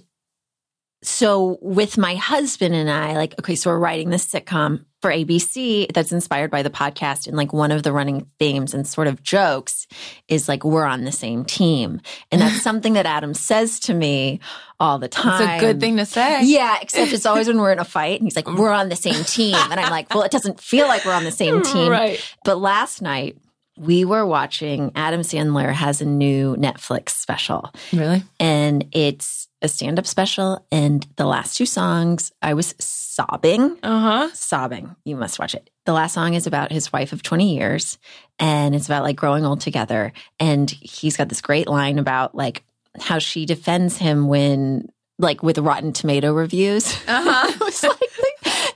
so 1.01 1.57
with 1.61 1.97
my 1.97 2.15
husband 2.15 2.75
and 2.75 2.89
I, 2.89 3.13
like, 3.13 3.33
okay, 3.39 3.55
so 3.55 3.69
we're 3.71 3.79
writing 3.79 4.09
this 4.09 4.25
sitcom 4.31 4.85
for 5.01 5.11
ABC 5.11 5.91
that's 5.93 6.11
inspired 6.11 6.51
by 6.51 6.61
the 6.61 6.69
podcast. 6.69 7.27
And 7.27 7.35
like 7.35 7.53
one 7.53 7.71
of 7.71 7.83
the 7.83 7.91
running 7.91 8.27
themes 8.39 8.73
and 8.73 8.87
sort 8.87 9.07
of 9.07 9.23
jokes 9.23 9.87
is 10.27 10.47
like, 10.47 10.63
we're 10.63 10.85
on 10.85 11.03
the 11.03 11.11
same 11.11 11.43
team. 11.43 12.01
And 12.31 12.41
that's 12.41 12.61
something 12.63 12.93
that 12.93 13.05
Adam 13.05 13.33
says 13.33 13.79
to 13.81 13.93
me 13.93 14.39
all 14.79 14.99
the 14.99 15.07
time. 15.07 15.41
it's 15.41 15.63
a 15.63 15.65
good 15.65 15.79
thing 15.79 15.97
to 15.97 16.05
say. 16.05 16.43
Yeah, 16.43 16.77
except 16.81 17.11
it's 17.11 17.25
always 17.25 17.47
when 17.47 17.57
we're 17.57 17.71
in 17.71 17.79
a 17.79 17.85
fight 17.85 18.19
and 18.19 18.27
he's 18.27 18.35
like, 18.35 18.45
mm. 18.45 18.57
we're 18.57 18.71
on 18.71 18.89
the 18.89 18.95
same 18.95 19.23
team. 19.23 19.55
And 19.55 19.79
I'm 19.79 19.91
like, 19.91 20.13
well, 20.13 20.23
it 20.23 20.31
doesn't 20.31 20.59
feel 20.59 20.87
like 20.87 21.05
we're 21.05 21.13
on 21.13 21.23
the 21.23 21.31
same 21.31 21.61
team. 21.63 21.91
Right. 21.91 22.19
But 22.43 22.59
last 22.59 23.01
night, 23.01 23.37
we 23.81 24.05
were 24.05 24.25
watching 24.25 24.91
Adam 24.95 25.21
Sandler 25.21 25.73
has 25.73 26.01
a 26.01 26.05
new 26.05 26.55
Netflix 26.55 27.09
special 27.09 27.71
Really? 27.91 28.23
and 28.39 28.85
it's 28.91 29.47
a 29.63 29.67
stand 29.67 29.99
up 29.99 30.07
special. 30.07 30.65
And 30.71 31.05
the 31.17 31.25
last 31.25 31.55
two 31.57 31.65
songs, 31.67 32.31
I 32.41 32.53
was 32.55 32.73
sobbing, 32.79 33.77
Uh 33.83 33.99
huh. 33.99 34.29
sobbing. 34.33 34.95
You 35.05 35.15
must 35.15 35.37
watch 35.39 35.53
it. 35.55 35.69
The 35.85 35.93
last 35.93 36.13
song 36.13 36.33
is 36.33 36.47
about 36.47 36.71
his 36.71 36.91
wife 36.93 37.13
of 37.13 37.21
20 37.23 37.55
years 37.57 37.97
and 38.39 38.73
it's 38.75 38.85
about 38.87 39.03
like 39.03 39.15
growing 39.17 39.45
old 39.45 39.61
together. 39.61 40.13
And 40.39 40.69
he's 40.69 41.17
got 41.17 41.29
this 41.29 41.41
great 41.41 41.67
line 41.67 41.99
about 41.99 42.33
like 42.35 42.63
how 42.99 43.19
she 43.19 43.45
defends 43.45 43.97
him 43.97 44.27
when, 44.27 44.89
like, 45.17 45.41
with 45.43 45.57
Rotten 45.59 45.93
Tomato 45.93 46.33
reviews. 46.33 46.91
Uh 47.07 47.21
huh. 47.23 47.53
I 47.61 47.63
was 47.63 47.83
like, 47.83 47.99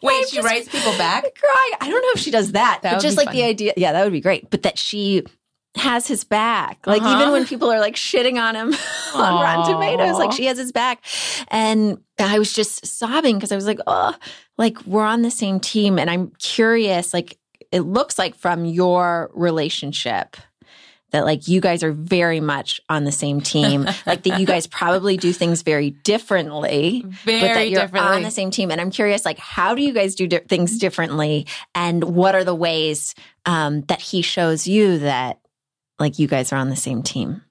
Wait, 0.05 0.21
I'm 0.23 0.27
she 0.27 0.41
writes 0.41 0.69
people 0.69 0.91
back? 0.97 1.23
crying. 1.23 1.73
I 1.81 1.89
don't 1.89 2.01
know 2.01 2.11
if 2.15 2.19
she 2.19 2.31
does 2.31 2.51
that, 2.53 2.79
That 2.83 2.93
but 2.95 3.01
just 3.01 3.17
like 3.17 3.31
the 3.31 3.43
idea. 3.43 3.73
Yeah, 3.77 3.91
that 3.93 4.03
would 4.03 4.13
be 4.13 4.21
great. 4.21 4.49
But 4.49 4.63
that 4.63 4.77
she 4.79 5.23
has 5.75 6.07
his 6.07 6.23
back. 6.23 6.87
Like 6.87 7.01
Uh-huh. 7.01 7.19
even 7.21 7.31
when 7.33 7.45
people 7.45 7.69
are 7.71 7.79
like 7.79 7.95
shitting 7.95 8.41
on 8.41 8.55
him 8.55 8.73
on 9.13 9.33
Rotten 9.41 9.73
Tomatoes, 9.73 10.17
like 10.17 10.31
she 10.31 10.45
has 10.45 10.57
his 10.57 10.71
back. 10.71 11.03
And 11.49 11.97
I 12.17 12.39
was 12.39 12.53
just 12.53 12.85
sobbing 12.85 13.35
because 13.35 13.51
I 13.51 13.55
was 13.57 13.65
like, 13.65 13.79
oh, 13.85 14.15
like 14.57 14.81
we're 14.85 15.03
on 15.03 15.21
the 15.21 15.31
same 15.31 15.59
team. 15.59 15.99
And 15.99 16.09
I'm 16.09 16.31
curious, 16.39 17.13
like 17.13 17.37
it 17.73 17.81
looks 17.81 18.17
like 18.17 18.35
from 18.35 18.63
your 18.63 19.29
relationship 19.33 20.37
that 21.11 21.25
like 21.25 21.47
you 21.47 21.61
guys 21.61 21.83
are 21.83 21.91
very 21.91 22.39
much 22.39 22.81
on 22.89 23.03
the 23.03 23.11
same 23.11 23.41
team. 23.41 23.83
like 24.05 24.23
that 24.23 24.39
you 24.39 24.45
guys 24.45 24.67
probably 24.67 25.17
do 25.17 25.31
things 25.31 25.61
very 25.61 25.91
differently 25.91 27.03
Very 27.23 27.39
but 27.41 27.53
that 27.53 27.69
you're 27.69 27.81
differently. 27.81 28.15
on 28.15 28.23
the 28.23 28.31
same 28.31 28.51
team. 28.51 28.71
And 28.71 28.81
I'm 28.81 28.91
curious, 28.91 29.25
like, 29.25 29.39
how 29.39 29.75
do 29.75 29.81
you 29.81 29.93
guys 29.93 30.15
do 30.15 30.27
di- 30.27 30.39
things 30.39 30.77
differently? 30.77 31.47
And 31.73 32.03
what 32.03 32.35
are 32.35 32.43
the 32.43 32.55
ways 32.55 33.15
um, 33.45 33.81
that 33.83 34.01
he 34.01 34.21
shows 34.21 34.67
you 34.67 34.99
that, 34.99 35.39
like, 35.99 36.19
you 36.19 36.27
guys 36.27 36.51
are 36.51 36.57
on 36.57 36.69
the 36.69 36.75
same 36.75 37.03
team? 37.03 37.41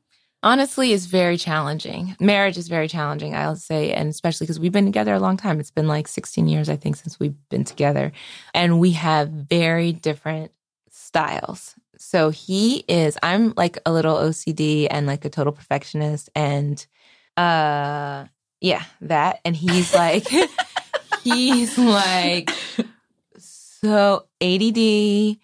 Honestly, 0.43 0.93
it's 0.93 1.07
very 1.07 1.39
challenging. 1.39 2.17
Marriage 2.21 2.59
is 2.59 2.69
very 2.69 2.87
challenging, 2.87 3.35
I'll 3.35 3.57
say, 3.57 3.95
and 3.95 4.11
especially 4.11 4.45
because 4.45 4.61
we've 4.61 4.73
been 4.73 4.85
together 4.85 5.15
a 5.15 5.19
long 5.19 5.39
time. 5.39 5.59
It's 5.59 5.71
been 5.71 5.89
like 5.89 6.07
16 6.07 6.47
years, 6.49 6.69
I 6.69 6.77
think, 6.77 6.97
since 6.97 7.19
we've 7.19 7.37
been 7.49 7.65
together. 7.65 8.13
And 8.53 8.79
we 8.79 8.91
have 8.93 9.31
very 9.31 9.93
different 9.93 10.53
styles. 10.91 11.75
So 12.05 12.29
he 12.29 12.85
is, 12.87 13.17
I'm 13.23 13.55
like 13.57 13.79
a 13.87 13.93
little 13.93 14.15
OCD 14.15 14.89
and 14.91 15.07
like 15.07 15.25
a 15.25 15.31
total 15.31 15.55
perfectionist. 15.55 16.29
And 16.35 16.87
uh 17.39 18.27
yeah, 18.61 18.85
that. 19.01 19.41
And 19.45 19.57
he's 19.57 19.95
like, 19.95 20.27
he's 21.23 21.79
like 21.79 22.51
so 23.39 24.27
ADD, 24.43 25.39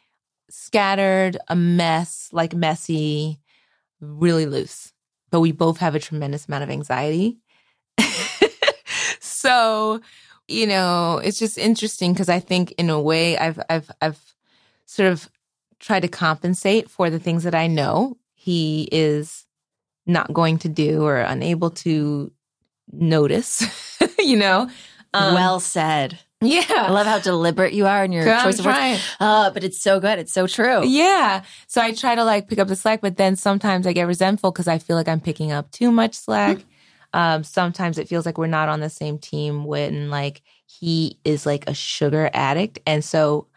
scattered, 0.51 1.39
a 1.49 1.57
mess, 1.57 2.29
like 2.31 2.55
messy, 2.55 3.41
really 4.01 4.45
loose. 4.45 4.93
But 5.31 5.41
we 5.41 5.53
both 5.53 5.79
have 5.79 5.95
a 5.95 5.99
tremendous 5.99 6.47
amount 6.47 6.65
of 6.65 6.71
anxiety. 6.71 7.39
so, 9.19 10.01
you 10.47 10.67
know, 10.67 11.23
it's 11.25 11.39
just 11.39 11.57
interesting 11.57 12.13
because 12.13 12.29
I 12.29 12.39
think 12.39 12.73
in 12.73 12.91
a 12.91 13.01
way 13.01 13.39
I've 13.39 13.59
I've 13.71 13.91
I've 14.03 14.35
sort 14.85 15.11
of 15.11 15.31
tried 15.81 16.01
to 16.01 16.09
compensate 16.09 16.89
for 16.91 17.11
the 17.11 17.19
things 17.19 17.43
that 17.45 17.55
I 17.55 17.67
know 17.67 18.17
he 18.35 18.89
is 18.93 19.47
not 20.07 20.33
going 20.33 20.59
to 20.59 20.69
do 20.69 21.05
or 21.05 21.19
unable 21.19 21.71
to 21.71 22.31
notice, 22.93 23.65
you 24.19 24.37
know. 24.37 24.71
Um, 25.13 25.35
well 25.35 25.61
said. 25.61 26.19
Yeah. 26.43 26.63
I 26.69 26.91
love 26.91 27.07
how 27.07 27.19
deliberate 27.19 27.75
you 27.75 27.87
are 27.87 28.03
in 28.03 28.13
your 28.13 28.27
I'm 28.29 28.45
choice 28.45 28.59
of 28.59 28.65
words. 28.65 28.79
trying. 28.79 28.99
Oh, 29.21 29.51
but 29.53 29.63
it's 29.63 29.81
so 29.81 30.01
good. 30.01 30.19
It's 30.19 30.33
so 30.33 30.47
true. 30.47 30.87
Yeah. 30.87 31.43
So 31.67 31.83
I 31.83 31.93
try 31.93 32.15
to 32.15 32.25
like 32.25 32.49
pick 32.49 32.59
up 32.59 32.69
the 32.69 32.77
slack, 32.77 33.03
but 33.03 33.17
then 33.19 33.37
sometimes 33.37 33.87
I 33.87 33.93
get 33.93 34.07
resentful 34.07 34.51
because 34.51 34.69
I 34.69 34.79
feel 34.79 34.97
like 34.97 35.09
I'm 35.09 35.21
picking 35.21 35.53
up 35.53 35.71
too 35.71 35.91
much 35.91 36.15
slack. 36.15 36.59
Um, 37.13 37.45
sometimes 37.45 37.99
it 37.99 38.09
feels 38.09 38.25
like 38.25 38.39
we're 38.39 38.47
not 38.47 38.69
on 38.69 38.81
the 38.81 38.89
same 38.89 39.19
team 39.19 39.65
when 39.65 40.09
like 40.09 40.41
he 40.67 41.19
is 41.25 41.45
like 41.45 41.69
a 41.69 41.75
sugar 41.75 42.31
addict. 42.33 42.79
And 42.87 43.05
so 43.05 43.49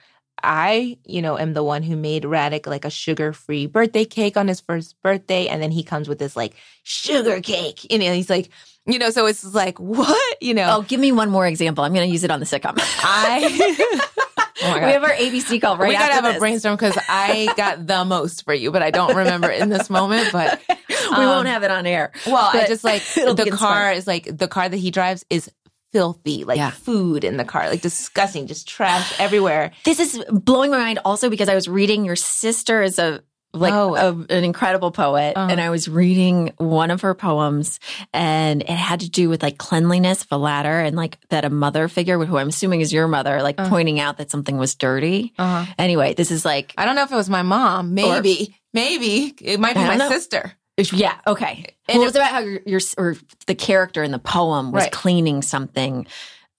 I, 0.43 0.97
you 1.05 1.21
know, 1.21 1.37
am 1.37 1.53
the 1.53 1.63
one 1.63 1.81
who 1.83 1.95
made 1.95 2.23
Radek 2.23 2.67
like 2.67 2.85
a 2.85 2.89
sugar 2.89 3.33
free 3.33 3.65
birthday 3.65 4.05
cake 4.05 4.35
on 4.37 4.47
his 4.47 4.59
first 4.59 5.01
birthday. 5.01 5.47
And 5.47 5.61
then 5.61 5.71
he 5.71 5.83
comes 5.83 6.07
with 6.09 6.19
this 6.19 6.35
like 6.35 6.53
sugar 6.83 7.41
cake. 7.41 7.89
You 7.91 7.99
know, 7.99 8.13
he's 8.13 8.29
like, 8.29 8.49
you 8.85 8.99
know, 8.99 9.09
so 9.09 9.25
it's 9.25 9.43
like, 9.55 9.79
what? 9.79 10.37
You 10.41 10.53
know, 10.53 10.77
Oh, 10.77 10.81
give 10.81 10.99
me 10.99 11.11
one 11.11 11.29
more 11.29 11.47
example. 11.47 11.83
I'm 11.83 11.93
going 11.93 12.07
to 12.07 12.11
use 12.11 12.23
it 12.23 12.31
on 12.31 12.39
the 12.39 12.45
sitcom. 12.45 12.75
I. 12.77 13.99
Oh 14.65 14.73
we 14.75 14.91
have 14.91 15.03
our 15.03 15.09
ABC 15.09 15.59
call 15.59 15.77
right 15.77 15.89
we 15.89 15.93
gotta 15.93 16.13
have 16.13 16.23
this. 16.23 16.37
a 16.37 16.39
brainstorm 16.39 16.75
because 16.75 16.97
I 17.09 17.51
got 17.57 17.85
the 17.85 18.05
most 18.05 18.45
for 18.45 18.53
you, 18.53 18.71
but 18.71 18.81
I 18.81 18.91
don't 18.91 19.13
remember 19.13 19.49
in 19.49 19.67
this 19.67 19.89
moment. 19.89 20.31
But 20.31 20.61
we 20.69 20.75
um, 21.07 21.25
won't 21.25 21.47
have 21.47 21.63
it 21.63 21.71
on 21.71 21.85
air. 21.85 22.13
well, 22.25 22.49
I 22.53 22.65
just 22.67 22.83
like 22.83 23.01
the 23.13 23.33
car 23.35 23.91
inspiring. 23.91 23.97
is 23.97 24.07
like 24.07 24.37
the 24.37 24.47
car 24.47 24.69
that 24.69 24.77
he 24.77 24.89
drives 24.89 25.25
is 25.29 25.51
filthy, 25.93 26.43
like 26.43 26.57
Yeah. 26.57 26.71
food 26.71 27.23
in 27.23 27.37
the 27.37 27.45
car, 27.45 27.69
like 27.69 27.81
disgusting, 27.81 28.47
just 28.47 28.67
trash 28.67 29.13
everywhere. 29.19 29.71
This 29.85 29.99
is 29.99 30.21
blowing 30.29 30.71
my 30.71 30.79
mind 30.79 30.99
also 31.05 31.29
because 31.29 31.47
I 31.49 31.55
was 31.55 31.67
reading 31.69 32.03
your 32.03 32.15
sister 32.17 32.81
is 32.81 32.99
a 32.99 33.21
like 33.55 33.71
Oh. 33.71 33.93
a- 33.95 34.33
an 34.35 34.43
incredible 34.43 34.89
poet, 34.89 35.33
Uh-huh. 35.37 35.47
and 35.51 35.61
I 35.61 35.69
was 35.69 35.87
reading 35.87 36.51
one 36.57 36.89
of 36.89 37.01
her 37.01 37.13
poems, 37.13 37.79
and 38.11 38.63
it 38.63 38.67
had 38.89 39.01
to 39.01 39.09
do 39.09 39.29
with 39.29 39.43
like 39.43 39.59
cleanliness 39.59 40.23
of 40.23 40.27
a 40.31 40.37
ladder, 40.39 40.79
and 40.79 40.95
like 40.97 41.19
that 41.29 41.45
a 41.45 41.51
mother 41.51 41.87
figure, 41.87 42.17
who 42.25 42.37
I'm 42.39 42.47
assuming 42.49 42.81
is 42.81 42.91
your 42.91 43.07
mother, 43.07 43.43
like 43.43 43.61
Uh. 43.61 43.69
pointing 43.69 43.99
out 43.99 44.17
that 44.17 44.31
something 44.31 44.57
was 44.57 44.73
dirty. 44.73 45.33
Uh-huh. 45.37 45.71
Anyway, 45.77 46.15
this 46.15 46.31
is 46.31 46.43
like, 46.43 46.73
I 46.79 46.85
don't 46.85 46.95
know 46.95 47.03
if 47.03 47.11
it 47.11 47.15
was 47.15 47.29
my 47.29 47.43
mom. 47.43 47.93
Maybe, 47.93 48.55
maybe 48.73 49.35
it 49.39 49.59
might 49.59 49.75
be 49.75 49.81
my 49.85 49.97
know. 49.97 50.09
sister. 50.09 50.53
Yeah, 50.77 51.19
okay. 51.27 51.75
And 51.87 51.97
well, 51.99 52.03
it- 52.03 52.05
was 52.05 52.15
about 52.15 52.31
how 52.31 52.39
your, 52.39 52.59
your 52.65 52.79
or 52.97 53.15
the 53.47 53.55
character 53.55 54.03
in 54.03 54.11
the 54.11 54.19
poem 54.19 54.71
was 54.71 54.83
Right. 54.83 54.91
cleaning 54.91 55.41
something 55.41 56.07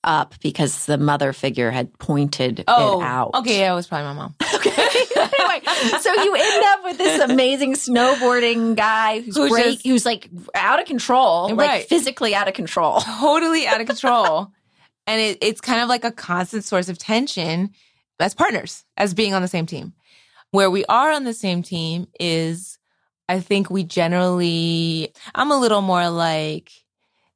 up 0.04 0.34
because 0.42 0.84
the 0.86 0.98
mother 0.98 1.32
figure 1.32 1.70
had 1.70 1.96
pointed 1.98 2.62
Oh, 2.68 3.00
it 3.00 3.04
out. 3.04 3.30
okay, 3.36 3.60
yeah, 3.60 3.72
it 3.72 3.74
was 3.74 3.86
probably 3.86 4.06
my 4.08 4.12
mom. 4.14 4.34
Okay. 4.54 4.70
anyway, 4.70 5.60
so 6.00 6.12
you 6.22 6.34
end 6.34 6.64
up 6.68 6.84
with 6.84 6.98
this 6.98 7.20
amazing 7.22 7.72
snowboarding 7.74 8.76
guy 8.76 9.20
who's 9.20 9.36
Who's 9.36 9.50
break, 9.50 9.64
just- 9.64 9.86
who's 9.86 10.06
like 10.06 10.28
out 10.54 10.78
of 10.80 10.86
control, 10.86 11.54
like 11.54 11.86
physically 11.86 12.34
out 12.34 12.48
of 12.48 12.54
control. 12.54 13.00
totally 13.00 13.66
out 13.66 13.80
of 13.80 13.86
control. 13.86 14.48
and 15.06 15.20
it, 15.20 15.38
it's 15.42 15.60
kind 15.60 15.80
of 15.82 15.88
like 15.88 16.04
a 16.04 16.10
constant 16.12 16.64
source 16.64 16.88
of 16.88 16.98
tension 16.98 17.70
as 18.20 18.34
partners, 18.34 18.84
as 18.96 19.12
being 19.14 19.34
on 19.34 19.42
the 19.42 19.48
same 19.48 19.66
team. 19.66 19.92
Where 20.50 20.70
we 20.70 20.84
are 20.86 21.10
on 21.10 21.24
the 21.24 21.34
same 21.34 21.62
team 21.62 22.06
is, 22.20 22.73
I 23.28 23.40
think 23.40 23.70
we 23.70 23.84
generally, 23.84 25.12
I'm 25.34 25.50
a 25.50 25.58
little 25.58 25.80
more 25.80 26.10
like, 26.10 26.72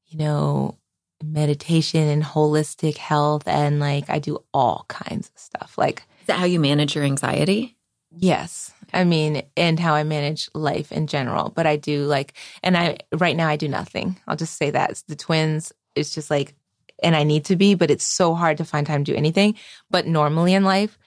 you 0.07 0.18
know, 0.18 0.76
meditation 1.22 2.09
and 2.09 2.22
holistic 2.22 2.97
health. 2.97 3.47
And 3.47 3.80
like, 3.80 4.09
I 4.11 4.18
do 4.18 4.45
all 4.53 4.84
kinds 4.89 5.28
of 5.28 5.39
stuff. 5.39 5.76
Like, 5.76 6.03
Is 6.20 6.26
that 6.26 6.39
how 6.39 6.45
you 6.45 6.61
manage 6.61 6.95
your 6.95 7.05
anxiety? 7.05 7.76
Yes. 8.11 8.72
I 8.93 9.05
mean, 9.05 9.43
and 9.57 9.78
how 9.78 9.95
I 9.95 10.03
manage 10.03 10.49
life 10.55 10.93
in 10.93 11.07
general. 11.07 11.51
But 11.51 11.66
I 11.66 11.76
do 11.76 12.05
like, 12.05 12.34
and 12.62 12.76
I, 12.76 12.99
right 13.12 13.36
now, 13.36 13.49
I 13.49 13.57
do 13.57 13.68
nothing. 13.68 14.18
I'll 14.26 14.36
just 14.36 14.57
say 14.57 14.70
that. 14.70 14.91
It's 14.91 15.03
the 15.03 15.16
twins, 15.16 15.72
it's 15.95 16.14
just 16.14 16.30
like, 16.30 16.55
and 17.03 17.14
I 17.14 17.22
need 17.22 17.45
to 17.47 17.57
be, 17.57 17.74
but 17.74 17.91
it's 17.91 18.05
so 18.05 18.34
hard 18.34 18.59
to 18.59 18.64
find 18.64 18.86
time 18.86 19.05
to 19.05 19.12
do 19.12 19.16
anything. 19.16 19.55
But 19.91 20.07
normally 20.07 20.55
in 20.55 20.64
life, 20.64 20.99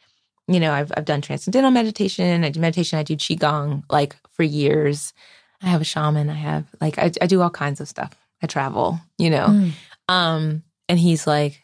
you 0.47 0.59
know, 0.59 0.71
I've, 0.71 0.91
I've 0.95 1.05
done 1.05 1.21
transcendental 1.21 1.71
meditation. 1.71 2.43
I 2.43 2.49
do 2.49 2.59
meditation. 2.59 2.99
I 2.99 3.03
do 3.03 3.15
Qigong 3.15 3.83
like 3.89 4.15
for 4.41 4.45
years. 4.45 5.13
I 5.61 5.67
have 5.67 5.81
a 5.81 5.83
shaman. 5.83 6.27
I 6.27 6.33
have 6.33 6.65
like, 6.81 6.97
I, 6.97 7.11
I 7.21 7.27
do 7.27 7.43
all 7.43 7.51
kinds 7.51 7.79
of 7.79 7.87
stuff. 7.87 8.11
I 8.41 8.47
travel, 8.47 8.99
you 9.19 9.29
know. 9.29 9.45
Mm. 9.45 9.71
Um, 10.09 10.63
and 10.89 10.97
he's 10.97 11.27
like, 11.27 11.61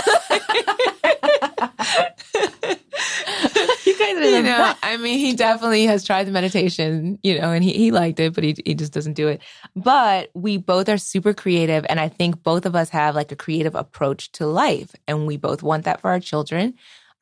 You 3.84 3.98
guys 3.98 4.16
are 4.16 4.30
you 4.30 4.42
know, 4.42 4.58
best. 4.58 4.78
I 4.84 4.96
mean, 4.98 5.18
he 5.18 5.34
definitely 5.34 5.86
has 5.86 6.04
tried 6.04 6.28
the 6.28 6.30
meditation, 6.30 7.18
you 7.24 7.40
know, 7.40 7.50
and 7.50 7.64
he, 7.64 7.72
he 7.72 7.90
liked 7.90 8.20
it, 8.20 8.32
but 8.32 8.44
he, 8.44 8.54
he 8.64 8.74
just 8.74 8.92
doesn't 8.92 9.14
do 9.14 9.26
it. 9.26 9.42
But 9.74 10.30
we 10.34 10.56
both 10.56 10.88
are 10.88 10.98
super 10.98 11.34
creative. 11.34 11.84
And 11.88 11.98
I 11.98 12.08
think 12.08 12.44
both 12.44 12.64
of 12.64 12.76
us 12.76 12.90
have 12.90 13.16
like 13.16 13.32
a 13.32 13.36
creative 13.36 13.74
approach 13.74 14.30
to 14.32 14.46
life. 14.46 14.94
And 15.08 15.26
we 15.26 15.36
both 15.36 15.64
want 15.64 15.86
that 15.86 16.00
for 16.00 16.10
our 16.10 16.20
children. 16.20 16.74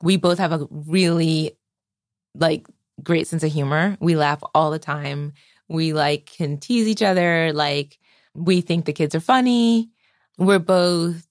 We 0.02 0.18
both 0.18 0.36
have 0.36 0.52
a 0.52 0.68
really 0.70 1.56
like 2.34 2.66
great 3.02 3.26
sense 3.26 3.42
of 3.42 3.52
humor. 3.52 3.96
We 4.00 4.16
laugh 4.16 4.42
all 4.54 4.70
the 4.70 4.78
time. 4.78 5.32
We 5.68 5.92
like 5.92 6.26
can 6.26 6.58
tease 6.58 6.88
each 6.88 7.02
other. 7.02 7.52
Like 7.52 7.98
we 8.34 8.60
think 8.60 8.84
the 8.84 8.92
kids 8.92 9.14
are 9.14 9.20
funny. 9.20 9.90
We're 10.38 10.58
both 10.58 11.26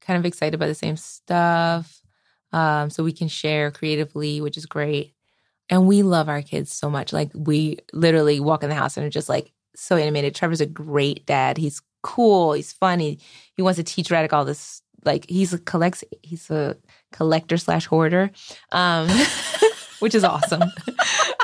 kind 0.00 0.18
of 0.18 0.26
excited 0.26 0.58
by 0.58 0.66
the 0.66 0.74
same 0.74 0.96
stuff. 0.96 2.00
Um, 2.52 2.90
so 2.90 3.04
we 3.04 3.12
can 3.12 3.28
share 3.28 3.70
creatively, 3.70 4.40
which 4.40 4.56
is 4.56 4.66
great. 4.66 5.14
And 5.68 5.86
we 5.86 6.02
love 6.02 6.28
our 6.28 6.42
kids 6.42 6.72
so 6.72 6.90
much. 6.90 7.12
Like 7.12 7.30
we 7.34 7.78
literally 7.92 8.40
walk 8.40 8.62
in 8.62 8.68
the 8.68 8.74
house 8.74 8.96
and 8.96 9.06
are 9.06 9.10
just 9.10 9.28
like 9.28 9.52
so 9.76 9.96
animated. 9.96 10.34
Trevor's 10.34 10.60
a 10.60 10.66
great 10.66 11.26
dad. 11.26 11.56
He's 11.56 11.80
cool. 12.02 12.54
He's 12.54 12.72
funny. 12.72 13.20
He 13.54 13.62
wants 13.62 13.76
to 13.76 13.84
teach 13.84 14.08
Radek 14.08 14.32
all 14.32 14.44
this. 14.44 14.82
Like 15.04 15.28
he's 15.28 15.52
a 15.52 15.58
collects. 15.58 16.02
He's 16.22 16.50
a 16.50 16.76
collector 17.12 17.56
slash 17.56 17.86
hoarder, 17.86 18.30
um, 18.72 19.08
which 20.00 20.14
is 20.14 20.24
awesome. 20.24 20.62
um, 20.62 20.70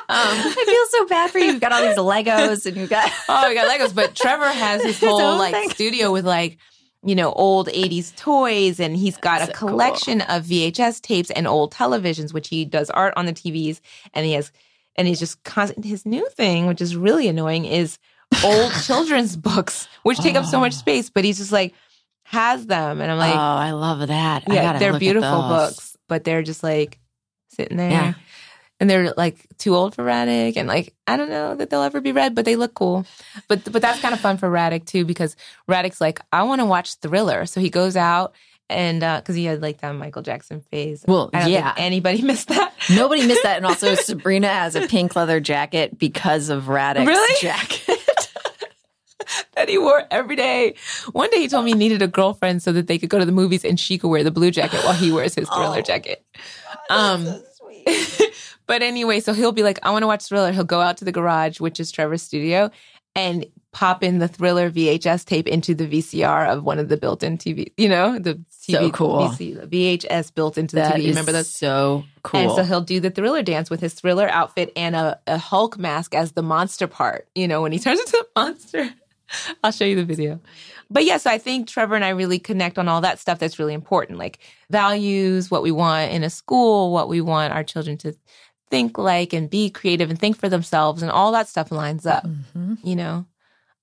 I 0.09 0.65
feel 0.67 1.01
so 1.01 1.07
bad 1.07 1.31
for 1.31 1.39
you. 1.39 1.47
You've 1.47 1.61
got 1.61 1.73
all 1.73 1.83
these 1.83 1.97
Legos 1.97 2.67
and 2.67 2.77
you've 2.77 2.91
got. 2.91 3.11
oh, 3.29 3.49
we 3.49 3.55
got 3.55 3.69
Legos, 3.71 3.95
but 3.95 4.15
Trevor 4.15 4.51
has 4.51 4.83
his 4.83 4.99
His 5.01 5.09
whole 5.09 5.21
own 5.21 5.39
like 5.39 5.55
thing. 5.55 5.71
studio 5.71 6.13
with 6.13 6.27
like 6.27 6.59
you 7.05 7.15
know 7.15 7.33
old 7.33 7.69
80s 7.69 8.17
toys 8.17 8.81
and 8.81 8.97
he's 8.97 9.17
got 9.19 9.39
That's 9.41 9.51
a 9.51 9.55
so 9.55 9.59
cool. 9.61 9.69
collection 9.69 10.23
of 10.23 10.45
VHS 10.45 11.01
tapes 11.03 11.31
and 11.31 11.47
old 11.47 11.73
televisions 11.73 12.33
which 12.35 12.49
he 12.49 12.65
does 12.65 12.91
art 12.91 13.15
on 13.17 13.27
the 13.27 13.33
TVs 13.33 13.81
and 14.15 14.27
he 14.27 14.33
has 14.33 14.51
and 14.97 15.07
he's 15.07 15.19
just 15.21 15.43
constant 15.45 15.85
his 15.85 16.05
new 16.07 16.27
thing 16.31 16.67
which 16.67 16.81
is 16.81 16.97
really 16.97 17.29
annoying 17.29 17.65
is 17.67 17.99
old 18.43 18.73
children's 18.87 19.37
books 19.37 19.87
which 20.03 20.19
take 20.19 20.35
up 20.35 20.47
so 20.47 20.59
much 20.59 20.73
Oh. 20.75 20.79
space 20.79 21.11
but 21.11 21.23
he's 21.25 21.37
just 21.39 21.53
like 21.53 21.75
has 22.25 22.67
them 22.67 23.01
and 23.01 23.13
I'm 23.13 23.19
like 23.19 23.35
oh, 23.35 23.39
I 23.39 23.71
love 23.73 24.09
that. 24.09 24.45
Yeah 24.49 24.79
they're 24.79 24.99
beautiful 24.99 25.43
books 25.43 25.97
but 26.09 26.25
they're 26.25 26.43
just 26.43 26.63
like 26.65 26.99
sitting 27.51 27.77
there 27.77 27.91
Yeah. 27.91 28.15
And 28.79 28.91
they're 28.91 29.15
like 29.17 29.47
too 29.57 29.75
old 29.75 29.95
for 29.95 30.05
Radek, 30.05 30.57
and 30.57 30.69
like 30.69 30.93
I 31.07 31.17
don't 31.17 31.31
know 31.31 31.55
that 31.55 31.71
they'll 31.71 31.83
ever 31.83 32.01
be 32.03 32.13
read, 32.13 32.35
but 32.35 32.45
they 32.45 32.57
look 32.57 32.75
cool. 32.75 33.07
But 33.49 33.71
but 33.73 33.81
that's 33.81 34.01
kind 34.01 34.13
of 34.13 34.21
fun 34.21 34.37
for 34.37 34.51
Radek 34.51 34.85
too 34.85 35.05
because 35.07 35.35
Radek's 35.69 36.01
like 36.01 36.21
I 36.31 36.43
want 36.43 36.61
to 36.61 36.67
watch 36.67 36.97
Thriller, 36.97 37.47
so 37.47 37.59
he 37.61 37.71
goes 37.71 37.97
out 37.97 38.35
and 38.69 39.01
because 39.01 39.35
he 39.35 39.47
had 39.47 39.63
like 39.63 39.81
that 39.81 39.93
Michael 39.93 40.21
Jackson 40.21 40.61
phase. 40.61 41.05
Well, 41.09 41.31
yeah. 41.33 41.73
anybody 41.79 42.21
missed 42.31 42.49
that. 42.49 42.75
Nobody 42.91 43.27
missed 43.27 43.45
that. 43.45 43.57
And 43.57 43.65
also, 43.65 43.95
Sabrina 43.95 44.49
has 44.49 44.75
a 44.75 44.87
pink 44.87 45.17
leather 45.17 45.41
jacket 45.41 45.99
because 45.99 46.51
of 46.51 46.65
Radek's 46.65 47.07
Really? 47.07 47.37
jacket. 47.41 47.99
that 49.55 49.69
he 49.71 49.79
wore 49.79 50.05
every 50.11 50.37
day. 50.37 50.75
One 51.13 51.31
day 51.31 51.39
he 51.39 51.49
told 51.49 51.65
me 51.65 51.71
he 51.73 51.79
needed 51.79 52.03
a 52.03 52.09
girlfriend 52.09 52.63
so 52.63 52.73
that 52.73 52.89
they 52.89 52.99
could 52.99 53.09
go 53.09 53.19
to 53.19 53.25
the 53.25 53.33
movies 53.33 53.65
and 53.65 53.81
she 53.81 53.97
could 53.99 54.09
wear 54.09 54.23
the 54.23 54.31
blue 54.31 54.51
jacket 54.51 54.85
while 54.85 54.93
he 54.95 55.11
wears 55.13 55.35
his 55.35 55.49
Thriller 55.49 55.79
Oh. 55.79 55.83
jacket. 55.83 56.25
Um, 56.91 57.43
but 58.67 58.83
anyway, 58.83 59.21
so 59.21 59.33
he'll 59.33 59.53
be 59.53 59.63
like, 59.63 59.79
I 59.83 59.91
want 59.91 60.03
to 60.03 60.07
watch 60.07 60.25
Thriller. 60.25 60.53
He'll 60.53 60.65
go 60.65 60.81
out 60.81 60.97
to 60.99 61.05
the 61.05 61.13
garage, 61.13 61.61
which 61.61 61.81
is 61.81 61.91
Trevor's 61.93 62.23
studio, 62.23 62.71
and 63.15 63.47
pop 63.73 64.03
in 64.03 64.19
the 64.19 64.29
Thriller 64.29 64.71
VHS 64.71 65.25
tape 65.27 65.47
into 65.47 65.75
the 65.75 65.87
VCR 65.87 66.49
of 66.49 66.65
one 66.65 66.79
of 66.79 66.89
the 66.89 66.97
built-in 66.97 67.37
TV. 67.39 67.73
You 67.77 67.89
know, 67.91 68.19
the 68.19 68.35
TV, 68.35 68.73
So 68.73 68.91
cool. 68.91 69.19
VC, 69.29 69.55
VHS 69.69 70.35
built 70.35 70.57
into 70.59 70.77
the 70.77 70.83
That 70.83 70.95
TV. 70.95 71.01
is 71.05 71.09
Remember 71.09 71.33
those? 71.33 71.55
so 71.55 72.05
cool. 72.23 72.41
And 72.41 72.51
so 72.53 72.65
he'll 72.65 72.81
do 72.81 73.01
the 73.01 73.11
Thriller 73.11 73.43
dance 73.43 73.69
with 73.71 73.81
his 73.81 73.93
Thriller 73.95 74.29
outfit 74.31 74.73
and 74.77 74.97
a, 74.97 75.21
a 75.27 75.37
Hulk 75.39 75.79
mask 75.79 76.15
as 76.15 76.33
the 76.33 76.43
monster 76.43 76.87
part. 76.87 77.29
You 77.35 77.49
know, 77.49 77.61
when 77.63 77.73
he 77.73 77.79
turns 77.81 78.01
into 78.01 78.19
a 78.37 78.41
monster. 78.41 78.89
I'll 79.65 79.73
show 79.73 79.85
you 79.85 79.97
the 79.97 80.05
video. 80.05 80.41
But 80.89 81.05
yes, 81.05 81.27
I 81.27 81.39
think 81.39 81.67
Trevor 81.67 81.97
and 81.97 82.05
I 82.05 82.11
really 82.11 82.39
connect 82.39 82.79
on 82.79 82.87
all 82.89 83.01
that 83.01 83.19
stuff 83.19 83.41
that's 83.41 83.59
really 83.59 83.75
important, 83.75 84.19
like 84.21 84.39
values, 84.71 85.51
what 85.51 85.63
we 85.65 85.73
want 85.73 86.13
in 86.13 86.23
a 86.23 86.31
school, 86.31 86.93
what 86.93 87.09
we 87.09 87.21
want 87.21 87.53
our 87.53 87.65
children 87.65 87.97
to 87.99 88.15
think 88.71 88.99
like 88.99 89.33
and 89.33 89.49
be 89.49 89.71
creative 89.71 90.11
and 90.11 90.19
think 90.19 90.37
for 90.37 90.49
themselves, 90.49 91.03
and 91.03 91.11
all 91.11 91.33
that 91.33 91.49
stuff 91.49 91.71
lines 91.71 92.07
up. 92.07 92.25
Mhm. 92.25 92.79
You 92.83 92.97
know, 92.97 93.27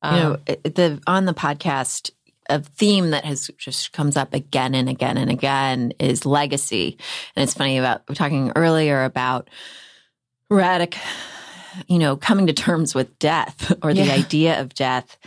you 0.04 0.12
know, 0.12 0.32
Um, 0.34 0.42
the 0.64 1.02
on 1.08 1.26
the 1.26 1.34
podcast, 1.34 2.12
a 2.50 2.60
theme 2.60 3.12
that 3.12 3.24
has 3.24 3.50
just 3.58 3.94
comes 3.94 4.18
up 4.18 4.34
again 4.34 4.76
and 4.76 4.90
again 4.90 5.16
and 5.18 5.32
again 5.32 5.94
is 6.00 6.26
legacy. 6.26 6.98
And 7.36 7.44
it's 7.44 7.54
funny 7.54 7.78
about 7.78 8.02
we 8.08 8.12
were 8.12 8.16
talking 8.18 8.52
earlier 8.56 9.06
about 9.06 9.50
Radek, 10.52 10.96
you 11.88 12.00
know, 12.00 12.18
coming 12.18 12.48
to 12.48 12.54
terms 12.54 12.94
with 12.94 13.18
death 13.18 13.72
or 13.82 13.94
the 13.94 14.04
Yeah. 14.04 14.14
idea 14.14 14.60
of 14.62 14.74
death. 14.74 15.18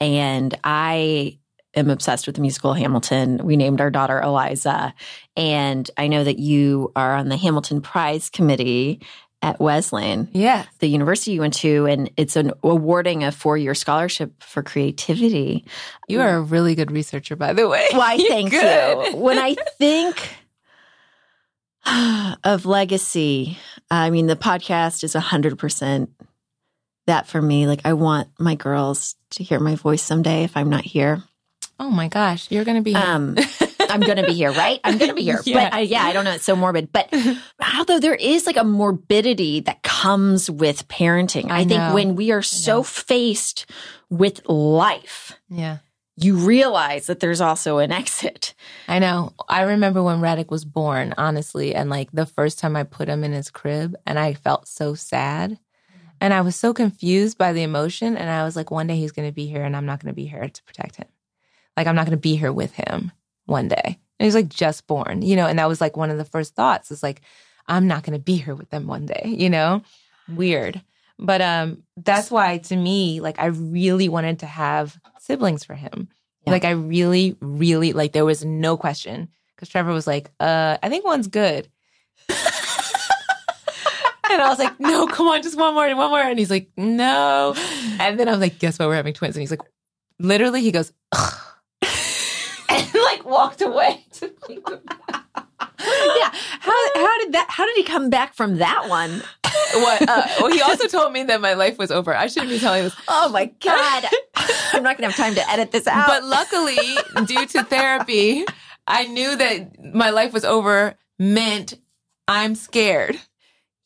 And 0.00 0.56
I 0.64 1.38
am 1.74 1.90
obsessed 1.90 2.26
with 2.26 2.36
the 2.36 2.42
musical 2.42 2.74
Hamilton. 2.74 3.38
We 3.44 3.56
named 3.56 3.80
our 3.80 3.90
daughter 3.90 4.20
Eliza. 4.20 4.94
And 5.36 5.90
I 5.96 6.08
know 6.08 6.24
that 6.24 6.38
you 6.38 6.92
are 6.96 7.14
on 7.16 7.28
the 7.28 7.36
Hamilton 7.36 7.80
Prize 7.80 8.30
Committee 8.30 9.00
at 9.42 9.58
Wesleyan 9.58 10.28
yeah, 10.32 10.66
the 10.80 10.86
university 10.86 11.32
you 11.32 11.40
went 11.40 11.54
to, 11.54 11.86
and 11.86 12.10
it's 12.16 12.36
an 12.36 12.52
awarding 12.62 13.24
a 13.24 13.32
four 13.32 13.56
year 13.56 13.74
scholarship 13.74 14.42
for 14.42 14.62
creativity. 14.62 15.64
you 16.08 16.20
are 16.20 16.36
a 16.36 16.42
really 16.42 16.74
good 16.74 16.90
researcher, 16.90 17.36
by 17.36 17.52
the 17.52 17.66
way. 17.66 17.86
Why, 17.92 18.14
You're 18.18 18.28
thank 18.28 18.50
good. 18.50 19.12
you. 19.12 19.16
When 19.16 19.38
I 19.38 19.54
think 19.78 20.36
of 22.44 22.66
legacy, 22.66 23.56
I 23.90 24.10
mean, 24.10 24.26
the 24.26 24.36
podcast 24.36 25.02
is 25.04 25.14
100% 25.14 26.08
that 27.06 27.26
for 27.26 27.40
me. 27.40 27.66
Like, 27.66 27.80
I 27.84 27.94
want 27.94 28.28
my 28.38 28.54
girls 28.54 29.16
to 29.30 29.42
hear 29.42 29.58
my 29.58 29.74
voice 29.74 30.02
someday 30.02 30.44
if 30.44 30.56
I'm 30.56 30.68
not 30.68 30.84
here. 30.84 31.22
Oh 31.80 31.90
my 31.90 32.06
gosh, 32.06 32.50
you're 32.50 32.64
gonna 32.64 32.82
be. 32.82 32.94
Um, 32.94 33.36
I'm 33.90 34.00
going 34.00 34.18
to 34.18 34.26
be 34.26 34.34
here, 34.34 34.52
right? 34.52 34.78
I'm 34.84 34.98
going 34.98 35.08
to 35.08 35.16
be 35.16 35.22
here. 35.22 35.40
Yeah. 35.50 35.64
But 35.64 35.74
I, 35.74 35.80
yeah, 35.80 36.04
I 36.04 36.12
don't 36.12 36.24
know. 36.24 36.32
It's 36.32 36.44
so 36.44 36.54
morbid. 36.54 36.92
But 36.92 37.12
although 37.76 37.98
there 37.98 38.14
is 38.14 38.46
like 38.46 38.56
a 38.56 38.62
morbidity 38.62 39.60
that 39.60 39.82
comes 39.82 40.48
with 40.48 40.86
parenting, 40.86 41.50
I, 41.50 41.60
I 41.60 41.64
think 41.64 41.92
when 41.92 42.14
we 42.14 42.30
are 42.30 42.42
so 42.42 42.84
faced 42.84 43.66
with 44.08 44.46
life, 44.48 45.32
yeah, 45.48 45.78
you 46.16 46.36
realize 46.36 47.06
that 47.06 47.20
there's 47.20 47.40
also 47.40 47.78
an 47.78 47.90
exit. 47.90 48.54
I 48.86 48.98
know. 48.98 49.32
I 49.48 49.62
remember 49.62 50.02
when 50.02 50.20
Radek 50.20 50.50
was 50.50 50.64
born, 50.64 51.14
honestly, 51.16 51.74
and 51.74 51.88
like 51.88 52.12
the 52.12 52.26
first 52.26 52.58
time 52.58 52.76
I 52.76 52.84
put 52.84 53.08
him 53.08 53.24
in 53.24 53.32
his 53.32 53.50
crib 53.50 53.96
and 54.06 54.18
I 54.18 54.34
felt 54.34 54.68
so 54.68 54.94
sad. 54.94 55.58
And 56.20 56.34
I 56.34 56.42
was 56.42 56.54
so 56.54 56.74
confused 56.74 57.38
by 57.38 57.54
the 57.54 57.62
emotion. 57.62 58.18
And 58.18 58.28
I 58.28 58.44
was 58.44 58.54
like, 58.54 58.70
one 58.70 58.86
day 58.86 58.96
he's 58.96 59.12
going 59.12 59.26
to 59.26 59.34
be 59.34 59.46
here 59.46 59.64
and 59.64 59.74
I'm 59.74 59.86
not 59.86 60.02
going 60.02 60.12
to 60.12 60.16
be 60.16 60.26
here 60.26 60.46
to 60.46 60.62
protect 60.64 60.96
him. 60.96 61.06
Like, 61.76 61.86
I'm 61.86 61.94
not 61.94 62.06
going 62.06 62.16
to 62.16 62.20
be 62.20 62.36
here 62.36 62.52
with 62.52 62.72
him 62.72 63.12
one 63.46 63.68
day. 63.68 63.98
And 64.18 64.24
he's 64.24 64.34
like 64.34 64.48
just 64.48 64.86
born, 64.86 65.22
you 65.22 65.34
know, 65.34 65.46
and 65.46 65.58
that 65.58 65.68
was 65.68 65.80
like 65.80 65.96
one 65.96 66.10
of 66.10 66.18
the 66.18 66.24
first 66.26 66.54
thoughts 66.54 66.90
is 66.90 67.02
like, 67.02 67.22
I'm 67.66 67.86
not 67.86 68.02
going 68.02 68.18
to 68.18 68.22
be 68.22 68.36
here 68.36 68.54
with 68.54 68.68
them 68.70 68.86
one 68.86 69.06
day, 69.06 69.34
you 69.38 69.48
know? 69.48 69.82
Weird. 70.28 70.82
But 71.18 71.42
um 71.42 71.82
that's 71.98 72.30
why 72.30 72.58
to 72.58 72.76
me, 72.76 73.20
like 73.20 73.38
I 73.38 73.46
really 73.46 74.08
wanted 74.08 74.38
to 74.40 74.46
have 74.46 74.98
siblings 75.18 75.64
for 75.64 75.74
him. 75.74 76.08
Yeah. 76.46 76.52
Like 76.52 76.64
I 76.64 76.70
really, 76.70 77.36
really 77.40 77.92
like 77.92 78.12
there 78.12 78.24
was 78.24 78.44
no 78.44 78.76
question. 78.76 79.28
Cause 79.56 79.68
Trevor 79.68 79.92
was 79.92 80.06
like, 80.06 80.30
uh, 80.40 80.78
I 80.82 80.88
think 80.88 81.04
one's 81.04 81.26
good. 81.26 81.68
and 82.30 82.36
I 84.30 84.48
was 84.48 84.58
like, 84.58 84.80
no, 84.80 85.06
come 85.06 85.28
on, 85.28 85.42
just 85.42 85.58
one 85.58 85.74
more, 85.74 85.94
one 85.94 86.10
more. 86.10 86.20
And 86.20 86.38
he's 86.38 86.50
like, 86.50 86.70
no. 86.78 87.54
And 87.98 88.18
then 88.18 88.26
I 88.26 88.32
was 88.32 88.40
like, 88.40 88.58
guess 88.58 88.78
what? 88.78 88.88
We're 88.88 88.94
having 88.94 89.12
twins. 89.12 89.36
And 89.36 89.42
he's 89.42 89.50
like, 89.50 89.60
literally, 90.18 90.62
he 90.62 90.72
goes, 90.72 90.92
Ugh. 91.12 91.49
And 93.20 93.24
like 93.24 93.32
walked 93.32 93.62
away. 93.62 94.04
yeah. 94.22 96.30
How 96.60 96.94
how 96.94 97.18
did 97.20 97.32
that 97.32 97.46
how 97.48 97.66
did 97.66 97.76
he 97.76 97.82
come 97.82 98.10
back 98.10 98.34
from 98.34 98.58
that 98.58 98.88
one? 98.88 99.22
what? 99.74 100.08
Uh, 100.08 100.26
well, 100.40 100.52
he 100.52 100.60
also 100.62 100.88
told 100.88 101.12
me 101.12 101.24
that 101.24 101.40
my 101.40 101.54
life 101.54 101.78
was 101.78 101.90
over. 101.90 102.14
I 102.14 102.26
shouldn't 102.26 102.50
be 102.50 102.58
telling 102.58 102.84
this. 102.84 102.94
Oh 103.08 103.28
my 103.30 103.46
god. 103.46 104.04
I'm 104.72 104.82
not 104.82 104.96
going 104.96 105.10
to 105.10 105.14
have 105.14 105.16
time 105.16 105.34
to 105.34 105.50
edit 105.50 105.72
this 105.72 105.86
out. 105.86 106.06
But 106.06 106.24
luckily, 106.24 106.78
due 107.26 107.46
to 107.46 107.64
therapy, 107.64 108.44
I 108.86 109.06
knew 109.06 109.36
that 109.36 109.94
my 109.94 110.10
life 110.10 110.32
was 110.32 110.44
over 110.44 110.96
meant 111.18 111.74
I'm 112.28 112.54
scared. 112.54 113.18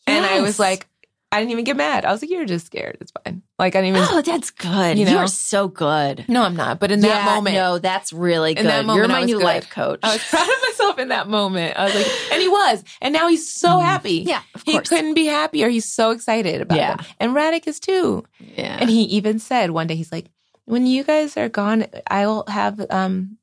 And 0.06 0.26
I 0.26 0.42
was 0.42 0.58
like, 0.58 0.86
I 1.32 1.40
didn't 1.40 1.52
even 1.52 1.64
get 1.64 1.76
mad. 1.76 2.04
I 2.04 2.12
was 2.12 2.22
like, 2.22 2.30
you're 2.30 2.44
just 2.44 2.66
scared. 2.66 2.98
It's 3.00 3.12
fine. 3.24 3.42
Like, 3.58 3.76
I 3.76 3.82
didn't 3.82 3.96
even. 3.96 4.08
Oh, 4.10 4.20
that's 4.20 4.50
good. 4.50 4.98
You 4.98 5.04
know? 5.04 5.12
You're 5.12 5.26
so 5.28 5.68
good. 5.68 6.24
No, 6.28 6.42
I'm 6.42 6.56
not. 6.56 6.80
But 6.80 6.90
in 6.90 7.00
that 7.00 7.24
Yeah, 7.26 7.34
moment, 7.36 7.54
No, 7.54 7.78
that's 7.78 8.12
really 8.12 8.54
good. 8.54 8.64
Moment, 8.66 8.96
You're 8.96 9.06
my 9.06 9.22
new 9.22 9.36
good. 9.38 9.44
life 9.44 9.70
coach. 9.70 10.00
I 10.02 10.12
was 10.14 10.24
proud 10.28 10.42
of 10.48 10.56
myself 10.62 10.98
in 10.98 11.08
that 11.08 11.28
moment. 11.28 11.76
I 11.78 11.84
was 11.84 11.94
like, 11.94 12.06
and 12.32 12.42
he 12.42 12.48
was. 12.48 12.82
And 13.00 13.12
now 13.14 13.28
he's 13.28 13.48
so 13.48 13.78
happy. 13.78 14.24
yeah, 14.26 14.42
He 14.66 14.72
course. 14.72 14.88
couldn't 14.88 15.14
be 15.14 15.26
happier. 15.26 15.68
He's 15.68 15.90
so 15.92 16.10
excited 16.10 16.62
about 16.62 16.78
Yeah. 16.78 16.94
it. 16.94 17.00
And 17.20 17.32
Radek 17.36 17.68
is 17.68 17.78
too. 17.78 18.24
yeah. 18.40 18.76
And 18.80 18.90
he 18.90 19.02
even 19.02 19.38
said 19.38 19.70
one 19.70 19.86
day, 19.86 19.94
he's 19.94 20.10
like, 20.10 20.26
when 20.64 20.86
you 20.88 21.04
guys 21.04 21.36
are 21.36 21.48
gone, 21.48 21.86
I'll 22.10 22.44
have, 22.48 22.84
um, 22.90 23.38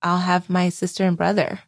I'll 0.00 0.18
have 0.18 0.48
my 0.48 0.70
sister 0.70 1.04
and 1.04 1.16
brother. 1.16 1.60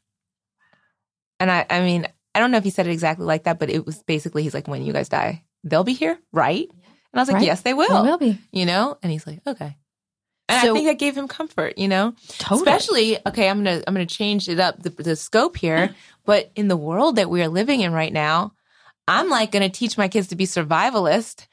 And 1.41 1.51
I, 1.51 1.67
I 1.69 1.81
mean, 1.81 2.07
I 2.35 2.39
don't 2.41 2.51
know 2.51 2.59
if 2.59 2.65
he 2.65 2.71
said 2.71 2.87
it 2.87 2.93
exactly 2.93 3.27
like 3.27 3.45
that, 3.45 3.59
but 3.59 3.71
it 3.71 3.85
was 3.85 4.03
basically, 4.05 4.43
he's 4.43 4.55
like, 4.55 4.69
when 4.69 4.85
you 4.85 4.93
guys 4.93 5.09
die, 5.09 5.45
they'll 5.65 5.85
be 5.85 5.93
here, 5.93 6.19
right? 6.33 6.69
And 7.15 7.21
I 7.21 7.23
was 7.23 7.29
like, 7.29 7.37
Right. 7.37 7.47
yes, 7.47 7.61
they 7.61 7.75
will. 7.75 8.03
They 8.03 8.11
will 8.11 8.19
be. 8.19 8.39
you 8.51 8.67
know? 8.67 8.99
And 9.03 9.13
he's 9.13 9.25
like, 9.25 9.41
okay. 9.47 9.77
And 10.49 10.61
So- 10.61 10.71
I 10.73 10.75
think 10.75 10.89
that 10.89 10.99
gave 10.99 11.17
him 11.17 11.29
comfort, 11.29 11.79
you 11.79 11.87
know? 11.87 12.15
Totally. 12.39 12.59
Especially, 12.59 13.19
okay, 13.25 13.49
I'm 13.49 13.63
gonna 13.63 13.83
I'm 13.87 13.95
gonna 13.95 14.05
change 14.05 14.49
it 14.49 14.59
up 14.59 14.83
the, 14.83 14.91
the 14.91 15.15
scope 15.15 15.57
here, 15.57 15.95
but 16.27 16.51
in 16.57 16.67
the 16.69 16.77
world 16.77 17.17
that 17.17 17.31
we 17.31 17.41
are 17.43 17.49
living 17.49 17.81
in 17.81 17.93
right 17.93 18.13
now, 18.13 18.53
I'm 19.07 19.31
like 19.31 19.53
gonna 19.53 19.71
teach 19.71 19.97
my 19.97 20.09
kids 20.09 20.29
to 20.29 20.35
be 20.37 20.45
survivalist, 20.45 21.47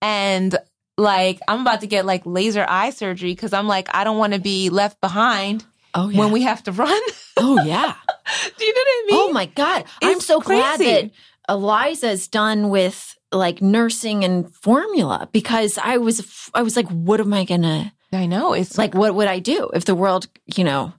and 0.00 0.56
like 0.96 1.40
I'm 1.48 1.60
about 1.62 1.80
to 1.80 1.86
get 1.88 2.06
like 2.06 2.22
laser 2.24 2.64
eye 2.68 2.90
surgery 2.90 3.32
because 3.32 3.52
I'm 3.52 3.66
like 3.66 3.88
I 3.94 4.04
don't 4.04 4.18
want 4.18 4.32
to 4.34 4.40
be 4.40 4.70
left 4.70 5.00
behind 5.00 5.64
oh, 5.94 6.08
yeah. 6.08 6.18
when 6.18 6.30
we 6.32 6.42
have 6.42 6.62
to 6.64 6.72
run. 6.72 7.02
oh, 7.36 7.62
yeah. 7.64 7.94
Do 8.58 8.64
you 8.64 8.74
know 8.74 8.80
what 8.80 8.88
I 8.88 9.04
mean? 9.08 9.30
Oh, 9.30 9.32
my 9.32 9.46
God. 9.46 9.84
I'm 10.02 10.16
It's 10.16 10.26
so 10.26 10.40
glad 10.40 10.76
crazy. 10.78 10.92
that 10.92 11.10
Eliza's 11.48 12.28
done 12.28 12.68
with 12.70 13.16
like 13.32 13.60
nursing 13.60 14.24
and 14.24 14.54
formula 14.54 15.28
because 15.32 15.78
I 15.78 15.98
was, 15.98 16.50
I 16.54 16.62
was 16.62 16.76
like, 16.76 16.88
what 16.88 17.20
am 17.20 17.32
I 17.34 17.44
to, 17.44 17.92
I 18.12 18.26
know 18.26 18.54
it's 18.54 18.78
like, 18.78 18.94
what 18.94 19.14
would 19.14 19.28
I 19.28 19.38
do 19.38 19.70
if 19.74 19.84
the 19.84 19.94
world, 19.94 20.28
you 20.56 20.64
know, 20.64 20.92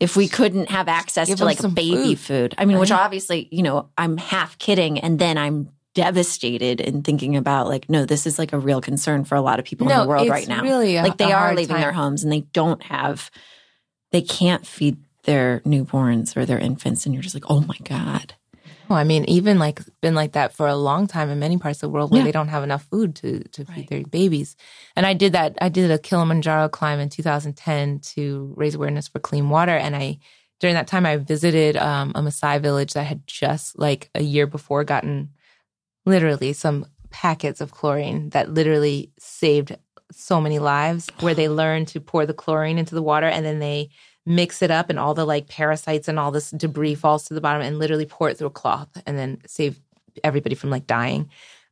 if 0.00 0.16
we 0.16 0.28
couldn't 0.28 0.70
have 0.70 0.88
access 0.88 1.28
to 1.28 1.44
like 1.44 1.60
baby 1.74 2.14
food. 2.14 2.52
food. 2.52 2.54
I 2.56 2.64
mean, 2.64 2.78
which 2.78 2.90
obviously, 2.90 3.48
you 3.50 3.62
know, 3.62 3.90
I'm 3.98 4.16
half 4.16 4.56
kidding 4.58 4.98
and 5.00 5.18
then 5.18 5.36
I'm 5.36 5.70
devastated 5.94 6.80
and 6.80 7.04
thinking 7.04 7.36
about 7.36 7.68
like, 7.68 7.88
no, 7.88 8.04
this 8.04 8.26
is 8.26 8.38
like 8.38 8.52
a 8.52 8.58
real 8.58 8.80
concern 8.80 9.24
for 9.24 9.34
a 9.34 9.40
lot 9.40 9.58
of 9.58 9.64
people 9.64 9.90
in 9.90 9.98
the 9.98 10.08
world 10.08 10.28
right 10.28 10.48
now. 10.48 10.62
Really, 10.62 10.96
a, 10.96 11.02
like 11.02 11.18
they 11.18 11.32
are 11.32 11.54
leaving 11.54 11.74
time. 11.74 11.82
their 11.82 11.92
homes 11.92 12.24
and 12.24 12.32
they 12.32 12.40
don't 12.52 12.82
have, 12.84 13.30
they 14.10 14.22
can't 14.22 14.66
feed 14.66 14.96
their 15.24 15.60
newborns 15.60 16.36
or 16.36 16.46
their 16.46 16.58
infants. 16.58 17.04
And 17.04 17.14
you're 17.14 17.22
just 17.22 17.34
like, 17.34 17.50
oh 17.50 17.60
my 17.60 17.76
God. 17.84 18.34
Well, 18.88 18.98
I 18.98 19.04
mean, 19.04 19.24
even 19.26 19.58
like 19.58 19.80
been 20.00 20.14
like 20.14 20.32
that 20.32 20.52
for 20.52 20.66
a 20.68 20.76
long 20.76 21.06
time 21.06 21.30
in 21.30 21.38
many 21.38 21.56
parts 21.58 21.78
of 21.78 21.88
the 21.88 21.94
world 21.94 22.10
where 22.10 22.18
Yeah. 22.20 22.24
they 22.24 22.32
don't 22.32 22.48
have 22.48 22.62
enough 22.62 22.84
food 22.84 23.14
to 23.16 23.42
to 23.44 23.64
feed 23.64 23.88
their 23.88 24.04
babies. 24.04 24.56
And 24.94 25.06
I 25.06 25.14
did 25.14 25.32
that. 25.32 25.56
I 25.60 25.68
did 25.68 25.90
a 25.90 25.98
Kilimanjaro 25.98 26.68
climb 26.68 27.00
in 27.00 27.08
2010 27.08 28.00
to 28.14 28.52
raise 28.56 28.74
awareness 28.74 29.08
for 29.08 29.20
clean 29.20 29.48
water. 29.48 29.76
And 29.76 29.96
I 29.96 30.18
during 30.60 30.74
that 30.74 30.86
time 30.86 31.06
I 31.06 31.16
visited 31.16 31.76
um, 31.76 32.12
a 32.14 32.20
Maasai 32.20 32.60
village 32.60 32.92
that 32.92 33.04
had 33.04 33.26
just 33.26 33.78
like 33.78 34.10
a 34.14 34.22
year 34.22 34.46
before 34.46 34.84
gotten 34.84 35.30
literally 36.06 36.52
some 36.52 36.86
packets 37.10 37.60
of 37.60 37.72
chlorine 37.72 38.30
that 38.30 38.52
literally 38.52 39.12
saved 39.18 39.76
so 40.12 40.40
many 40.40 40.58
lives. 40.58 41.08
Where 41.20 41.34
they 41.34 41.48
learned 41.62 41.88
to 41.88 42.00
pour 42.00 42.26
the 42.26 42.34
chlorine 42.34 42.78
into 42.78 42.94
the 42.94 43.02
water 43.02 43.26
and 43.26 43.44
then 43.44 43.58
they 43.60 43.90
mix 44.26 44.62
it 44.62 44.70
up 44.70 44.90
and 44.90 44.98
all 44.98 45.14
the 45.14 45.24
like 45.24 45.48
parasites 45.48 46.08
and 46.08 46.18
all 46.18 46.30
this 46.30 46.50
debris 46.50 46.94
falls 46.94 47.24
to 47.24 47.34
the 47.34 47.40
bottom 47.40 47.62
and 47.62 47.78
literally 47.78 48.06
pour 48.06 48.28
it 48.28 48.38
through 48.38 48.46
a 48.46 48.50
cloth 48.50 48.88
and 49.06 49.18
then 49.18 49.38
save 49.46 49.78
everybody 50.22 50.54
from 50.54 50.70
like 50.70 50.86
dying. 50.86 51.28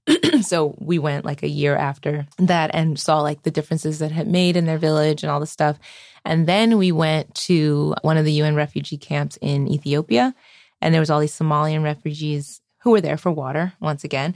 so 0.43 0.75
we 0.79 0.99
went 0.99 1.25
like 1.25 1.43
a 1.43 1.49
year 1.49 1.77
after 1.77 2.27
that 2.39 2.71
and 2.75 2.99
saw 2.99 3.21
like 3.21 3.43
the 3.43 3.51
differences 3.51 4.01
that 4.01 4.11
had 4.11 4.27
made 4.27 4.57
in 4.57 4.67
their 4.67 4.79
village 4.79 5.23
and 5.23 5.31
all 5.31 5.41
this 5.41 5.51
stuff. 5.51 5.79
And 6.25 6.47
then 6.47 6.77
we 6.77 6.93
went 6.93 7.35
to 7.35 7.95
one 8.03 8.17
of 8.17 8.25
the 8.25 8.33
UN 8.33 8.55
refugee 8.55 8.99
camps 8.99 9.39
in 9.41 9.69
Ethiopia 9.69 10.35
and 10.81 10.93
there 10.93 11.01
was 11.01 11.11
all 11.11 11.21
these 11.21 11.37
Somalian 11.37 11.83
refugees 11.83 12.61
who 12.81 12.91
were 12.91 13.01
there 13.01 13.17
for 13.17 13.31
water 13.31 13.73
once 13.81 14.05
again. 14.05 14.35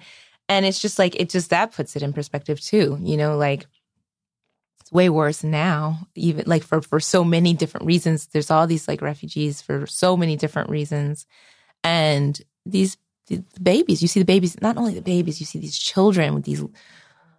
And 0.49 0.65
it's 0.65 0.81
just 0.81 0.99
like 0.99 1.17
it 1.17 1.29
just 1.29 1.51
that 1.51 1.73
puts 1.73 1.97
it 1.97 2.03
in 2.03 2.13
perspective 2.13 2.61
too, 2.61 2.99
you 3.03 3.17
know, 3.17 3.37
like 3.37 3.67
it's 4.87 4.93
way 4.93 5.09
worse 5.09 5.43
now. 5.43 6.07
Even 6.15 6.45
like 6.47 6.63
for 6.63 6.81
for 6.81 7.01
so 7.01 7.25
many 7.25 7.55
different 7.55 7.87
reasons. 7.87 8.29
There's 8.29 8.53
all 8.53 8.69
these 8.69 8.87
like 8.87 9.03
refugees 9.03 9.61
for 9.61 9.85
so 9.89 10.17
many 10.17 10.37
different 10.37 10.71
reasons. 10.71 11.27
And 11.83 12.41
these 12.65 12.97
the 13.27 13.43
babies 13.61 14.01
you 14.01 14.07
see 14.07 14.21
the 14.21 14.25
babies 14.25 14.61
not 14.63 14.77
only 14.77 14.95
the 14.95 15.03
babies 15.03 15.41
you 15.41 15.47
see 15.47 15.59
these 15.59 15.77
children 15.77 16.37
with 16.37 16.45
these 16.45 16.63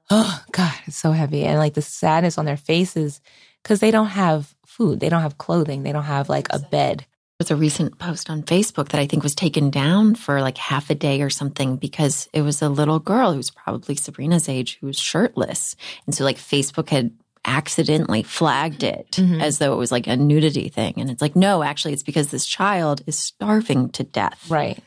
oh 0.10 0.43
god 0.52 0.74
it's 0.88 0.98
so 0.98 1.14
heavy. 1.14 1.45
And 1.45 1.58
like 1.58 1.74
the 1.74 1.82
sadness 1.82 2.38
on 2.38 2.43
their 2.43 2.58
faces 2.58 3.22
because 3.64 3.80
they 3.80 3.91
don't 3.91 4.08
have 4.08 4.54
food. 4.66 5.00
They 5.00 5.08
don't 5.08 5.22
have 5.22 5.38
clothing. 5.38 5.84
They 5.84 5.93
don't 5.93 6.04
have 6.04 6.28
like 6.28 6.48
a 6.50 6.60
bed. 6.60 7.06
Was 7.39 7.52
a 7.52 7.56
recent 7.56 8.00
post 8.00 8.32
on 8.32 8.41
Facebook 8.41 8.89
that 8.89 9.00
I 9.00 9.06
think 9.06 9.22
was 9.22 9.36
taken 9.36 9.70
down 9.70 10.16
for 10.16 10.41
like 10.41 10.58
half 10.58 10.89
a 10.89 10.95
day 10.95 11.22
or 11.22 11.30
something 11.30 11.78
because 11.78 12.28
it 12.34 12.41
was 12.41 12.64
a 12.64 12.68
little 12.68 13.00
girl 13.00 13.32
who's 13.32 13.52
probably 13.52 13.95
Sabrina's 13.95 14.50
age 14.50 14.80
who 14.82 14.88
was 14.88 15.00
shirtless. 15.00 15.76
And 16.08 16.16
so 16.16 16.24
like 16.24 16.38
Facebook 16.38 16.89
had 16.89 17.12
accidentally 17.48 18.22
flagged 18.24 18.84
it 18.84 19.12
Mhm. 19.12 19.41
as 19.41 19.58
though 19.58 19.74
it 19.74 19.78
was 19.78 19.91
like 19.91 20.06
a 20.08 20.16
nudity 20.18 20.70
thing. 20.70 20.93
And 20.98 21.10
it's 21.10 21.22
like, 21.22 21.36
no, 21.36 21.64
actually 21.64 21.93
it's 21.93 22.04
because 22.04 22.28
this 22.28 22.45
child 22.45 23.02
is 23.08 23.18
starving 23.18 23.89
to 23.91 24.04
death. 24.04 24.45
right 24.50 24.78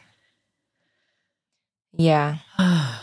yeah 1.97 2.37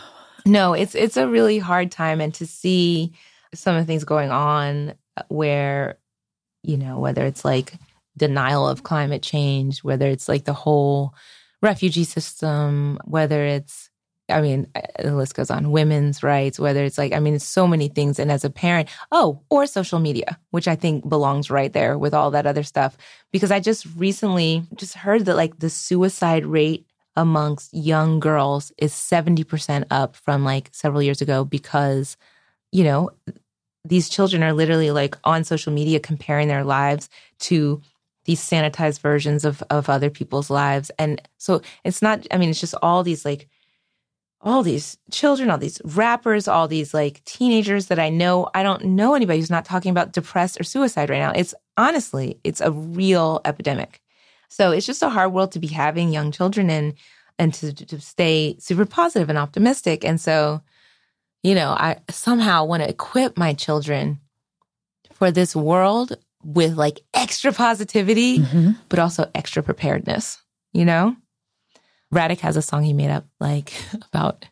No, 0.46 0.72
it's 0.72 0.94
it's 0.94 1.18
a 1.18 1.28
really 1.28 1.58
hard 1.58 1.90
time 1.92 2.22
and 2.22 2.32
to 2.36 2.46
see 2.46 3.12
some 3.54 3.76
of 3.76 3.82
the 3.82 3.86
things 3.86 4.04
going 4.04 4.30
on 4.30 4.94
where 5.28 5.98
you 6.62 6.78
know, 6.78 6.98
whether 6.98 7.26
it's 7.26 7.44
like 7.44 7.74
denial 8.16 8.66
of 8.66 8.82
climate 8.82 9.22
change, 9.22 9.84
whether 9.84 10.06
it's 10.08 10.26
like 10.28 10.44
the 10.44 10.54
whole 10.54 11.12
refugee 11.60 12.04
system, 12.04 12.98
whether 13.04 13.44
it's 13.44 13.87
I 14.28 14.40
mean, 14.40 14.66
uh, 14.74 14.80
the 15.02 15.14
list 15.14 15.34
goes 15.34 15.50
on. 15.50 15.70
Women's 15.70 16.22
rights, 16.22 16.58
whether 16.58 16.84
it's 16.84 16.98
like, 16.98 17.12
I 17.12 17.20
mean, 17.20 17.38
so 17.38 17.66
many 17.66 17.88
things. 17.88 18.18
And 18.18 18.30
as 18.30 18.44
a 18.44 18.50
parent, 18.50 18.88
oh, 19.10 19.40
or 19.50 19.66
social 19.66 19.98
media, 19.98 20.38
which 20.50 20.68
I 20.68 20.74
think 20.74 21.08
belongs 21.08 21.50
right 21.50 21.72
there 21.72 21.98
with 21.98 22.14
all 22.14 22.30
that 22.32 22.46
other 22.46 22.62
stuff. 22.62 22.96
Because 23.32 23.50
I 23.50 23.60
just 23.60 23.86
recently 23.96 24.64
just 24.74 24.94
heard 24.94 25.24
that 25.26 25.36
like 25.36 25.58
the 25.58 25.70
suicide 25.70 26.44
rate 26.44 26.86
amongst 27.16 27.74
young 27.74 28.20
girls 28.20 28.70
is 28.78 28.92
70% 28.92 29.84
up 29.90 30.14
from 30.14 30.44
like 30.44 30.68
several 30.72 31.02
years 31.02 31.20
ago 31.20 31.44
because, 31.44 32.16
you 32.70 32.84
know, 32.84 33.10
these 33.84 34.08
children 34.08 34.42
are 34.42 34.52
literally 34.52 34.90
like 34.90 35.16
on 35.24 35.42
social 35.44 35.72
media 35.72 35.98
comparing 35.98 36.48
their 36.48 36.64
lives 36.64 37.08
to 37.40 37.80
these 38.24 38.40
sanitized 38.40 39.00
versions 39.00 39.44
of, 39.44 39.62
of 39.70 39.88
other 39.88 40.10
people's 40.10 40.50
lives. 40.50 40.90
And 40.98 41.20
so 41.38 41.62
it's 41.82 42.02
not, 42.02 42.26
I 42.30 42.36
mean, 42.36 42.50
it's 42.50 42.60
just 42.60 42.74
all 42.82 43.02
these 43.02 43.24
like 43.24 43.48
all 44.40 44.62
these 44.62 44.96
children, 45.10 45.50
all 45.50 45.58
these 45.58 45.80
rappers, 45.84 46.46
all 46.46 46.68
these 46.68 46.94
like 46.94 47.24
teenagers 47.24 47.86
that 47.86 47.98
I 47.98 48.08
know. 48.08 48.48
I 48.54 48.62
don't 48.62 48.84
know 48.84 49.14
anybody 49.14 49.40
who's 49.40 49.50
not 49.50 49.64
talking 49.64 49.90
about 49.90 50.12
depressed 50.12 50.60
or 50.60 50.64
suicide 50.64 51.10
right 51.10 51.18
now. 51.18 51.32
It's 51.34 51.54
honestly, 51.76 52.38
it's 52.44 52.60
a 52.60 52.70
real 52.70 53.40
epidemic. 53.44 54.00
So 54.48 54.70
it's 54.70 54.86
just 54.86 55.02
a 55.02 55.08
hard 55.08 55.32
world 55.32 55.52
to 55.52 55.58
be 55.58 55.66
having 55.66 56.12
young 56.12 56.30
children 56.30 56.70
in 56.70 56.94
and 57.38 57.52
to, 57.54 57.72
to 57.72 58.00
stay 58.00 58.56
super 58.58 58.86
positive 58.86 59.28
and 59.28 59.38
optimistic. 59.38 60.04
And 60.04 60.20
so, 60.20 60.62
you 61.42 61.54
know, 61.54 61.70
I 61.70 61.98
somehow 62.08 62.64
want 62.64 62.82
to 62.82 62.88
equip 62.88 63.36
my 63.36 63.54
children 63.54 64.20
for 65.14 65.30
this 65.30 65.54
world 65.54 66.16
with 66.44 66.74
like 66.74 67.00
extra 67.12 67.52
positivity, 67.52 68.38
Mhm. 68.38 68.76
but 68.88 68.98
also 69.00 69.28
extra 69.34 69.62
preparedness, 69.62 70.38
you 70.72 70.84
know? 70.84 71.16
Radek 72.12 72.40
has 72.40 72.56
a 72.56 72.62
song 72.62 72.82
he 72.84 72.92
made 72.92 73.10
up 73.10 73.26
like 73.40 73.72
about 74.12 74.46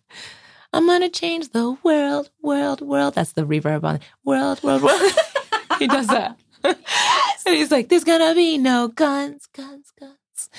I'm 0.73 0.87
gonna 0.87 1.09
change 1.09 1.51
the 1.51 1.77
world, 1.83 2.31
world, 2.43 2.81
world. 2.83 3.15
That's 3.15 3.33
the 3.33 3.43
reverb 3.45 3.85
on 3.85 3.97
it. 3.97 4.03
World, 4.25 4.63
world, 4.63 4.83
world. 4.83 5.01
he 5.79 5.87
does 5.87 6.07
that. 6.09 6.39
And 6.63 6.77
he's 7.55 7.71
like, 7.71 7.89
there's 7.89 8.05
gonna 8.05 8.35
be 8.35 8.59
no 8.59 8.89
guns, 8.89 9.47
guns, 9.55 9.93
guns. 9.99 10.51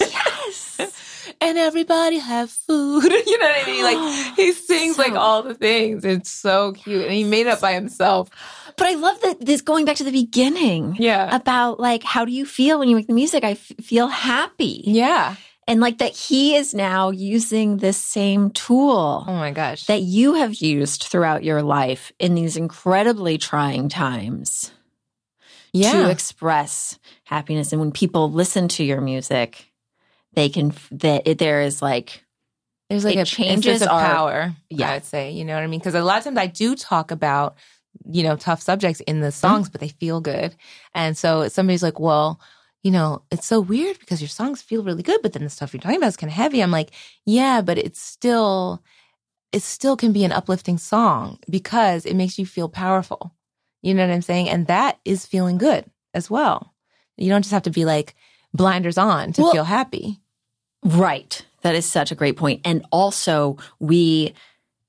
Yes. 0.00 1.34
and 1.40 1.58
everybody 1.58 2.18
have 2.18 2.50
food. 2.50 3.04
you 3.04 3.38
know 3.38 3.46
what 3.46 3.62
I 3.62 3.66
mean? 3.66 3.84
Like 3.84 4.34
he 4.36 4.52
sings 4.52 4.98
like 4.98 5.12
all 5.14 5.42
the 5.42 5.54
things. 5.54 6.04
It's 6.04 6.30
so 6.30 6.72
cute. 6.72 7.04
And 7.04 7.12
he 7.12 7.24
made 7.24 7.46
it 7.46 7.48
up 7.48 7.60
by 7.60 7.72
himself. 7.72 8.30
But 8.76 8.86
I 8.86 8.94
love 8.94 9.20
that 9.22 9.44
this 9.44 9.62
going 9.62 9.84
back 9.84 9.96
to 9.96 10.04
the 10.04 10.12
beginning 10.12 10.96
Yeah. 10.98 11.34
about 11.34 11.80
like, 11.80 12.02
how 12.04 12.24
do 12.24 12.32
you 12.32 12.46
feel 12.46 12.78
when 12.78 12.88
you 12.88 12.96
make 12.96 13.06
the 13.08 13.14
music? 13.14 13.42
I 13.44 13.52
f- 13.52 13.72
feel 13.82 14.08
happy. 14.08 14.82
Yeah. 14.86 15.36
And 15.70 15.80
like 15.80 15.98
that 15.98 16.16
he 16.16 16.56
is 16.56 16.74
now 16.74 17.10
using 17.10 17.76
this 17.76 17.96
same 17.96 18.50
tool 18.50 19.24
Oh 19.26 19.34
my 19.34 19.52
gosh. 19.52 19.86
that 19.86 20.02
you 20.02 20.34
have 20.34 20.56
used 20.56 21.04
throughout 21.04 21.44
your 21.44 21.62
life 21.62 22.10
in 22.18 22.34
these 22.34 22.56
incredibly 22.56 23.38
trying 23.38 23.88
times 23.88 24.72
yeah. 25.72 25.92
to 25.92 26.10
express 26.10 26.98
happiness. 27.22 27.70
And 27.70 27.80
when 27.80 27.92
people 27.92 28.32
listen 28.32 28.66
to 28.66 28.84
your 28.84 29.00
music, 29.00 29.70
they 30.32 30.48
can, 30.48 30.74
that 30.90 31.28
it, 31.28 31.38
there 31.38 31.62
is 31.62 31.80
like, 31.80 32.24
There's 32.88 33.04
like 33.04 33.14
it 33.14 33.20
a 33.20 33.24
changes 33.24 33.80
of 33.80 33.90
our- 33.90 34.04
power. 34.04 34.56
Yeah. 34.70 34.90
I 34.90 34.94
would 34.94 35.04
say, 35.04 35.30
you 35.30 35.44
know 35.44 35.54
what 35.54 35.62
I 35.62 35.68
mean? 35.68 35.78
Because 35.78 35.94
a 35.94 36.02
lot 36.02 36.18
of 36.18 36.24
times 36.24 36.38
I 36.38 36.48
do 36.48 36.74
talk 36.74 37.12
about, 37.12 37.56
you 38.10 38.24
know, 38.24 38.34
tough 38.34 38.60
subjects 38.60 38.98
in 39.02 39.20
the 39.20 39.28
mm-hmm. 39.28 39.34
songs, 39.34 39.68
but 39.68 39.80
they 39.80 39.88
feel 39.88 40.20
good. 40.20 40.56
And 40.96 41.16
so 41.16 41.46
somebody's 41.46 41.84
like, 41.84 42.00
well, 42.00 42.40
you 42.82 42.90
know, 42.90 43.22
it's 43.30 43.46
so 43.46 43.60
weird 43.60 43.98
because 43.98 44.20
your 44.20 44.28
songs 44.28 44.62
feel 44.62 44.82
really 44.82 45.02
good, 45.02 45.20
but 45.22 45.32
then 45.32 45.44
the 45.44 45.50
stuff 45.50 45.72
you're 45.74 45.80
talking 45.80 45.98
about 45.98 46.08
is 46.08 46.16
kind 46.16 46.30
of 46.30 46.34
heavy. 46.36 46.62
I'm 46.62 46.70
like, 46.70 46.90
yeah, 47.26 47.60
but 47.60 47.76
it's 47.78 48.00
still, 48.00 48.82
it 49.52 49.62
still 49.62 49.96
can 49.96 50.12
be 50.12 50.24
an 50.24 50.32
uplifting 50.32 50.78
song 50.78 51.38
because 51.48 52.06
it 52.06 52.14
makes 52.14 52.38
you 52.38 52.46
feel 52.46 52.68
powerful. 52.68 53.34
You 53.82 53.94
know 53.94 54.06
what 54.06 54.12
I'm 54.14 54.22
saying? 54.22 54.48
And 54.48 54.66
that 54.68 54.98
is 55.04 55.26
feeling 55.26 55.58
good 55.58 55.84
as 56.14 56.30
well. 56.30 56.74
You 57.16 57.28
don't 57.28 57.42
just 57.42 57.52
have 57.52 57.62
to 57.64 57.70
be 57.70 57.84
like 57.84 58.14
blinders 58.54 58.96
on 58.98 59.32
to 59.34 59.42
Well- 59.42 59.52
feel 59.52 59.64
happy. 59.64 60.20
Right. 60.82 61.44
That 61.62 61.74
is 61.74 61.84
such 61.84 62.10
a 62.10 62.14
great 62.14 62.38
point. 62.38 62.62
And 62.64 62.86
also, 62.90 63.58
we, 63.78 64.32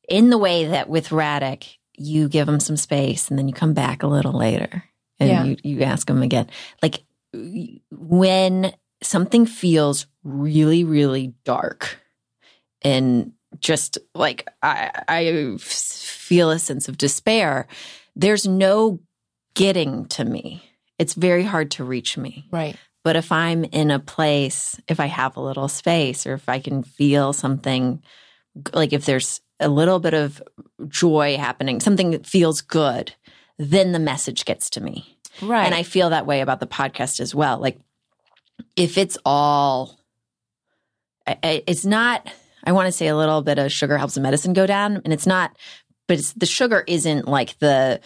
in 0.07 0.29
the 0.29 0.37
way 0.37 0.65
that 0.67 0.87
with 0.87 1.09
Radek, 1.09 1.75
you 1.97 2.29
give 2.29 2.47
them 2.47 2.61
some 2.61 2.77
space 2.77 3.27
and 3.29 3.37
then 3.37 3.49
you 3.49 3.53
come 3.53 3.73
back 3.73 4.01
a 4.01 4.07
little 4.07 4.31
later 4.31 4.85
and 5.19 5.29
Yeah. 5.29 5.43
you, 5.43 5.57
you 5.63 5.81
ask 5.83 6.07
them 6.07 6.23
again. 6.23 6.47
Like 6.81 7.03
when 7.33 8.73
something 9.03 9.45
feels 9.45 10.07
really, 10.23 10.83
really 10.83 11.33
dark 11.43 11.99
and 12.81 13.33
just 13.59 13.97
like 14.15 14.47
I 14.61 15.57
feel 15.59 16.51
a 16.51 16.59
sense 16.59 16.87
of 16.87 16.97
despair, 16.97 17.67
there's 18.15 18.47
no 18.47 18.99
getting 19.53 20.05
to 20.07 20.25
me. 20.25 20.63
It's 20.97 21.13
very 21.13 21.43
hard 21.43 21.71
to 21.71 21.83
reach 21.83 22.17
me. 22.17 22.47
Right. 22.51 22.75
But 23.03 23.15
if 23.15 23.31
I'm 23.31 23.63
in 23.65 23.91
a 23.91 23.99
place, 23.99 24.79
if 24.87 24.99
I 24.99 25.07
have 25.07 25.35
a 25.35 25.41
little 25.41 25.67
space, 25.67 26.27
or 26.27 26.33
if 26.33 26.47
I 26.47 26.59
can 26.59 26.83
feel 26.83 27.33
something, 27.33 28.01
like 28.73 28.93
if 28.93 29.05
there's 29.05 29.41
a 29.59 29.69
little 29.69 29.99
bit 29.99 30.13
of 30.13 30.41
joy 30.87 31.37
happening, 31.37 31.79
something 31.79 32.11
that 32.11 32.27
feels 32.27 32.61
good, 32.61 33.15
then 33.57 33.91
the 33.91 33.99
message 33.99 34.45
gets 34.45 34.69
to 34.71 34.81
me. 34.81 35.17
Right. 35.41 35.65
And 35.65 35.73
I 35.75 35.83
feel 35.83 36.09
that 36.11 36.25
way 36.25 36.41
about 36.41 36.59
the 36.59 36.67
podcast 36.67 37.19
as 37.19 37.33
well. 37.35 37.57
Like 37.59 37.79
if 38.75 38.97
it's 38.97 39.17
all, 39.25 39.99
it's 41.27 41.85
not, 41.85 42.27
I 42.63 42.71
want 42.73 42.87
to 42.87 42.91
say 42.91 43.07
a 43.07 43.15
little 43.15 43.41
bit 43.41 43.57
of 43.59 43.71
sugar 43.71 43.97
helps 43.97 44.15
the 44.15 44.21
medicine 44.21 44.53
go 44.53 44.65
down. 44.65 45.01
And 45.03 45.13
it's 45.13 45.27
not, 45.27 45.55
but 46.07 46.17
it's, 46.19 46.33
the 46.33 46.45
sugar 46.45 46.83
isn't 46.87 47.27
like 47.27 47.57
the, 47.59 47.99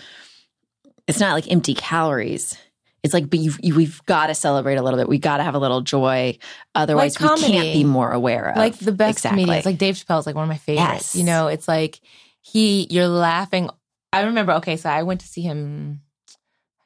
it's 1.07 1.19
not 1.19 1.33
like 1.33 1.51
empty 1.51 1.73
calories. 1.73 2.57
It's 3.03 3.13
like, 3.13 3.29
but 3.29 3.37
you've, 3.39 3.59
you, 3.61 3.75
we've 3.75 4.03
got 4.05 4.27
to 4.27 4.35
celebrate 4.35 4.77
a 4.77 4.81
little 4.81 4.97
bit. 4.97 5.07
We 5.07 5.19
got 5.19 5.37
to 5.37 5.43
have 5.43 5.53
a 5.53 5.59
little 5.59 5.81
joy. 5.81 6.37
Otherwise, 6.73 7.19
Like 7.21 7.35
we 7.39 7.43
can't 7.51 7.73
be 7.73 7.83
more 7.83 8.11
aware 8.11 8.49
of. 8.49 8.57
like 8.57 8.75
the 8.79 8.91
best 8.91 9.19
Exactly. 9.19 9.43
comedians. 9.43 9.65
Like 9.65 9.77
Dave 9.77 9.95
Chappelle's 9.95 10.25
like 10.25 10.35
one 10.35 10.43
of 10.43 10.49
my 10.49 10.57
favorites. 10.57 11.13
Yes. 11.13 11.15
You 11.15 11.23
know, 11.23 11.47
it's 11.47 11.67
like 11.67 11.99
he 12.41 12.87
you're 12.89 13.07
laughing. 13.07 13.69
I 14.11 14.23
remember. 14.23 14.53
Okay, 14.53 14.77
so 14.77 14.89
I 14.89 15.03
went 15.03 15.21
to 15.21 15.27
see 15.27 15.41
him. 15.41 16.01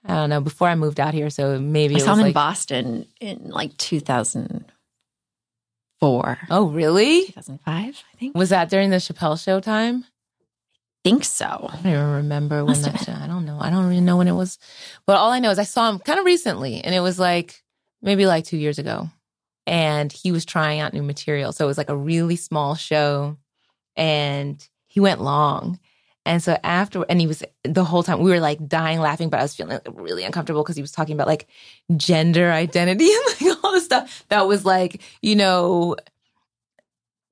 I 0.05 0.15
don't 0.15 0.29
know 0.29 0.39
before 0.41 0.67
I 0.69 0.75
moved 0.75 0.99
out 0.99 1.13
here, 1.13 1.29
so 1.29 1.59
maybe 1.59 1.95
I 1.95 1.97
it 1.97 2.01
saw 2.01 2.11
was 2.11 2.19
him 2.19 2.25
in 2.27 2.33
Boston 2.33 3.05
in 3.19 3.49
like 3.49 3.75
2004, 3.77 6.37
Oh, 6.49 6.69
really? 6.69 7.25
2005, 7.27 8.03
I 8.13 8.17
think. 8.17 8.35
Was 8.35 8.49
that 8.49 8.69
during 8.69 8.89
the 8.89 8.97
Chappelle 8.97 9.41
show 9.41 9.59
time? 9.59 10.05
think 11.03 11.23
so. 11.23 11.69
I 11.71 11.75
don't 11.77 11.87
even 11.93 12.11
remember 12.11 12.57
when 12.57 12.67
Must 12.67 12.83
have 12.85 12.93
that 12.93 13.05
show. 13.05 13.13
I 13.13 13.25
don't 13.27 13.45
know. 13.45 13.57
I 13.59 13.69
don't 13.69 13.87
really 13.87 14.01
know 14.01 14.17
when 14.17 14.27
it 14.27 14.33
was. 14.33 14.59
But 15.05 15.15
all 15.15 15.31
I 15.31 15.39
know 15.39 15.49
is 15.49 15.57
I 15.57 15.63
saw 15.63 15.89
him 15.89 15.97
kind 15.99 16.19
of 16.19 16.25
recently, 16.25 16.83
and 16.83 16.93
it 16.93 16.99
was 16.99 17.17
like 17.17 17.63
maybe 18.01 18.25
like 18.25 18.43
two 18.43 18.57
years 18.57 18.79
ago, 18.79 19.09
and 19.65 20.11
he 20.11 20.33
was 20.33 20.43
trying 20.45 20.81
out 20.81 20.93
new 20.93 21.01
material. 21.01 21.53
So 21.53 21.63
it 21.63 21.67
was 21.67 21.77
like 21.77 21.89
a 21.89 21.95
really 21.95 22.35
small 22.35 22.75
show, 22.75 23.37
and 23.95 24.61
he 24.87 24.99
went 24.99 25.21
long. 25.21 25.79
And 26.25 26.43
so 26.43 26.57
after, 26.63 27.05
and 27.09 27.19
he 27.19 27.27
was 27.27 27.43
the 27.63 27.83
whole 27.83 28.03
time 28.03 28.19
we 28.19 28.29
were 28.29 28.39
like 28.39 28.67
dying 28.67 28.99
laughing, 28.99 29.29
but 29.29 29.39
I 29.39 29.43
was 29.43 29.55
feeling 29.55 29.79
really 29.93 30.23
uncomfortable 30.23 30.63
because 30.63 30.75
he 30.75 30.81
was 30.81 30.91
talking 30.91 31.15
about 31.15 31.27
like 31.27 31.47
gender 31.97 32.51
identity 32.51 33.09
and 33.41 33.49
like 33.49 33.63
all 33.63 33.71
this 33.71 33.85
stuff 33.85 34.25
that 34.29 34.47
was 34.47 34.65
like, 34.65 35.01
you 35.21 35.35
know, 35.35 35.95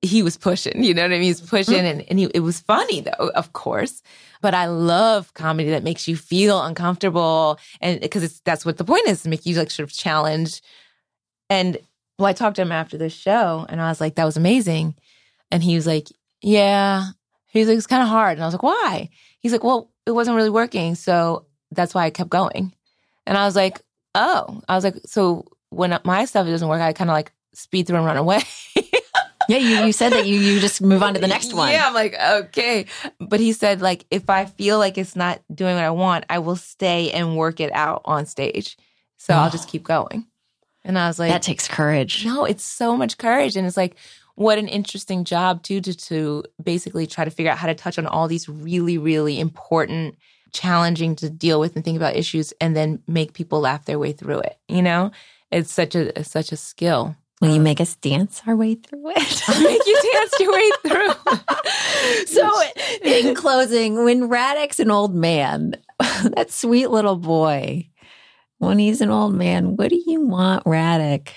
he 0.00 0.22
was 0.22 0.36
pushing, 0.36 0.82
you 0.82 0.94
know 0.94 1.02
what 1.02 1.08
I 1.12 1.14
mean? 1.14 1.22
He 1.22 1.28
was 1.30 1.40
pushing 1.40 1.74
mm-hmm. 1.74 2.00
and, 2.00 2.04
and 2.08 2.18
he, 2.18 2.24
it 2.34 2.40
was 2.40 2.60
funny 2.60 3.00
though, 3.00 3.30
of 3.34 3.52
course. 3.52 4.02
But 4.40 4.54
I 4.54 4.66
love 4.66 5.34
comedy 5.34 5.70
that 5.70 5.82
makes 5.82 6.06
you 6.06 6.16
feel 6.16 6.62
uncomfortable. 6.62 7.58
And 7.80 8.00
because 8.00 8.22
it's, 8.22 8.40
that's 8.40 8.64
what 8.64 8.78
the 8.78 8.84
point 8.84 9.08
is, 9.08 9.22
to 9.22 9.28
make 9.28 9.44
you 9.44 9.56
like 9.56 9.70
sort 9.70 9.88
of 9.88 9.92
challenge. 9.92 10.62
And 11.50 11.78
well, 12.18 12.26
I 12.26 12.32
talked 12.32 12.56
to 12.56 12.62
him 12.62 12.72
after 12.72 12.96
the 12.96 13.10
show 13.10 13.66
and 13.68 13.80
I 13.80 13.88
was 13.88 14.00
like, 14.00 14.14
that 14.14 14.24
was 14.24 14.36
amazing. 14.36 14.94
And 15.50 15.62
he 15.62 15.74
was 15.74 15.86
like, 15.86 16.08
yeah. 16.40 17.06
He's 17.48 17.68
like, 17.68 17.76
it's 17.76 17.86
kind 17.86 18.02
of 18.02 18.08
hard. 18.08 18.38
And 18.38 18.42
I 18.42 18.46
was 18.46 18.54
like, 18.54 18.62
why? 18.62 19.10
He's 19.40 19.52
like, 19.52 19.64
well, 19.64 19.90
it 20.06 20.12
wasn't 20.12 20.36
really 20.36 20.50
working. 20.50 20.94
So 20.94 21.46
that's 21.70 21.94
why 21.94 22.04
I 22.04 22.10
kept 22.10 22.30
going. 22.30 22.74
And 23.26 23.36
I 23.36 23.44
was 23.44 23.56
like, 23.56 23.80
oh, 24.14 24.62
I 24.68 24.74
was 24.74 24.84
like, 24.84 24.96
so 25.06 25.46
when 25.70 25.98
my 26.04 26.24
stuff 26.24 26.46
doesn't 26.46 26.68
work, 26.68 26.80
I 26.80 26.92
kind 26.92 27.10
of 27.10 27.14
like 27.14 27.32
speed 27.54 27.86
through 27.86 27.96
and 27.96 28.06
run 28.06 28.16
away. 28.16 28.40
Yeah, 29.48 29.56
you, 29.56 29.86
you 29.86 29.92
said 29.92 30.12
that 30.12 30.26
you, 30.26 30.38
you 30.38 30.60
just 30.60 30.82
move 30.82 31.02
on 31.02 31.14
to 31.14 31.20
the 31.20 31.26
next 31.26 31.54
one. 31.54 31.72
Yeah, 31.72 31.86
I'm 31.86 31.94
like, 31.94 32.14
okay. 32.20 32.84
But 33.18 33.40
he 33.40 33.54
said, 33.54 33.80
like, 33.80 34.04
if 34.10 34.28
I 34.28 34.44
feel 34.44 34.78
like 34.78 34.98
it's 34.98 35.16
not 35.16 35.40
doing 35.52 35.74
what 35.74 35.84
I 35.84 35.90
want, 35.90 36.26
I 36.28 36.38
will 36.40 36.56
stay 36.56 37.10
and 37.12 37.34
work 37.34 37.58
it 37.58 37.72
out 37.72 38.02
on 38.04 38.26
stage. 38.26 38.76
So 39.16 39.32
I'll 39.32 39.50
just 39.50 39.66
keep 39.66 39.84
going. 39.84 40.26
And 40.84 40.98
I 40.98 41.08
was 41.08 41.18
like, 41.18 41.30
that 41.30 41.42
takes 41.42 41.66
courage. 41.66 42.26
no, 42.26 42.44
it's 42.44 42.62
so 42.62 42.94
much 42.94 43.16
courage. 43.16 43.56
And 43.56 43.66
it's 43.66 43.76
like, 43.76 43.96
what 44.38 44.56
an 44.56 44.68
interesting 44.68 45.24
job 45.24 45.64
too 45.64 45.80
to 45.80 45.92
to 45.92 46.44
basically 46.62 47.08
try 47.08 47.24
to 47.24 47.30
figure 47.30 47.50
out 47.50 47.58
how 47.58 47.66
to 47.66 47.74
touch 47.74 47.98
on 47.98 48.06
all 48.06 48.28
these 48.28 48.48
really, 48.48 48.96
really 48.96 49.40
important, 49.40 50.16
challenging 50.52 51.16
to 51.16 51.28
deal 51.28 51.58
with 51.58 51.74
and 51.74 51.84
think 51.84 51.96
about 51.96 52.14
issues 52.14 52.52
and 52.60 52.76
then 52.76 53.02
make 53.08 53.32
people 53.32 53.58
laugh 53.58 53.84
their 53.84 53.98
way 53.98 54.12
through 54.12 54.38
it. 54.38 54.56
You 54.68 54.82
know? 54.82 55.10
It's 55.50 55.72
such 55.72 55.96
a 55.96 56.16
it's 56.16 56.30
such 56.30 56.52
a 56.52 56.56
skill. 56.56 57.16
Will 57.40 57.48
you 57.48 57.56
um, 57.56 57.64
make 57.64 57.80
us 57.80 57.96
dance 57.96 58.40
our 58.46 58.54
way 58.54 58.76
through 58.76 59.08
I'll 59.08 59.14
it? 59.16 59.62
make 59.64 59.86
you 59.86 60.12
dance 60.12 60.40
your 60.40 60.52
way 60.52 60.70
through. 60.86 62.26
so, 62.26 62.62
in 63.02 63.34
closing, 63.34 64.04
when 64.04 64.28
Radek's 64.28 64.78
an 64.78 64.92
old 64.92 65.14
man, 65.14 65.74
that 65.98 66.50
sweet 66.50 66.90
little 66.90 67.16
boy, 67.16 67.88
when 68.58 68.78
he's 68.78 69.00
an 69.00 69.10
old 69.10 69.34
man, 69.34 69.76
what 69.76 69.90
do 69.90 70.00
you 70.06 70.20
want 70.20 70.64
Radek 70.64 71.30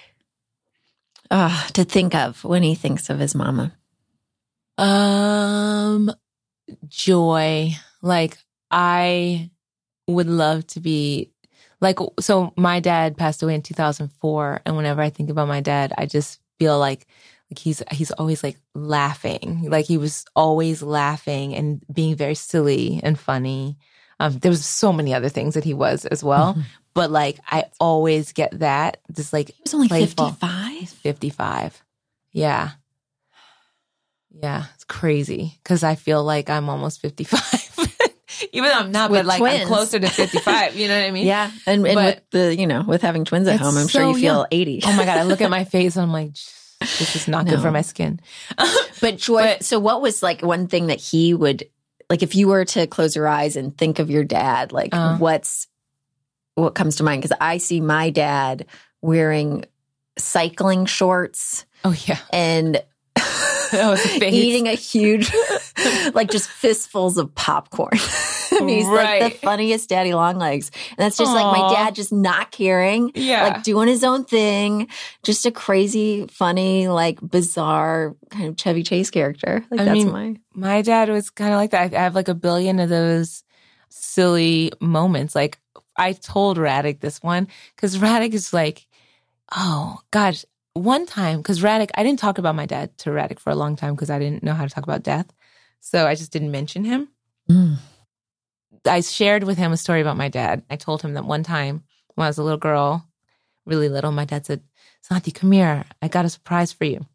uh, 1.32 1.68
to 1.70 1.84
think 1.84 2.14
of 2.14 2.44
when 2.44 2.62
he 2.62 2.76
thinks 2.76 3.10
of 3.10 3.18
his 3.18 3.34
mama? 3.34 3.74
Um, 4.78 6.14
joy. 6.88 7.72
Like 8.02 8.38
I 8.70 9.50
would 10.08 10.28
love 10.28 10.68
to 10.68 10.80
be 10.80 11.32
like 11.80 11.98
so 12.20 12.54
my 12.58 12.80
dad 12.80 13.18
passed 13.18 13.42
away 13.42 13.56
in 13.56 13.62
2004 13.62 14.62
and 14.66 14.76
whenever 14.76 15.02
I 15.02 15.10
think 15.10 15.30
about 15.30 15.48
my 15.48 15.62
dad, 15.62 15.94
I 15.98 16.06
just 16.06 16.40
feel 16.60 16.78
like 16.78 17.08
like 17.52 17.60
he's 17.60 17.82
he's 17.92 18.12
always 18.12 18.44
like 18.44 18.58
laughing. 18.76 19.70
Like 19.70 19.86
he 19.86 19.98
was 19.98 20.26
always 20.36 20.82
laughing 20.82 21.56
and 21.56 21.84
being 21.92 22.16
very 22.16 22.36
silly 22.36 23.00
and 23.04 23.20
funny. 23.20 23.78
Um, 24.22 24.38
there 24.40 24.52
was 24.52 24.64
so 24.64 24.94
many 24.94 25.14
other 25.14 25.30
things 25.30 25.56
that 25.56 25.64
he 25.64 25.74
was 25.74 26.06
as 26.06 26.24
well. 26.24 26.54
Mm-hmm. 26.54 26.62
But 26.94 27.10
like 27.10 27.40
I 27.48 27.66
always 27.80 28.34
get 28.34 28.60
that. 28.60 28.98
Just 29.12 29.34
like 29.34 29.50
he 29.50 29.62
was 29.64 29.74
only 29.74 29.88
fifty 29.88 30.32
five. 30.32 30.90
Fifty 30.90 31.30
five. 31.30 31.82
Yeah. 32.32 32.72
Yeah, 34.34 34.66
it's 34.76 34.86
crazy 34.86 35.60
because 35.62 35.84
I 35.84 35.96
feel 35.96 36.24
like 36.24 36.50
I'm 36.50 36.70
almost 36.70 37.02
55. 37.02 37.90
Even 38.54 38.70
though 38.70 38.76
I'm 38.76 38.92
not, 38.92 39.12
with 39.12 39.20
but 39.20 39.26
like 39.26 39.40
twins. 39.40 39.62
I'm 39.62 39.68
closer 39.68 40.00
to 40.00 40.08
55. 40.08 40.76
You 40.76 40.88
know 40.88 40.98
what 40.98 41.06
I 41.06 41.12
mean? 41.12 41.28
yeah. 41.28 41.52
And, 41.66 41.86
and 41.86 41.96
with 41.96 42.22
the, 42.32 42.56
you 42.56 42.66
know, 42.66 42.84
with 42.88 43.02
having 43.02 43.26
twins 43.26 43.48
at 43.48 43.60
home, 43.60 43.78
I'm 43.78 43.88
so 43.88 44.00
sure 44.00 44.08
you 44.08 44.14
feel 44.16 44.24
young. 44.24 44.46
80. 44.52 44.82
Oh 44.86 44.96
my 44.96 45.06
God. 45.06 45.18
I 45.18 45.24
look 45.24 45.42
at 45.42 45.50
my 45.50 45.64
face 45.66 45.96
and 45.98 46.04
I'm 46.04 46.14
like, 46.14 46.34
this 46.80 47.16
is 47.16 47.28
not 47.28 47.46
no. 47.46 47.52
good 47.52 47.62
for 47.62 47.72
my 47.72 47.82
skin. 47.82 48.20
but 49.02 49.18
Joy, 49.18 49.42
but, 49.42 49.64
so 49.64 49.80
what 49.80 50.02
was 50.02 50.24
like 50.24 50.42
one 50.42 50.68
thing 50.68 50.88
that 50.88 51.00
he 51.00 51.34
would, 51.34 51.66
like 52.12 52.24
if 52.24 52.36
you 52.36 52.50
were 52.50 52.66
to 52.66 52.88
close 52.88 53.16
your 53.16 53.26
eyes 53.26 53.56
and 53.56 53.76
think 53.78 54.00
of 54.00 54.10
your 54.10 54.26
dad, 54.26 54.74
like 54.74 54.94
uh, 54.94 55.16
what's, 55.18 55.68
what 56.56 56.76
comes 56.76 56.98
to 56.98 57.04
mind? 57.04 57.22
Because 57.22 57.38
I 57.40 57.58
see 57.58 57.80
my 57.80 58.10
dad 58.10 58.66
wearing 59.02 59.64
cycling 60.18 60.86
shorts. 60.88 61.66
Oh 61.86 61.96
yeah. 62.06 62.18
And 62.34 62.84
eating 64.22 64.68
a 64.68 64.74
huge, 64.74 65.32
like 66.14 66.30
just 66.30 66.50
fistfuls 66.50 67.18
of 67.18 67.34
popcorn. 67.36 67.92
he's 68.50 68.86
right. 68.86 69.22
like 69.22 69.34
the 69.34 69.40
funniest 69.40 69.90
daddy 69.90 70.14
long 70.14 70.38
legs. 70.38 70.72
And 70.90 70.98
that's 70.98 71.18
just 71.18 71.32
Aww. 71.32 71.36
like 71.36 71.58
my 71.60 71.74
dad 71.74 71.96
just 71.96 72.12
not 72.12 72.52
caring. 72.52 73.12
Yeah. 73.16 73.44
Like 73.44 73.64
doing 73.64 73.88
his 73.88 74.04
own 74.04 74.26
thing. 74.26 74.88
Just 75.24 75.46
a 75.46 75.52
crazy, 75.52 76.28
funny, 76.28 76.88
like 76.88 77.20
bizarre 77.22 78.16
kind 78.30 78.48
of 78.48 78.58
Chevy 78.58 78.84
Chase 78.84 79.10
character. 79.10 79.66
Like 79.70 79.82
I 79.82 79.86
that's 79.86 79.94
mean, 79.94 80.12
my 80.12 80.36
my 80.54 80.82
dad 80.82 81.10
was 81.10 81.30
kind 81.30 81.54
of 81.54 81.58
like 81.58 81.72
that. 81.72 81.94
I 81.94 82.04
have 82.04 82.16
like 82.16 82.28
a 82.28 82.36
billion 82.36 82.80
of 82.80 82.90
those 82.90 83.44
silly 83.90 84.72
moments. 84.80 85.36
Like 85.36 85.60
I 85.96 86.14
told 86.14 86.58
Radek 86.58 87.00
this 87.00 87.22
one 87.22 87.48
because 87.76 87.98
Radek 87.98 88.34
is 88.34 88.54
like, 88.54 88.88
oh 89.56 90.00
gosh, 90.12 90.46
one 90.74 91.06
time, 91.06 91.38
because 91.38 91.62
Radek, 91.62 91.92
I 91.96 92.04
didn't 92.04 92.20
talk 92.20 92.38
about 92.38 92.56
my 92.56 92.66
dad 92.66 92.98
to 93.00 93.10
Radek 93.10 93.40
for 93.40 93.50
a 93.50 93.56
long 93.56 93.76
time 93.76 93.96
because 93.96 94.10
I 94.10 94.20
didn't 94.20 94.44
know 94.44 94.54
how 94.54 94.64
to 94.64 94.70
talk 94.70 94.84
about 94.84 95.04
death. 95.04 95.32
So 95.82 96.08
I 96.08 96.16
just 96.16 96.32
didn't 96.32 96.52
mention 96.52 96.84
him. 96.86 97.10
Mm. 97.50 97.78
I 98.86 99.02
shared 99.02 99.44
with 99.44 99.58
him 99.58 99.72
a 99.72 99.78
story 99.78 100.02
about 100.02 100.18
my 100.18 100.30
dad. 100.30 100.64
I 100.70 100.76
told 100.76 101.02
him 101.02 101.14
that 101.16 101.26
one 101.26 101.44
time 101.44 101.84
when 102.16 102.26
I 102.26 102.30
was 102.30 102.38
a 102.38 102.44
little 102.44 102.58
girl, 102.58 103.08
really 103.66 103.90
little, 103.90 104.12
my 104.12 104.26
dad 104.26 104.46
said, 104.46 104.62
Santi, 105.02 105.32
come 105.32 105.52
here. 105.52 105.86
I 106.02 106.08
got 106.08 106.26
a 106.26 106.30
surprise 106.30 106.72
for 106.72 106.86
you. 106.86 107.06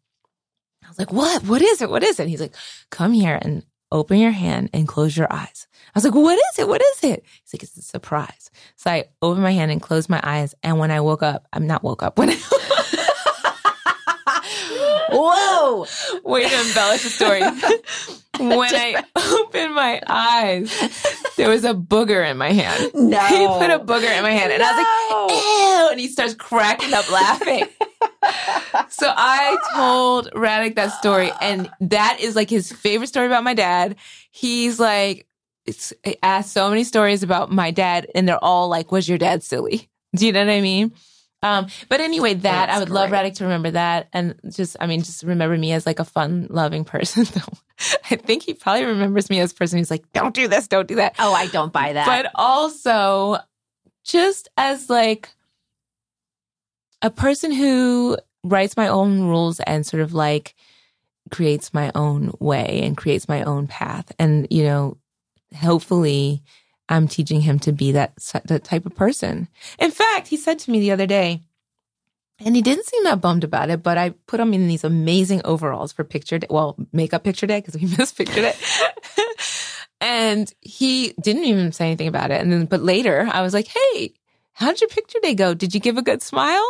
I 0.83 0.89
was 0.89 0.99
like, 0.99 1.11
what? 1.11 1.43
What 1.43 1.61
is 1.61 1.81
it? 1.81 1.89
What 1.89 2.03
is 2.03 2.19
it? 2.19 2.27
He's 2.27 2.41
like, 2.41 2.55
come 2.89 3.13
here 3.13 3.37
and 3.41 3.63
open 3.91 4.19
your 4.19 4.31
hand 4.31 4.69
and 4.73 4.87
close 4.87 5.15
your 5.15 5.31
eyes. 5.31 5.67
I 5.87 5.91
was 5.95 6.03
like, 6.03 6.15
what 6.15 6.37
is 6.37 6.59
it? 6.59 6.67
What 6.67 6.81
is 6.81 7.03
it? 7.03 7.23
He's 7.43 7.53
like, 7.53 7.63
it's 7.63 7.77
a 7.77 7.81
surprise. 7.81 8.51
So 8.75 8.91
I 8.91 9.05
opened 9.21 9.43
my 9.43 9.51
hand 9.53 9.71
and 9.71 9.81
closed 9.81 10.09
my 10.09 10.19
eyes. 10.23 10.55
And 10.63 10.77
when 10.77 10.91
I 10.91 11.01
woke 11.01 11.23
up, 11.23 11.47
I'm 11.53 11.67
not 11.67 11.83
woke 11.83 12.03
up. 12.03 12.17
When 12.17 12.29
I 12.29 12.33
Whoa! 15.11 15.85
Way 16.23 16.49
to 16.49 16.67
embellish 16.67 17.03
the 17.03 17.09
story. 17.09 17.41
when 18.39 18.75
I 18.75 19.03
opened 19.15 19.73
my 19.73 20.01
eyes, 20.07 20.71
there 21.37 21.49
was 21.49 21.63
a 21.63 21.73
booger 21.73 22.29
in 22.29 22.37
my 22.37 22.51
hand. 22.51 22.91
No. 22.93 23.19
He 23.19 23.47
put 23.47 23.71
a 23.71 23.79
booger 23.79 24.15
in 24.15 24.23
my 24.23 24.31
hand 24.31 24.51
and 24.51 24.61
no. 24.61 24.67
I 24.67 24.71
was 24.71 24.77
like, 24.77 25.31
ew. 25.31 25.91
And 25.91 25.99
he 25.99 26.07
starts 26.07 26.33
cracking 26.33 26.93
up 26.93 27.11
laughing. 27.11 27.65
so 28.89 29.11
I 29.15 29.57
told 29.75 30.31
Radek 30.31 30.75
that 30.75 30.91
story 30.93 31.31
and 31.41 31.69
that 31.81 32.17
is 32.19 32.35
like 32.35 32.49
his 32.49 32.71
favorite 32.71 33.07
story 33.07 33.27
about 33.27 33.43
my 33.43 33.53
dad. 33.53 33.95
He's 34.31 34.79
like, 34.79 35.27
asked 36.23 36.53
so 36.53 36.69
many 36.69 36.83
stories 36.83 37.23
about 37.23 37.51
my 37.51 37.71
dad 37.71 38.07
and 38.15 38.27
they're 38.27 38.43
all 38.43 38.69
like, 38.69 38.91
was 38.91 39.07
your 39.07 39.17
dad 39.17 39.43
silly? 39.43 39.89
Do 40.15 40.25
you 40.25 40.31
know 40.31 40.45
what 40.45 40.51
I 40.51 40.61
mean? 40.61 40.93
Um, 41.43 41.67
but 41.87 42.01
anyway, 42.01 42.33
that 42.33 42.41
That's 42.41 42.75
I 42.75 42.79
would 42.79 42.89
great. 42.89 42.95
love 42.95 43.09
Radek 43.11 43.35
to 43.35 43.43
remember 43.43 43.71
that 43.71 44.09
and 44.11 44.39
just, 44.49 44.75
I 44.79 44.87
mean, 44.87 45.03
just 45.03 45.23
remember 45.23 45.55
me 45.57 45.71
as 45.71 45.85
like 45.85 45.99
a 45.99 46.05
fun, 46.05 46.47
loving 46.49 46.83
person. 46.83 47.27
I 48.09 48.15
think 48.15 48.43
he 48.43 48.55
probably 48.55 48.85
remembers 48.85 49.29
me 49.29 49.39
as 49.39 49.51
a 49.51 49.55
person 49.55 49.77
who's 49.77 49.91
like, 49.91 50.11
don't 50.13 50.33
do 50.33 50.47
this, 50.47 50.67
don't 50.67 50.87
do 50.87 50.95
that. 50.95 51.15
Oh, 51.19 51.33
I 51.33 51.47
don't 51.47 51.71
buy 51.71 51.93
that. 51.93 52.07
But 52.07 52.31
also 52.33 53.37
just 54.03 54.49
as 54.57 54.89
like 54.89 55.29
a 57.03 57.11
person 57.11 57.51
who 57.51 58.17
writes 58.43 58.75
my 58.75 58.87
own 58.87 59.21
rules 59.21 59.59
and 59.59 59.85
sort 59.85 60.01
of 60.01 60.13
like 60.13 60.55
creates 61.29 61.73
my 61.73 61.91
own 61.93 62.33
way 62.39 62.81
and 62.83 62.97
creates 62.97 63.27
my 63.27 63.43
own 63.43 63.67
path. 63.67 64.11
And, 64.17 64.47
you 64.49 64.63
know, 64.63 64.97
hopefully 65.55 66.41
I'm 66.89 67.07
teaching 67.07 67.41
him 67.41 67.59
to 67.59 67.71
be 67.71 67.91
that, 67.93 68.15
that 68.45 68.63
type 68.63 68.85
of 68.85 68.95
person. 68.95 69.47
In 69.79 69.91
fact, 69.91 70.27
he 70.27 70.37
said 70.37 70.59
to 70.59 70.71
me 70.71 70.79
the 70.79 70.91
other 70.91 71.05
day, 71.05 71.43
and 72.39 72.55
he 72.55 72.61
didn't 72.61 72.85
seem 72.85 73.03
that 73.05 73.21
bummed 73.21 73.43
about 73.43 73.69
it, 73.69 73.81
but 73.81 73.97
I 73.97 74.11
put 74.27 74.39
him 74.39 74.53
in 74.53 74.67
these 74.67 74.83
amazing 74.83 75.41
overalls 75.43 75.91
for 75.91 76.03
picture 76.03 76.37
day. 76.37 76.47
Well, 76.49 76.75
makeup 76.93 77.23
picture 77.23 77.47
day 77.47 77.59
because 77.61 77.79
we 77.79 77.87
missed 77.97 78.17
picture 78.17 78.41
day. 78.41 78.53
and 80.01 80.53
he 80.61 81.13
didn't 81.19 81.45
even 81.45 81.71
say 81.71 81.87
anything 81.87 82.07
about 82.07 82.31
it. 82.31 82.39
And 82.39 82.51
then, 82.51 82.65
but 82.65 82.81
later 82.81 83.27
I 83.31 83.41
was 83.41 83.53
like, 83.53 83.67
Hey, 83.67 84.13
how 84.53 84.67
did 84.67 84.81
your 84.81 84.89
picture 84.89 85.19
day 85.21 85.33
go? 85.33 85.53
Did 85.53 85.73
you 85.73 85.79
give 85.79 85.97
a 85.97 86.01
good 86.01 86.21
smile? 86.21 86.65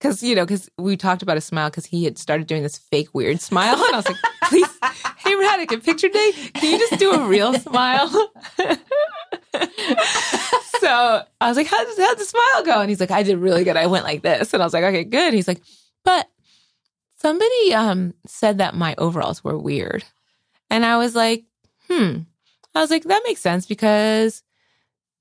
Cause, 0.00 0.22
you 0.22 0.34
know, 0.34 0.46
cause 0.46 0.68
we 0.78 0.96
talked 0.96 1.22
about 1.22 1.36
a 1.36 1.40
smile 1.40 1.70
cause 1.70 1.86
he 1.86 2.04
had 2.04 2.18
started 2.18 2.46
doing 2.46 2.62
this 2.62 2.78
fake 2.78 3.08
weird 3.12 3.40
smile. 3.40 3.74
And 3.74 3.94
I 3.94 3.96
was 3.96 4.08
like, 4.08 4.18
please, 4.44 4.68
hey, 5.18 5.34
Radek, 5.34 5.72
at 5.72 5.82
picture 5.82 6.08
day, 6.08 6.32
can 6.54 6.72
you 6.72 6.78
just 6.78 6.98
do 6.98 7.12
a 7.12 7.26
real 7.26 7.54
smile? 7.54 8.32
so 10.80 11.22
I 11.40 11.48
was 11.48 11.56
like, 11.56 11.66
how 11.66 11.84
does, 11.84 11.96
the 11.96 12.24
smile 12.24 12.64
go? 12.64 12.80
And 12.80 12.90
he's 12.90 13.00
like, 13.00 13.10
I 13.10 13.22
did 13.22 13.38
really 13.38 13.64
good. 13.64 13.76
I 13.76 13.86
went 13.86 14.04
like 14.04 14.22
this. 14.22 14.52
And 14.52 14.62
I 14.62 14.66
was 14.66 14.72
like, 14.72 14.84
okay, 14.84 15.04
good. 15.04 15.34
He's 15.34 15.48
like, 15.48 15.62
but 16.04 16.28
somebody 17.16 17.74
um, 17.74 18.14
said 18.26 18.58
that 18.58 18.74
my 18.74 18.94
overalls 18.98 19.42
were 19.42 19.58
weird. 19.58 20.04
And 20.70 20.84
I 20.84 20.96
was 20.96 21.14
like, 21.14 21.44
hmm. 21.88 22.18
I 22.74 22.80
was 22.80 22.90
like, 22.90 23.04
that 23.04 23.22
makes 23.24 23.40
sense 23.40 23.66
because 23.66 24.42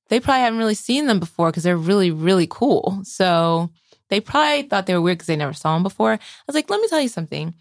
they 0.09 0.19
probably 0.19 0.41
haven't 0.41 0.59
really 0.59 0.75
seen 0.75 1.07
them 1.07 1.19
before 1.19 1.49
because 1.49 1.63
they're 1.63 1.77
really, 1.77 2.11
really 2.11 2.47
cool. 2.49 3.01
So 3.03 3.69
they 4.09 4.19
probably 4.19 4.63
thought 4.63 4.85
they 4.85 4.93
were 4.93 5.01
weird 5.01 5.17
because 5.17 5.27
they 5.27 5.35
never 5.35 5.53
saw 5.53 5.73
them 5.75 5.83
before. 5.83 6.13
I 6.13 6.19
was 6.47 6.55
like, 6.55 6.69
let 6.69 6.81
me 6.81 6.87
tell 6.87 7.01
you 7.01 7.07
something. 7.07 7.53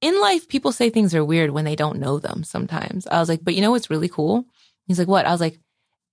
In 0.00 0.20
life, 0.20 0.48
people 0.48 0.72
say 0.72 0.90
things 0.90 1.14
are 1.14 1.24
weird 1.24 1.50
when 1.50 1.64
they 1.64 1.76
don't 1.76 1.98
know 1.98 2.18
them 2.18 2.44
sometimes. 2.44 3.06
I 3.06 3.20
was 3.20 3.28
like, 3.28 3.40
but 3.42 3.54
you 3.54 3.60
know 3.60 3.70
what's 3.70 3.90
really 3.90 4.08
cool? 4.08 4.44
He's 4.86 4.98
like, 4.98 5.08
what? 5.08 5.26
I 5.26 5.32
was 5.32 5.40
like, 5.40 5.58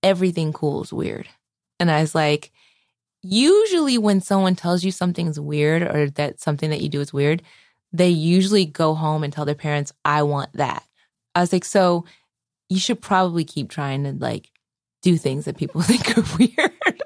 everything 0.02 0.52
cool 0.52 0.82
is 0.82 0.92
weird. 0.92 1.28
And 1.78 1.90
I 1.90 2.00
was 2.00 2.14
like, 2.14 2.52
usually 3.22 3.98
when 3.98 4.20
someone 4.20 4.56
tells 4.56 4.84
you 4.84 4.90
something's 4.90 5.38
weird 5.38 5.82
or 5.82 6.10
that 6.10 6.40
something 6.40 6.70
that 6.70 6.80
you 6.80 6.88
do 6.88 7.00
is 7.00 7.12
weird, 7.12 7.42
they 7.92 8.08
usually 8.08 8.64
go 8.64 8.94
home 8.94 9.22
and 9.22 9.32
tell 9.32 9.44
their 9.44 9.54
parents, 9.54 9.92
I 10.04 10.22
want 10.22 10.52
that. 10.54 10.84
I 11.34 11.40
was 11.40 11.52
like, 11.52 11.64
so 11.64 12.04
you 12.68 12.78
should 12.78 13.00
probably 13.00 13.44
keep 13.44 13.70
trying 13.70 14.04
to 14.04 14.12
like 14.12 14.50
do 15.02 15.16
things 15.16 15.44
that 15.44 15.56
people 15.56 15.80
think 15.82 16.16
are 16.16 16.38
weird, 16.38 17.02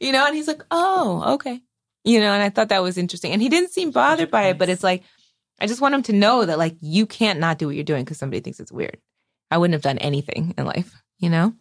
you 0.00 0.12
know? 0.12 0.26
And 0.26 0.34
he's 0.34 0.48
like, 0.48 0.62
oh, 0.70 1.34
okay. 1.34 1.60
You 2.04 2.20
know, 2.20 2.32
and 2.32 2.42
I 2.42 2.50
thought 2.50 2.68
that 2.68 2.82
was 2.82 2.98
interesting. 2.98 3.32
And 3.32 3.40
he 3.40 3.48
didn't 3.48 3.72
seem 3.72 3.90
bothered 3.90 4.30
by 4.30 4.48
it, 4.48 4.58
but 4.58 4.68
it's 4.68 4.84
like, 4.84 5.04
I 5.60 5.66
just 5.66 5.80
want 5.80 5.94
him 5.94 6.02
to 6.04 6.12
know 6.12 6.44
that 6.44 6.58
like 6.58 6.76
you 6.80 7.06
can't 7.06 7.40
not 7.40 7.58
do 7.58 7.66
what 7.66 7.76
you're 7.76 7.84
doing 7.84 8.04
because 8.04 8.18
somebody 8.18 8.40
thinks 8.40 8.60
it's 8.60 8.72
weird. 8.72 8.98
I 9.50 9.58
wouldn't 9.58 9.74
have 9.74 9.82
done 9.82 9.98
anything 9.98 10.54
in 10.58 10.66
life, 10.66 10.94
you 11.18 11.30
know? 11.30 11.54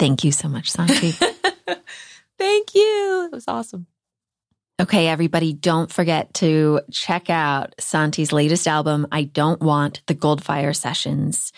Thank 0.00 0.24
you 0.24 0.32
so 0.32 0.48
much, 0.48 0.70
Santi. 0.70 1.10
Thank 2.38 2.74
you. 2.74 3.28
It 3.30 3.34
was 3.34 3.44
awesome. 3.46 3.86
Okay, 4.80 5.08
everybody, 5.08 5.52
don't 5.52 5.92
forget 5.92 6.32
to 6.34 6.80
check 6.90 7.28
out 7.28 7.74
Santi's 7.78 8.32
latest 8.32 8.66
album, 8.66 9.06
I 9.12 9.24
Don't 9.24 9.60
Want 9.60 10.00
the 10.06 10.14
Gold 10.14 10.42
Fire 10.42 10.72
Sessions. 10.72 11.52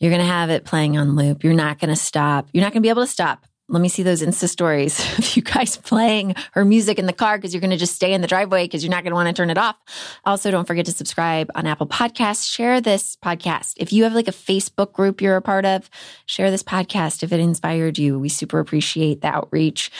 You're 0.00 0.10
going 0.10 0.20
to 0.20 0.26
have 0.26 0.50
it 0.50 0.64
playing 0.64 0.98
on 0.98 1.14
loop. 1.14 1.44
You're 1.44 1.54
not 1.54 1.78
going 1.78 1.90
to 1.90 1.96
stop. 1.96 2.48
You're 2.52 2.64
not 2.64 2.72
going 2.72 2.82
to 2.82 2.86
be 2.86 2.90
able 2.90 3.04
to 3.04 3.06
stop 3.06 3.46
let 3.68 3.80
me 3.82 3.88
see 3.88 4.02
those 4.02 4.22
Insta 4.22 4.48
stories 4.48 4.98
of 5.18 5.36
you 5.36 5.42
guys 5.42 5.76
playing 5.76 6.34
her 6.52 6.64
music 6.64 6.98
in 6.98 7.06
the 7.06 7.12
car 7.12 7.36
because 7.36 7.52
you're 7.52 7.60
going 7.60 7.70
to 7.70 7.76
just 7.76 7.94
stay 7.94 8.12
in 8.12 8.20
the 8.20 8.26
driveway 8.26 8.64
because 8.64 8.82
you're 8.82 8.90
not 8.90 9.04
going 9.04 9.10
to 9.10 9.16
want 9.16 9.28
to 9.28 9.32
turn 9.32 9.50
it 9.50 9.58
off. 9.58 9.76
Also, 10.24 10.50
don't 10.50 10.66
forget 10.66 10.86
to 10.86 10.92
subscribe 10.92 11.50
on 11.54 11.66
Apple 11.66 11.86
Podcasts. 11.86 12.50
Share 12.50 12.80
this 12.80 13.16
podcast. 13.16 13.74
If 13.76 13.92
you 13.92 14.04
have 14.04 14.14
like 14.14 14.28
a 14.28 14.32
Facebook 14.32 14.92
group 14.92 15.20
you're 15.20 15.36
a 15.36 15.42
part 15.42 15.64
of, 15.64 15.90
share 16.26 16.50
this 16.50 16.62
podcast 16.62 17.22
if 17.22 17.32
it 17.32 17.40
inspired 17.40 17.98
you. 17.98 18.18
We 18.18 18.28
super 18.28 18.58
appreciate 18.58 19.20
the 19.20 19.28
outreach. 19.28 19.90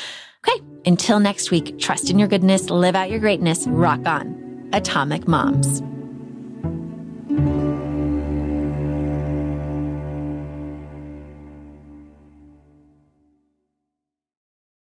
Okay, 0.46 0.64
until 0.86 1.20
next 1.20 1.50
week, 1.50 1.78
trust 1.78 2.10
in 2.10 2.18
your 2.18 2.28
goodness, 2.28 2.70
live 2.70 2.94
out 2.94 3.10
your 3.10 3.20
greatness, 3.20 3.66
rock 3.66 4.06
on. 4.06 4.70
Atomic 4.72 5.26
Moms. 5.26 5.82